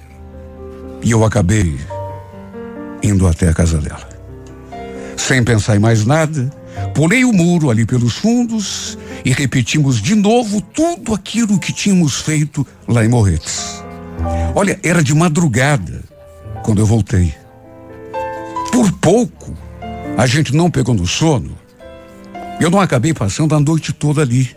e 1.04 1.12
eu 1.12 1.24
acabei 1.24 1.78
indo 3.00 3.28
até 3.28 3.48
a 3.48 3.54
casa 3.54 3.78
dela. 3.78 4.13
Sem 5.16 5.42
pensar 5.42 5.76
em 5.76 5.78
mais 5.78 6.04
nada, 6.04 6.50
pulei 6.94 7.24
o 7.24 7.32
muro 7.32 7.70
ali 7.70 7.86
pelos 7.86 8.16
fundos 8.16 8.98
e 9.24 9.30
repetimos 9.30 10.00
de 10.00 10.14
novo 10.14 10.60
tudo 10.60 11.14
aquilo 11.14 11.58
que 11.58 11.72
tínhamos 11.72 12.20
feito 12.20 12.66
lá 12.86 13.04
em 13.04 13.08
Morretes. 13.08 13.82
Olha, 14.54 14.78
era 14.82 15.02
de 15.02 15.14
madrugada 15.14 16.02
quando 16.62 16.80
eu 16.80 16.86
voltei. 16.86 17.34
Por 18.70 18.90
pouco, 18.92 19.56
a 20.16 20.26
gente 20.26 20.54
não 20.54 20.70
pegou 20.70 20.94
no 20.94 21.06
sono. 21.06 21.56
Eu 22.60 22.70
não 22.70 22.80
acabei 22.80 23.12
passando 23.12 23.54
a 23.54 23.60
noite 23.60 23.92
toda 23.92 24.22
ali. 24.22 24.50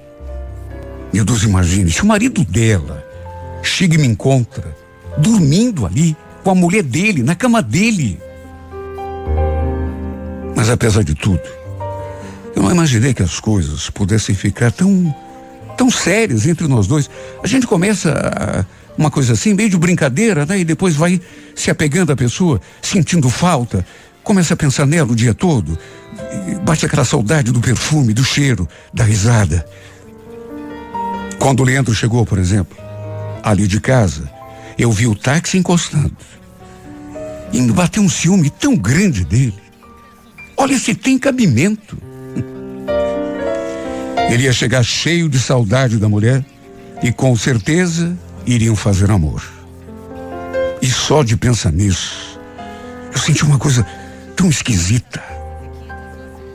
Meu 1.14 1.26
Deus, 1.26 1.44
imagine, 1.44 1.92
se 1.92 2.04
o 2.04 2.06
marido 2.06 2.44
dela 2.44 3.04
chega 3.64 3.96
e 3.96 3.98
me 3.98 4.08
encontra, 4.08 4.76
dormindo 5.18 5.86
ali, 5.86 6.16
com 6.44 6.52
a 6.52 6.56
mulher 6.56 6.84
dele, 6.84 7.24
na 7.24 7.36
cama 7.36 7.62
dele. 7.62 8.20
Mas 10.58 10.72
apesar 10.72 11.04
de 11.04 11.14
tudo, 11.14 11.40
eu 12.56 12.64
não 12.64 12.72
imaginei 12.72 13.14
que 13.14 13.22
as 13.22 13.40
coisas 13.40 13.92
pudessem 13.92 14.34
ficar 14.34 14.72
tão, 14.72 15.16
tão 15.78 15.92
sérias 15.92 16.48
entre 16.48 16.68
nós 16.68 16.88
dois. 16.88 17.08
A 17.44 17.46
gente 17.46 17.68
começa 17.68 18.66
uma 18.98 19.12
coisa 19.12 19.34
assim, 19.34 19.54
meio 19.54 19.70
de 19.70 19.78
brincadeira, 19.78 20.48
né? 20.48 20.58
E 20.58 20.66
depois 20.66 20.96
vai 20.96 21.22
se 21.56 21.70
apegando 21.70 22.12
à 22.12 22.16
pessoa, 22.16 22.60
sentindo 22.82 23.30
falta, 23.30 23.86
começa 24.24 24.56
a 24.56 24.58
pensar 24.58 24.88
nela 24.88 25.12
o 25.12 25.16
dia 25.16 25.32
todo, 25.32 25.78
bate 26.66 26.88
aquela 26.88 27.06
saudade 27.06 27.52
do 27.52 27.62
perfume, 27.62 28.12
do 28.12 28.24
cheiro, 28.24 28.68
da 28.92 29.04
risada. 29.04 29.64
Quando 31.38 31.60
o 31.60 31.64
Leandro 31.64 31.94
chegou, 31.94 32.26
por 32.26 32.40
exemplo, 32.40 32.76
ali 33.44 33.68
de 33.68 33.80
casa, 33.80 34.28
eu 34.76 34.92
vi 34.92 35.06
o 35.06 35.14
táxi 35.14 35.56
encostando. 35.56 36.18
E 37.54 37.62
me 37.62 37.72
bateu 37.72 38.02
um 38.02 38.10
ciúme 38.10 38.50
tão 38.50 38.76
grande 38.76 39.24
dele. 39.24 39.67
Olha 40.58 40.78
se 40.78 40.96
tem 40.96 41.18
cabimento. 41.18 41.98
Ele 44.30 44.44
ia 44.44 44.52
chegar 44.52 44.84
cheio 44.84 45.30
de 45.30 45.40
saudade 45.40 45.98
da 45.98 46.10
mulher 46.10 46.44
e 47.02 47.12
com 47.12 47.36
certeza 47.38 48.18
iriam 48.46 48.76
fazer 48.76 49.10
amor. 49.12 49.42
E 50.82 50.88
só 50.88 51.24
de 51.24 51.38
pensar 51.38 51.72
nisso, 51.72 52.40
eu 53.14 53.20
senti 53.20 53.44
uma 53.44 53.58
coisa 53.58 53.86
tão 54.36 54.50
esquisita. 54.50 55.24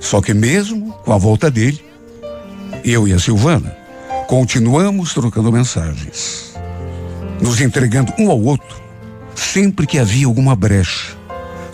Só 0.00 0.20
que 0.20 0.34
mesmo 0.34 0.92
com 1.04 1.12
a 1.12 1.18
volta 1.18 1.50
dele, 1.50 1.82
eu 2.84 3.06
e 3.06 3.12
a 3.12 3.18
Silvana 3.18 3.74
continuamos 4.26 5.14
trocando 5.14 5.52
mensagens, 5.52 6.54
nos 7.40 7.60
entregando 7.60 8.12
um 8.18 8.30
ao 8.30 8.40
outro 8.40 8.82
sempre 9.34 9.86
que 9.86 9.98
havia 9.98 10.26
alguma 10.26 10.54
brecha. 10.54 11.16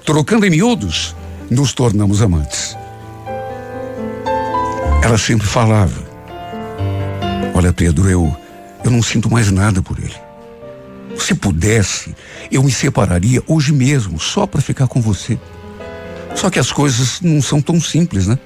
Trocando 0.04 0.46
em 0.46 0.50
miúdos, 0.50 1.14
nos 1.50 1.72
tornamos 1.72 2.22
amantes. 2.22 2.76
Ela 5.02 5.18
sempre 5.18 5.46
falava: 5.46 6.02
Olha, 7.54 7.72
Pedro, 7.72 8.08
eu 8.08 8.36
eu 8.84 8.90
não 8.90 9.02
sinto 9.02 9.30
mais 9.30 9.50
nada 9.50 9.82
por 9.82 9.98
ele. 9.98 10.14
Se 11.18 11.34
pudesse, 11.34 12.14
eu 12.50 12.62
me 12.62 12.72
separaria 12.72 13.42
hoje 13.46 13.72
mesmo, 13.72 14.18
só 14.18 14.46
para 14.46 14.62
ficar 14.62 14.86
com 14.86 15.00
você. 15.00 15.38
Só 16.34 16.48
que 16.48 16.58
as 16.58 16.70
coisas 16.70 17.20
não 17.20 17.42
são 17.42 17.60
tão 17.60 17.80
simples, 17.80 18.26
né? 18.26 18.38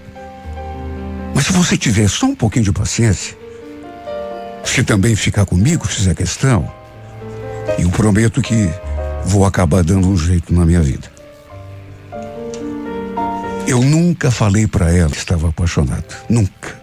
Mas 1.34 1.46
se 1.46 1.53
você 1.53 1.76
tiver 1.76 2.09
só 2.09 2.26
um 2.26 2.34
pouquinho 2.34 2.64
de 2.64 2.72
paciência, 2.72 3.36
se 4.64 4.82
também 4.82 5.14
ficar 5.14 5.44
comigo, 5.44 5.86
fizer 5.86 6.14
questão, 6.14 6.72
eu 7.78 7.90
prometo 7.90 8.40
que 8.40 8.70
vou 9.24 9.44
acabar 9.44 9.84
dando 9.84 10.09
um 10.09 10.16
jeito 10.16 10.53
na 10.53 10.64
minha 10.64 10.80
vida. 10.80 11.11
Eu 13.66 13.80
nunca 13.80 14.30
falei 14.30 14.66
para 14.66 14.92
ela 14.92 15.10
que 15.10 15.18
estava 15.18 15.48
apaixonado. 15.48 16.04
Nunca. 16.28 16.80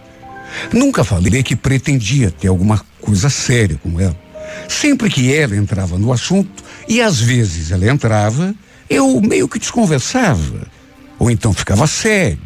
Nunca 0.72 1.04
falei 1.04 1.42
que 1.42 1.54
pretendia 1.54 2.30
ter 2.30 2.48
alguma 2.48 2.80
coisa 3.00 3.28
séria 3.28 3.78
com 3.82 4.00
ela. 4.00 4.16
Sempre 4.68 5.10
que 5.10 5.32
ela 5.32 5.56
entrava 5.56 5.98
no 5.98 6.12
assunto, 6.12 6.64
e 6.88 7.00
às 7.00 7.20
vezes 7.20 7.70
ela 7.70 7.88
entrava, 7.88 8.54
eu 8.88 9.20
meio 9.20 9.48
que 9.48 9.58
desconversava. 9.58 10.66
Ou 11.18 11.30
então 11.30 11.52
ficava 11.52 11.86
sério. 11.86 12.40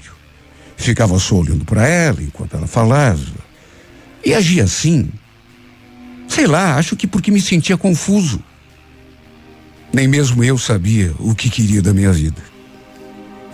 Ficava 0.77 1.19
só 1.19 1.37
olhando 1.37 1.65
para 1.65 1.87
ela 1.87 2.23
enquanto 2.23 2.57
ela 2.57 2.67
falava. 2.67 3.45
E 4.25 4.35
agia 4.35 4.65
assim. 4.65 5.11
Sei 6.27 6.47
lá, 6.47 6.77
acho 6.77 6.97
que 6.97 7.07
porque 7.07 7.31
me 7.31 7.41
sentia 7.41 7.77
confuso. 7.77 8.43
Nem 9.93 10.09
mesmo 10.09 10.43
eu 10.43 10.59
sabia 10.59 11.15
o 11.21 11.35
que 11.35 11.49
queria 11.49 11.81
da 11.81 11.95
minha 11.95 12.13
vida. 12.13 12.43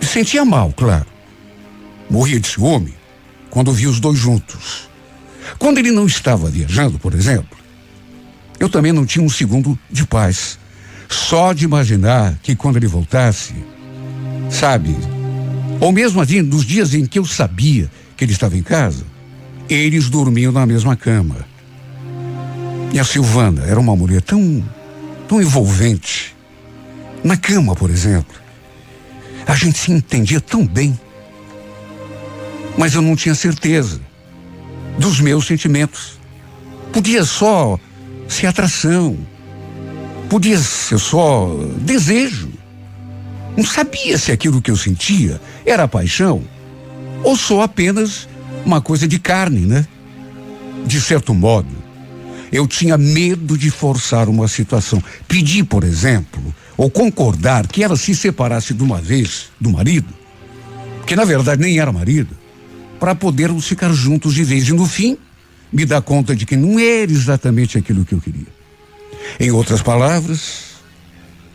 Me 0.01 0.07
sentia 0.07 0.43
mal, 0.43 0.73
claro. 0.75 1.05
Morria 2.09 2.39
de 2.39 2.47
ciúme 2.47 2.93
quando 3.49 3.71
via 3.71 3.89
os 3.89 3.99
dois 3.99 4.17
juntos. 4.17 4.89
Quando 5.59 5.77
ele 5.77 5.91
não 5.91 6.05
estava 6.05 6.49
viajando, 6.49 6.97
por 6.97 7.13
exemplo, 7.13 7.57
eu 8.59 8.69
também 8.69 8.91
não 8.91 9.05
tinha 9.05 9.23
um 9.23 9.29
segundo 9.29 9.77
de 9.89 10.05
paz. 10.05 10.57
Só 11.09 11.53
de 11.53 11.65
imaginar 11.65 12.39
que 12.41 12.55
quando 12.55 12.77
ele 12.77 12.87
voltasse, 12.87 13.53
sabe, 14.49 14.95
ou 15.79 15.91
mesmo 15.91 16.21
assim, 16.21 16.41
nos 16.41 16.65
dias 16.65 16.93
em 16.93 17.05
que 17.05 17.19
eu 17.19 17.25
sabia 17.25 17.91
que 18.15 18.23
ele 18.23 18.31
estava 18.31 18.55
em 18.55 18.63
casa, 18.63 19.03
eles 19.69 20.09
dormiam 20.09 20.51
na 20.51 20.65
mesma 20.65 20.95
cama. 20.95 21.37
E 22.93 22.99
a 22.99 23.03
Silvana 23.03 23.63
era 23.65 23.79
uma 23.79 23.95
mulher 23.95 24.21
tão, 24.21 24.63
tão 25.27 25.41
envolvente. 25.41 26.35
Na 27.23 27.37
cama, 27.37 27.75
por 27.75 27.89
exemplo. 27.89 28.40
A 29.47 29.55
gente 29.55 29.77
se 29.77 29.91
entendia 29.91 30.39
tão 30.39 30.65
bem. 30.65 30.99
Mas 32.77 32.93
eu 32.93 33.01
não 33.01 33.15
tinha 33.15 33.35
certeza 33.35 33.99
dos 34.97 35.19
meus 35.19 35.45
sentimentos. 35.45 36.19
Podia 36.93 37.23
só 37.23 37.79
ser 38.27 38.47
atração. 38.47 39.17
Podia 40.29 40.57
ser 40.57 40.99
só 40.99 41.49
desejo. 41.77 42.49
Não 43.57 43.65
sabia 43.65 44.17
se 44.17 44.31
aquilo 44.31 44.61
que 44.61 44.71
eu 44.71 44.77
sentia 44.77 45.41
era 45.65 45.87
paixão 45.87 46.43
ou 47.23 47.35
só 47.35 47.61
apenas 47.61 48.27
uma 48.65 48.81
coisa 48.81 49.07
de 49.07 49.19
carne, 49.19 49.61
né? 49.61 49.85
De 50.85 50.99
certo 50.99 51.33
modo, 51.33 51.69
eu 52.51 52.67
tinha 52.67 52.97
medo 52.97 53.57
de 53.57 53.69
forçar 53.69 54.27
uma 54.27 54.47
situação. 54.47 55.03
Pedi, 55.27 55.63
por 55.63 55.83
exemplo, 55.83 56.53
ou 56.81 56.89
concordar 56.89 57.67
que 57.67 57.83
ela 57.83 57.95
se 57.95 58.15
separasse 58.15 58.73
de 58.73 58.81
uma 58.81 58.99
vez 58.99 59.49
do 59.59 59.69
marido, 59.69 60.11
que 61.05 61.15
na 61.15 61.23
verdade 61.23 61.61
nem 61.61 61.77
era 61.77 61.91
marido, 61.91 62.35
para 62.99 63.13
podermos 63.13 63.67
ficar 63.67 63.93
juntos 63.93 64.33
de 64.33 64.43
vez 64.43 64.67
e 64.67 64.73
no 64.73 64.87
fim 64.87 65.15
me 65.71 65.85
dar 65.85 66.01
conta 66.01 66.35
de 66.35 66.43
que 66.43 66.57
não 66.57 66.79
era 66.79 67.11
exatamente 67.11 67.77
aquilo 67.77 68.03
que 68.03 68.15
eu 68.15 68.19
queria. 68.19 68.47
Em 69.39 69.51
outras 69.51 69.83
palavras, 69.83 70.71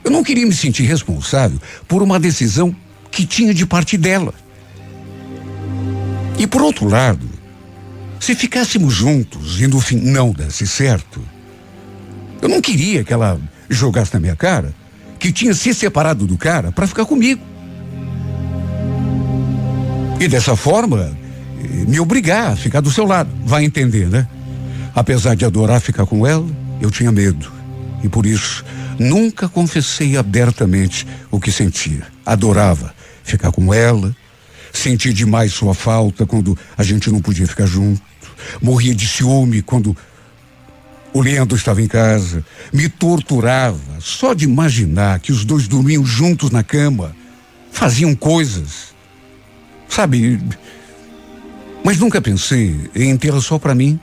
eu 0.05 0.13
não 0.13 0.23
queria 0.23 0.47
me 0.47 0.55
sentir 0.55 0.85
responsável 0.85 1.61
por 1.89 2.05
uma 2.05 2.21
decisão 2.21 2.75
que 3.11 3.27
tinha 3.27 3.53
de 3.53 3.67
parte 3.67 3.97
dela. 3.97 4.33
E 6.39 6.47
por 6.47 6.63
outro 6.63 6.89
lado, 6.89 7.29
se 8.21 8.33
ficássemos 8.37 8.95
juntos 8.95 9.61
e 9.61 9.67
no 9.67 9.81
fim 9.81 9.97
não 9.97 10.31
desse 10.31 10.69
certo, 10.69 11.21
eu 12.41 12.49
não 12.49 12.61
queria 12.61 13.03
que 13.03 13.13
ela 13.13 13.41
jogasse 13.69 14.15
na 14.15 14.21
minha 14.21 14.37
cara 14.37 14.86
que 15.19 15.33
tinha 15.33 15.55
se 15.55 15.73
separado 15.75 16.27
do 16.27 16.37
cara 16.37 16.73
para 16.73 16.87
ficar 16.87 17.05
comigo. 17.05 17.43
E 20.19 20.29
dessa 20.29 20.57
forma, 20.57 21.17
me 21.87 22.01
obrigar 22.01 22.53
a 22.53 22.57
ficar 22.57 22.81
do 22.81 22.91
seu 22.91 23.05
lado. 23.05 23.31
Vai 23.45 23.65
entender, 23.65 24.09
né? 24.09 24.27
Apesar 24.95 25.35
de 25.35 25.45
adorar 25.45 25.81
ficar 25.81 26.07
com 26.07 26.27
ela, 26.27 26.47
eu 26.81 26.91
tinha 26.91 27.13
medo. 27.13 27.53
E 28.03 28.09
por 28.09 28.25
isso, 28.25 28.65
nunca 28.99 29.49
confessei 29.49 30.17
abertamente 30.17 31.07
o 31.31 31.39
que 31.39 31.53
sentia. 31.53 32.07
Adorava 32.25 32.95
ficar 33.23 33.53
com 33.53 33.75
ela, 33.75 34.15
sentia 34.73 35.13
demais 35.13 35.53
sua 35.53 35.75
falta 35.75 36.25
quando 36.25 36.57
a 36.77 36.83
gente 36.83 37.11
não 37.11 37.21
podia 37.21 37.47
ficar 37.47 37.67
junto. 37.67 38.01
Morria 38.63 38.95
de 38.95 39.07
ciúme 39.07 39.61
quando 39.63 39.97
o 41.17 41.23
Leandro 41.23 41.57
estava 41.57 41.81
em 41.81 41.87
casa. 41.87 42.45
Me 42.71 42.91
torturava 42.91 44.01
só 44.01 44.35
de 44.35 44.45
imaginar 44.45 45.19
que 45.19 45.33
os 45.33 45.47
dois 45.47 45.67
dormiam 45.67 46.05
juntos 46.05 46.51
na 46.51 46.63
cama, 46.63 47.17
faziam 47.73 48.15
coisas. 48.15 48.95
Sabe, 49.89 50.39
mas 51.83 51.97
nunca 51.99 52.21
pensei 52.21 52.91
em 52.95 53.17
tê-la 53.17 53.41
só 53.41 53.59
para 53.59 53.75
mim. 53.75 53.99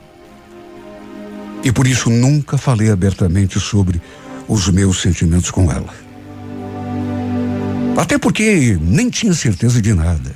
E 1.62 1.70
por 1.70 1.86
isso 1.86 2.10
nunca 2.10 2.58
falei 2.58 2.90
abertamente 2.90 3.60
sobre 3.60 4.02
os 4.48 4.68
meus 4.68 5.00
sentimentos 5.00 5.52
com 5.52 5.70
ela. 5.70 5.94
Até 7.96 8.18
porque 8.18 8.76
nem 8.80 9.08
tinha 9.08 9.34
certeza 9.34 9.80
de 9.80 9.94
nada. 9.94 10.34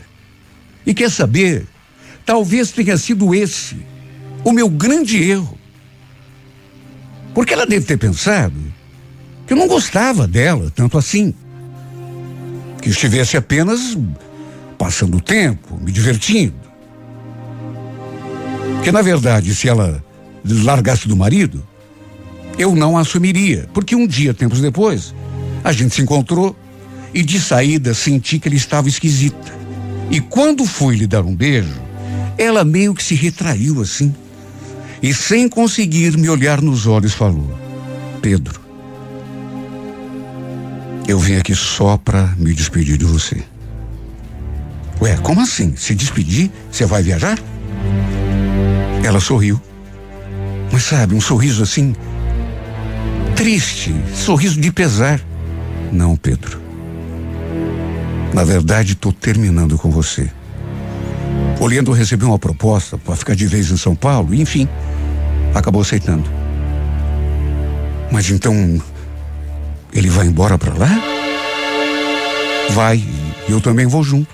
E 0.86 0.94
quer 0.94 1.10
saber? 1.10 1.66
Talvez 2.24 2.70
tenha 2.70 2.96
sido 2.96 3.34
esse 3.34 3.76
o 4.44 4.52
meu 4.52 4.68
grande 4.68 5.20
erro. 5.20 5.58
Porque 7.38 7.54
ela 7.54 7.64
deve 7.64 7.86
ter 7.86 7.96
pensado 7.96 8.56
que 9.46 9.52
eu 9.52 9.56
não 9.56 9.68
gostava 9.68 10.26
dela 10.26 10.72
tanto 10.74 10.98
assim. 10.98 11.32
Que 12.82 12.88
estivesse 12.88 13.36
apenas 13.36 13.96
passando 14.76 15.18
o 15.18 15.20
tempo, 15.20 15.78
me 15.80 15.92
divertindo. 15.92 16.58
Que 18.82 18.90
na 18.90 19.02
verdade, 19.02 19.54
se 19.54 19.68
ela 19.68 20.04
largasse 20.44 21.06
do 21.06 21.16
marido, 21.16 21.64
eu 22.58 22.74
não 22.74 22.98
assumiria, 22.98 23.68
porque 23.72 23.94
um 23.94 24.04
dia, 24.04 24.34
tempos 24.34 24.60
depois, 24.60 25.14
a 25.62 25.70
gente 25.70 25.94
se 25.94 26.02
encontrou 26.02 26.56
e 27.14 27.22
de 27.22 27.38
saída 27.38 27.94
senti 27.94 28.40
que 28.40 28.48
ele 28.48 28.56
estava 28.56 28.88
esquisita. 28.88 29.54
E 30.10 30.20
quando 30.20 30.66
fui 30.66 30.96
lhe 30.96 31.06
dar 31.06 31.24
um 31.24 31.36
beijo, 31.36 31.80
ela 32.36 32.64
meio 32.64 32.92
que 32.96 33.02
se 33.04 33.14
retraiu 33.14 33.80
assim. 33.80 34.12
E 35.02 35.14
sem 35.14 35.48
conseguir 35.48 36.16
me 36.16 36.28
olhar 36.28 36.60
nos 36.60 36.86
olhos, 36.86 37.14
falou: 37.14 37.56
Pedro, 38.20 38.60
eu 41.06 41.18
vim 41.18 41.36
aqui 41.36 41.54
só 41.54 41.96
para 41.96 42.34
me 42.36 42.52
despedir 42.52 42.98
de 42.98 43.04
você. 43.04 43.42
Ué, 45.00 45.16
como 45.18 45.40
assim? 45.40 45.76
Se 45.76 45.94
despedir? 45.94 46.50
Você 46.70 46.84
vai 46.84 47.02
viajar? 47.02 47.38
Ela 49.04 49.20
sorriu. 49.20 49.60
Mas 50.72 50.82
sabe, 50.82 51.14
um 51.14 51.20
sorriso 51.20 51.62
assim. 51.62 51.94
Triste, 53.36 53.94
sorriso 54.14 54.60
de 54.60 54.72
pesar. 54.72 55.20
Não, 55.92 56.16
Pedro. 56.16 56.60
Na 58.34 58.44
verdade, 58.44 58.92
estou 58.92 59.12
terminando 59.12 59.78
com 59.78 59.90
você. 59.90 60.30
O 61.60 61.66
Leandro 61.66 61.92
recebeu 61.92 62.28
uma 62.28 62.38
proposta 62.38 62.96
para 62.96 63.16
ficar 63.16 63.34
de 63.34 63.46
vez 63.46 63.70
em 63.70 63.76
São 63.76 63.96
Paulo, 63.96 64.32
enfim, 64.32 64.68
acabou 65.54 65.82
aceitando. 65.82 66.30
Mas 68.12 68.30
então, 68.30 68.80
ele 69.92 70.08
vai 70.08 70.26
embora 70.26 70.56
para 70.56 70.72
lá? 70.72 70.88
Vai, 72.70 72.98
e 73.48 73.50
eu 73.50 73.60
também 73.60 73.86
vou 73.86 74.04
junto. 74.04 74.32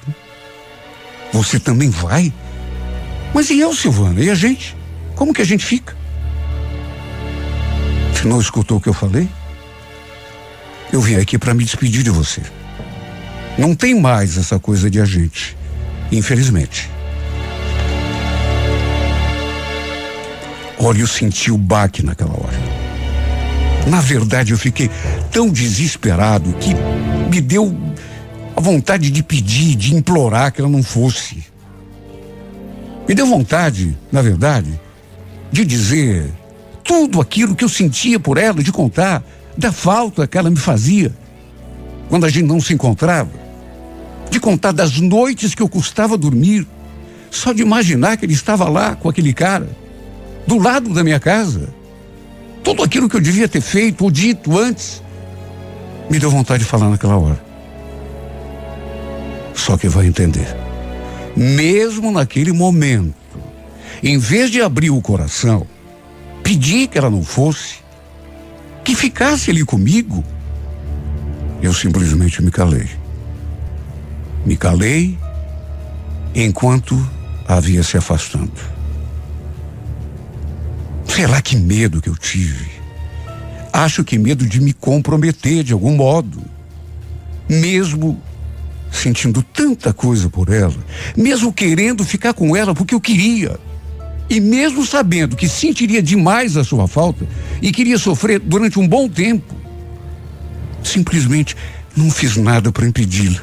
Você 1.32 1.58
também 1.58 1.88
vai? 1.88 2.32
Mas 3.32 3.48
e 3.48 3.58
eu, 3.58 3.74
Silvana? 3.74 4.20
E 4.20 4.28
a 4.28 4.34
gente? 4.34 4.76
Como 5.16 5.32
que 5.32 5.40
a 5.40 5.46
gente 5.46 5.64
fica? 5.64 5.96
Você 8.12 8.28
não 8.28 8.40
escutou 8.40 8.76
o 8.76 8.80
que 8.80 8.88
eu 8.88 8.94
falei? 8.94 9.28
Eu 10.92 11.00
vim 11.00 11.16
aqui 11.16 11.38
para 11.38 11.54
me 11.54 11.64
despedir 11.64 12.02
de 12.02 12.10
você. 12.10 12.42
Não 13.56 13.74
tem 13.74 13.98
mais 13.98 14.36
essa 14.36 14.58
coisa 14.58 14.90
de 14.90 15.00
a 15.00 15.04
gente, 15.04 15.56
infelizmente. 16.12 16.90
Olha, 20.78 21.00
eu 21.00 21.06
senti 21.06 21.50
o 21.50 21.58
baque 21.58 22.04
naquela 22.04 22.32
hora. 22.32 22.84
Na 23.86 24.00
verdade, 24.00 24.52
eu 24.52 24.58
fiquei 24.58 24.90
tão 25.30 25.48
desesperado 25.48 26.52
que 26.54 26.74
me 27.30 27.40
deu 27.40 27.76
a 28.56 28.60
vontade 28.60 29.10
de 29.10 29.22
pedir, 29.22 29.74
de 29.76 29.94
implorar 29.94 30.52
que 30.52 30.60
ela 30.60 30.70
não 30.70 30.82
fosse. 30.82 31.44
Me 33.06 33.14
deu 33.14 33.26
vontade, 33.26 33.96
na 34.10 34.22
verdade, 34.22 34.80
de 35.52 35.64
dizer 35.64 36.32
tudo 36.82 37.20
aquilo 37.20 37.54
que 37.54 37.64
eu 37.64 37.68
sentia 37.68 38.18
por 38.18 38.38
ela, 38.38 38.62
de 38.62 38.72
contar 38.72 39.22
da 39.56 39.70
falta 39.70 40.26
que 40.26 40.38
ela 40.38 40.50
me 40.50 40.56
fazia 40.56 41.12
quando 42.08 42.24
a 42.24 42.28
gente 42.28 42.46
não 42.46 42.60
se 42.60 42.72
encontrava, 42.72 43.30
de 44.30 44.38
contar 44.40 44.72
das 44.72 44.98
noites 45.00 45.54
que 45.54 45.62
eu 45.62 45.68
custava 45.68 46.16
dormir, 46.16 46.66
só 47.30 47.52
de 47.52 47.62
imaginar 47.62 48.16
que 48.16 48.24
ele 48.24 48.34
estava 48.34 48.68
lá 48.68 48.94
com 48.94 49.08
aquele 49.08 49.32
cara, 49.32 49.68
do 50.46 50.58
lado 50.58 50.92
da 50.92 51.04
minha 51.04 51.20
casa. 51.20 51.68
Tudo 52.62 52.82
aquilo 52.82 53.08
que 53.08 53.16
eu 53.16 53.20
devia 53.20 53.48
ter 53.48 53.60
feito 53.60 54.04
ou 54.04 54.10
dito 54.10 54.58
antes, 54.58 55.02
me 56.10 56.18
deu 56.18 56.30
vontade 56.30 56.64
de 56.64 56.68
falar 56.68 56.88
naquela 56.88 57.16
hora. 57.16 57.44
Só 59.54 59.76
que 59.76 59.88
vai 59.88 60.06
entender 60.06 60.64
mesmo 61.36 62.12
naquele 62.12 62.52
momento, 62.52 63.14
em 64.02 64.18
vez 64.18 64.50
de 64.50 64.60
abrir 64.60 64.90
o 64.90 65.00
coração, 65.00 65.66
pedir 66.42 66.88
que 66.88 66.98
ela 66.98 67.10
não 67.10 67.24
fosse, 67.24 67.76
que 68.84 68.94
ficasse 68.94 69.50
ali 69.50 69.64
comigo, 69.64 70.24
eu 71.62 71.72
simplesmente 71.72 72.42
me 72.42 72.50
calei. 72.50 72.88
Me 74.44 74.56
calei 74.56 75.18
enquanto 76.34 76.94
havia 77.48 77.82
se 77.82 77.96
afastando. 77.96 78.52
Sei 81.14 81.28
lá 81.28 81.40
que 81.40 81.54
medo 81.54 82.02
que 82.02 82.08
eu 82.08 82.16
tive. 82.16 82.72
Acho 83.72 84.02
que 84.02 84.18
medo 84.18 84.44
de 84.44 84.60
me 84.60 84.72
comprometer 84.72 85.62
de 85.62 85.72
algum 85.72 85.94
modo. 85.94 86.42
Mesmo 87.48 88.20
sentindo 88.90 89.40
tanta 89.40 89.92
coisa 89.92 90.28
por 90.28 90.52
ela, 90.52 90.74
mesmo 91.16 91.52
querendo 91.52 92.04
ficar 92.04 92.34
com 92.34 92.56
ela 92.56 92.74
porque 92.74 92.96
eu 92.96 93.00
queria. 93.00 93.60
E 94.28 94.40
mesmo 94.40 94.84
sabendo 94.84 95.36
que 95.36 95.48
sentiria 95.48 96.02
demais 96.02 96.56
a 96.56 96.64
sua 96.64 96.88
falta 96.88 97.24
e 97.62 97.70
queria 97.70 97.96
sofrer 97.96 98.40
durante 98.40 98.80
um 98.80 98.88
bom 98.88 99.08
tempo, 99.08 99.54
simplesmente 100.82 101.56
não 101.96 102.10
fiz 102.10 102.36
nada 102.36 102.72
para 102.72 102.88
impedi-la. 102.88 103.42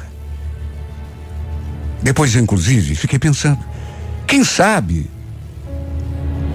Depois, 2.02 2.36
inclusive, 2.36 2.94
fiquei 2.96 3.18
pensando: 3.18 3.64
quem 4.26 4.44
sabe 4.44 5.08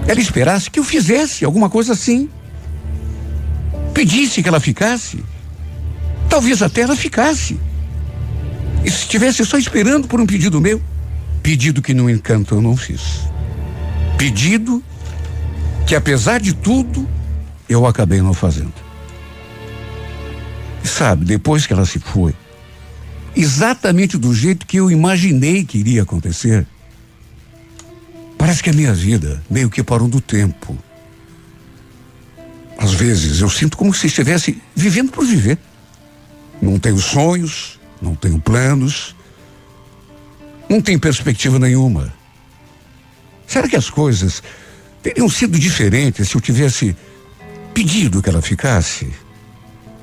ela 0.08 0.20
esperasse 0.20 0.70
que 0.70 0.80
eu 0.80 0.84
fizesse 0.84 1.44
alguma 1.44 1.68
coisa 1.68 1.92
assim. 1.92 2.30
Pedisse 3.92 4.42
que 4.42 4.48
ela 4.48 4.58
ficasse. 4.58 5.22
Talvez 6.30 6.62
até 6.62 6.80
ela 6.80 6.96
ficasse. 6.96 7.60
E 8.82 8.90
se 8.90 9.00
estivesse 9.00 9.44
só 9.44 9.58
esperando 9.58 10.08
por 10.08 10.18
um 10.18 10.24
pedido 10.24 10.62
meu, 10.62 10.80
pedido 11.42 11.82
que 11.82 11.92
no 11.92 12.08
encanto 12.08 12.54
eu 12.54 12.62
não 12.62 12.74
fiz. 12.74 13.20
Pedido 14.16 14.82
que 15.86 15.94
apesar 15.94 16.40
de 16.40 16.54
tudo, 16.54 17.06
eu 17.68 17.86
acabei 17.86 18.22
não 18.22 18.32
fazendo. 18.32 18.72
E 20.82 20.88
sabe, 20.88 21.26
depois 21.26 21.66
que 21.66 21.72
ela 21.74 21.84
se 21.84 21.98
foi, 21.98 22.34
exatamente 23.36 24.16
do 24.16 24.34
jeito 24.34 24.66
que 24.66 24.78
eu 24.78 24.90
imaginei 24.90 25.64
que 25.64 25.76
iria 25.76 26.02
acontecer, 26.02 26.66
parece 28.48 28.62
que 28.62 28.70
a 28.70 28.72
minha 28.72 28.94
vida 28.94 29.42
meio 29.50 29.68
que 29.68 29.82
parou 29.82 30.08
do 30.08 30.22
tempo. 30.22 30.74
Às 32.78 32.94
vezes 32.94 33.42
eu 33.42 33.50
sinto 33.50 33.76
como 33.76 33.92
se 33.92 34.06
estivesse 34.06 34.62
vivendo 34.74 35.12
por 35.12 35.26
viver. 35.26 35.58
Não 36.62 36.78
tenho 36.78 36.98
sonhos, 36.98 37.78
não 38.00 38.14
tenho 38.14 38.40
planos, 38.40 39.14
não 40.66 40.80
tenho 40.80 40.98
perspectiva 40.98 41.58
nenhuma. 41.58 42.10
Será 43.46 43.68
que 43.68 43.76
as 43.76 43.90
coisas 43.90 44.42
teriam 45.02 45.28
sido 45.28 45.58
diferentes 45.58 46.30
se 46.30 46.34
eu 46.34 46.40
tivesse 46.40 46.96
pedido 47.74 48.22
que 48.22 48.30
ela 48.30 48.40
ficasse? 48.40 49.12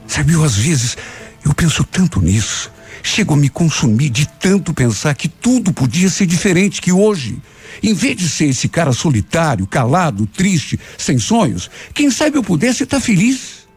Sabe, 0.05 0.33
eu 0.33 0.43
às 0.43 0.55
vezes 0.55 0.95
eu 1.43 1.51
penso 1.55 1.83
tanto 1.83 2.21
nisso. 2.21 2.71
Chego 3.03 3.33
a 3.33 3.37
me 3.37 3.49
consumir 3.49 4.09
de 4.09 4.27
tanto 4.27 4.73
pensar 4.73 5.13
que 5.15 5.27
tudo 5.27 5.73
podia 5.73 6.09
ser 6.09 6.25
diferente, 6.25 6.81
que 6.81 6.91
hoje, 6.91 7.41
em 7.81 7.93
vez 7.93 8.17
de 8.17 8.27
ser 8.27 8.45
esse 8.45 8.67
cara 8.67 8.91
solitário, 8.91 9.67
calado, 9.67 10.25
triste, 10.25 10.79
sem 10.97 11.17
sonhos, 11.19 11.69
quem 11.93 12.09
sabe 12.09 12.37
eu 12.37 12.43
pudesse 12.43 12.83
estar 12.83 12.99
feliz. 12.99 13.67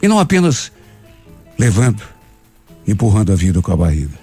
E 0.00 0.08
não 0.08 0.18
apenas 0.18 0.72
levando, 1.58 2.02
empurrando 2.86 3.32
a 3.32 3.36
vida 3.36 3.60
com 3.60 3.72
a 3.72 3.76
barriga. 3.76 4.18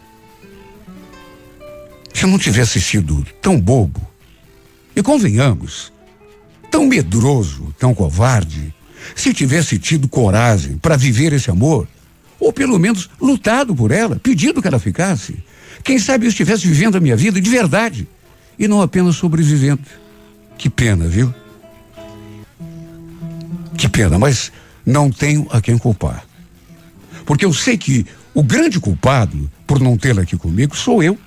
Se 2.13 2.23
eu 2.23 2.29
não 2.29 2.39
tivesse 2.39 2.79
sido 2.79 3.25
tão 3.41 3.59
bobo, 3.59 4.01
e 4.95 5.03
convenhamos, 5.03 5.91
tão 6.71 6.85
medroso, 6.85 7.73
tão 7.77 7.93
covarde, 7.93 8.73
se 9.13 9.33
tivesse 9.33 9.77
tido 9.77 10.07
coragem 10.07 10.77
para 10.77 10.95
viver 10.95 11.33
esse 11.33 11.51
amor, 11.51 11.87
ou 12.39 12.51
pelo 12.51 12.77
menos 12.79 13.09
lutado 13.19 13.75
por 13.75 13.91
ela, 13.91 14.17
pedido 14.17 14.61
que 14.61 14.67
ela 14.67 14.79
ficasse, 14.79 15.37
quem 15.83 15.99
sabe 15.99 16.25
eu 16.25 16.29
estivesse 16.29 16.67
vivendo 16.67 16.97
a 16.97 16.99
minha 16.99 17.15
vida 17.15 17.39
de 17.39 17.49
verdade 17.49 18.07
e 18.57 18.67
não 18.67 18.81
apenas 18.81 19.15
sobrevivendo. 19.15 19.81
Que 20.57 20.69
pena, 20.69 21.07
viu? 21.07 21.33
Que 23.77 23.89
pena, 23.89 24.17
mas 24.17 24.51
não 24.85 25.11
tenho 25.11 25.47
a 25.51 25.61
quem 25.61 25.77
culpar. 25.77 26.25
Porque 27.25 27.45
eu 27.45 27.53
sei 27.53 27.77
que 27.77 28.05
o 28.33 28.43
grande 28.43 28.79
culpado 28.79 29.49
por 29.65 29.79
não 29.79 29.97
tê-la 29.97 30.21
aqui 30.21 30.37
comigo 30.37 30.75
sou 30.75 31.03
eu. 31.03 31.17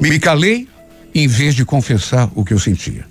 Me 0.00 0.18
calei 0.18 0.68
em 1.14 1.26
vez 1.26 1.54
de 1.54 1.64
confessar 1.64 2.30
o 2.34 2.44
que 2.44 2.54
eu 2.54 2.58
sentia. 2.58 3.06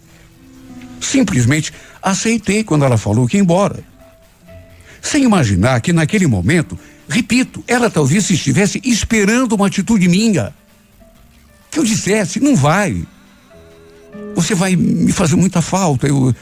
Simplesmente 1.00 1.74
aceitei 2.02 2.64
quando 2.64 2.86
ela 2.86 2.98
falou 2.98 3.28
que 3.28 3.38
ia 3.38 3.42
embora. 3.42 3.84
Sem 5.02 5.24
imaginar 5.24 5.82
que 5.82 5.94
naquele 5.94 6.28
momento, 6.28 6.78
repito, 7.08 7.64
ela 7.68 7.90
talvez 7.90 8.30
estivesse 8.30 8.82
esperando 8.84 9.54
uma 9.54 9.68
atitude 9.68 10.08
minha. 10.08 10.54
Que 11.72 11.80
eu 11.80 11.84
dissesse, 11.84 12.40
não 12.40 12.56
vai. 12.56 13.06
Você 14.36 14.56
vai 14.56 14.76
me 14.76 15.12
fazer 15.12 15.36
muita 15.36 15.62
falta. 15.62 16.08
Eu, 16.08 16.36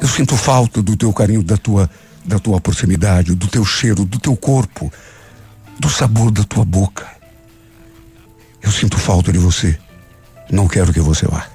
eu 0.00 0.08
sinto 0.08 0.36
falta 0.36 0.82
do 0.82 0.96
teu 0.96 1.12
carinho, 1.12 1.42
da 1.42 1.56
tua, 1.56 1.90
da 2.24 2.38
tua 2.38 2.60
proximidade, 2.60 3.34
do 3.34 3.48
teu 3.48 3.64
cheiro, 3.64 4.04
do 4.04 4.18
teu 4.18 4.36
corpo, 4.36 4.92
do 5.78 5.88
sabor 5.88 6.30
da 6.30 6.44
tua 6.44 6.64
boca. 6.64 7.06
Eu 8.62 8.70
sinto 8.70 8.98
falta 8.98 9.32
de 9.32 9.38
você. 9.38 9.78
Não 10.50 10.66
quero 10.66 10.92
que 10.92 11.00
você 11.00 11.26
vá. 11.26 11.46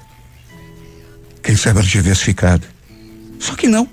Quem 1.42 1.56
sabe 1.56 1.80
ela 1.80 1.88
tivesse 1.88 2.24
ficado. 2.24 2.66
Só 3.38 3.54
que 3.54 3.68
não. 3.68 3.88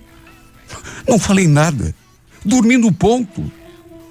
Não 1.08 1.20
falei 1.20 1.48
nada. 1.48 1.94
Dormi 2.44 2.78
no 2.78 2.92
ponto. 2.92 3.52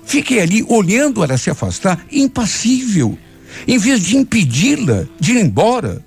Fiquei 0.05 0.41
ali 0.41 0.65
olhando 0.69 1.23
ela 1.23 1.39
se 1.39 1.51
afastar, 1.51 2.05
impassível. 2.11 3.19
Em 3.67 3.79
vez 3.79 4.01
de 4.03 4.17
impedi-la 4.17 5.07
de 5.19 5.33
ir 5.33 5.37
embora. 5.39 6.05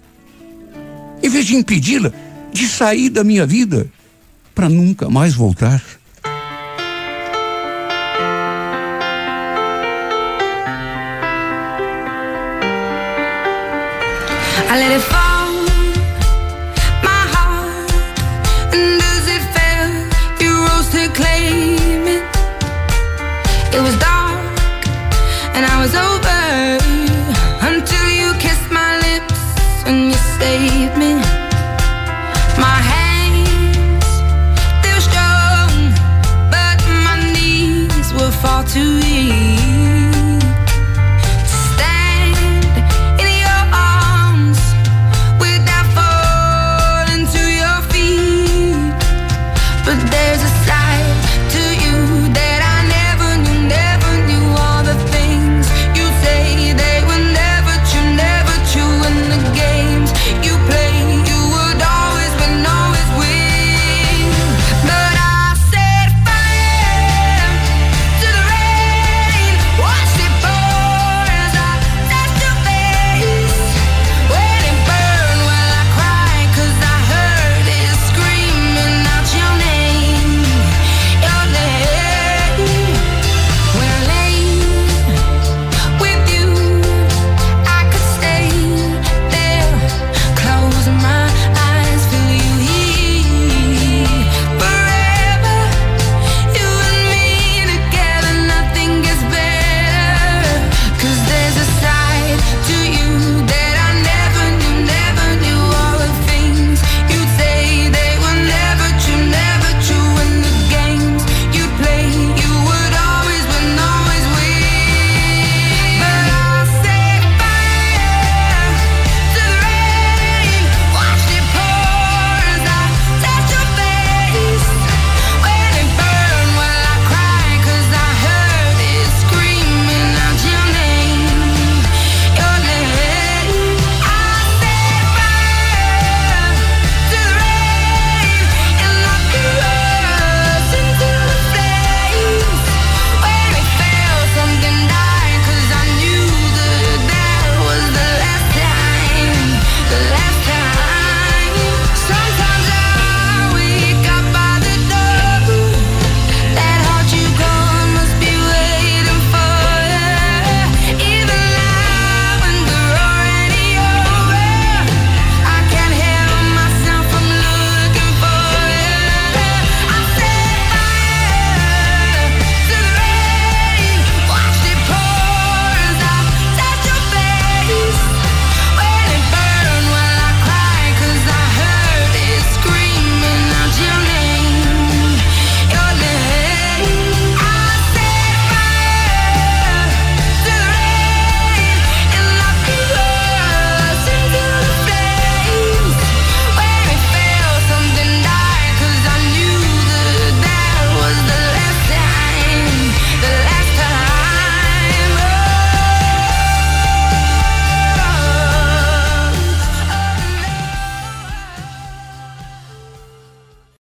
Em 1.22 1.30
vez 1.30 1.46
de 1.46 1.56
impedi-la 1.56 2.12
de 2.52 2.68
sair 2.68 3.10
da 3.10 3.24
minha 3.24 3.46
vida 3.46 3.88
para 4.54 4.70
nunca 4.70 5.10
mais 5.10 5.34
voltar. 5.34 5.82
I 14.70 14.76
let 14.76 14.92
it 14.92 15.02
fall, 15.02 15.33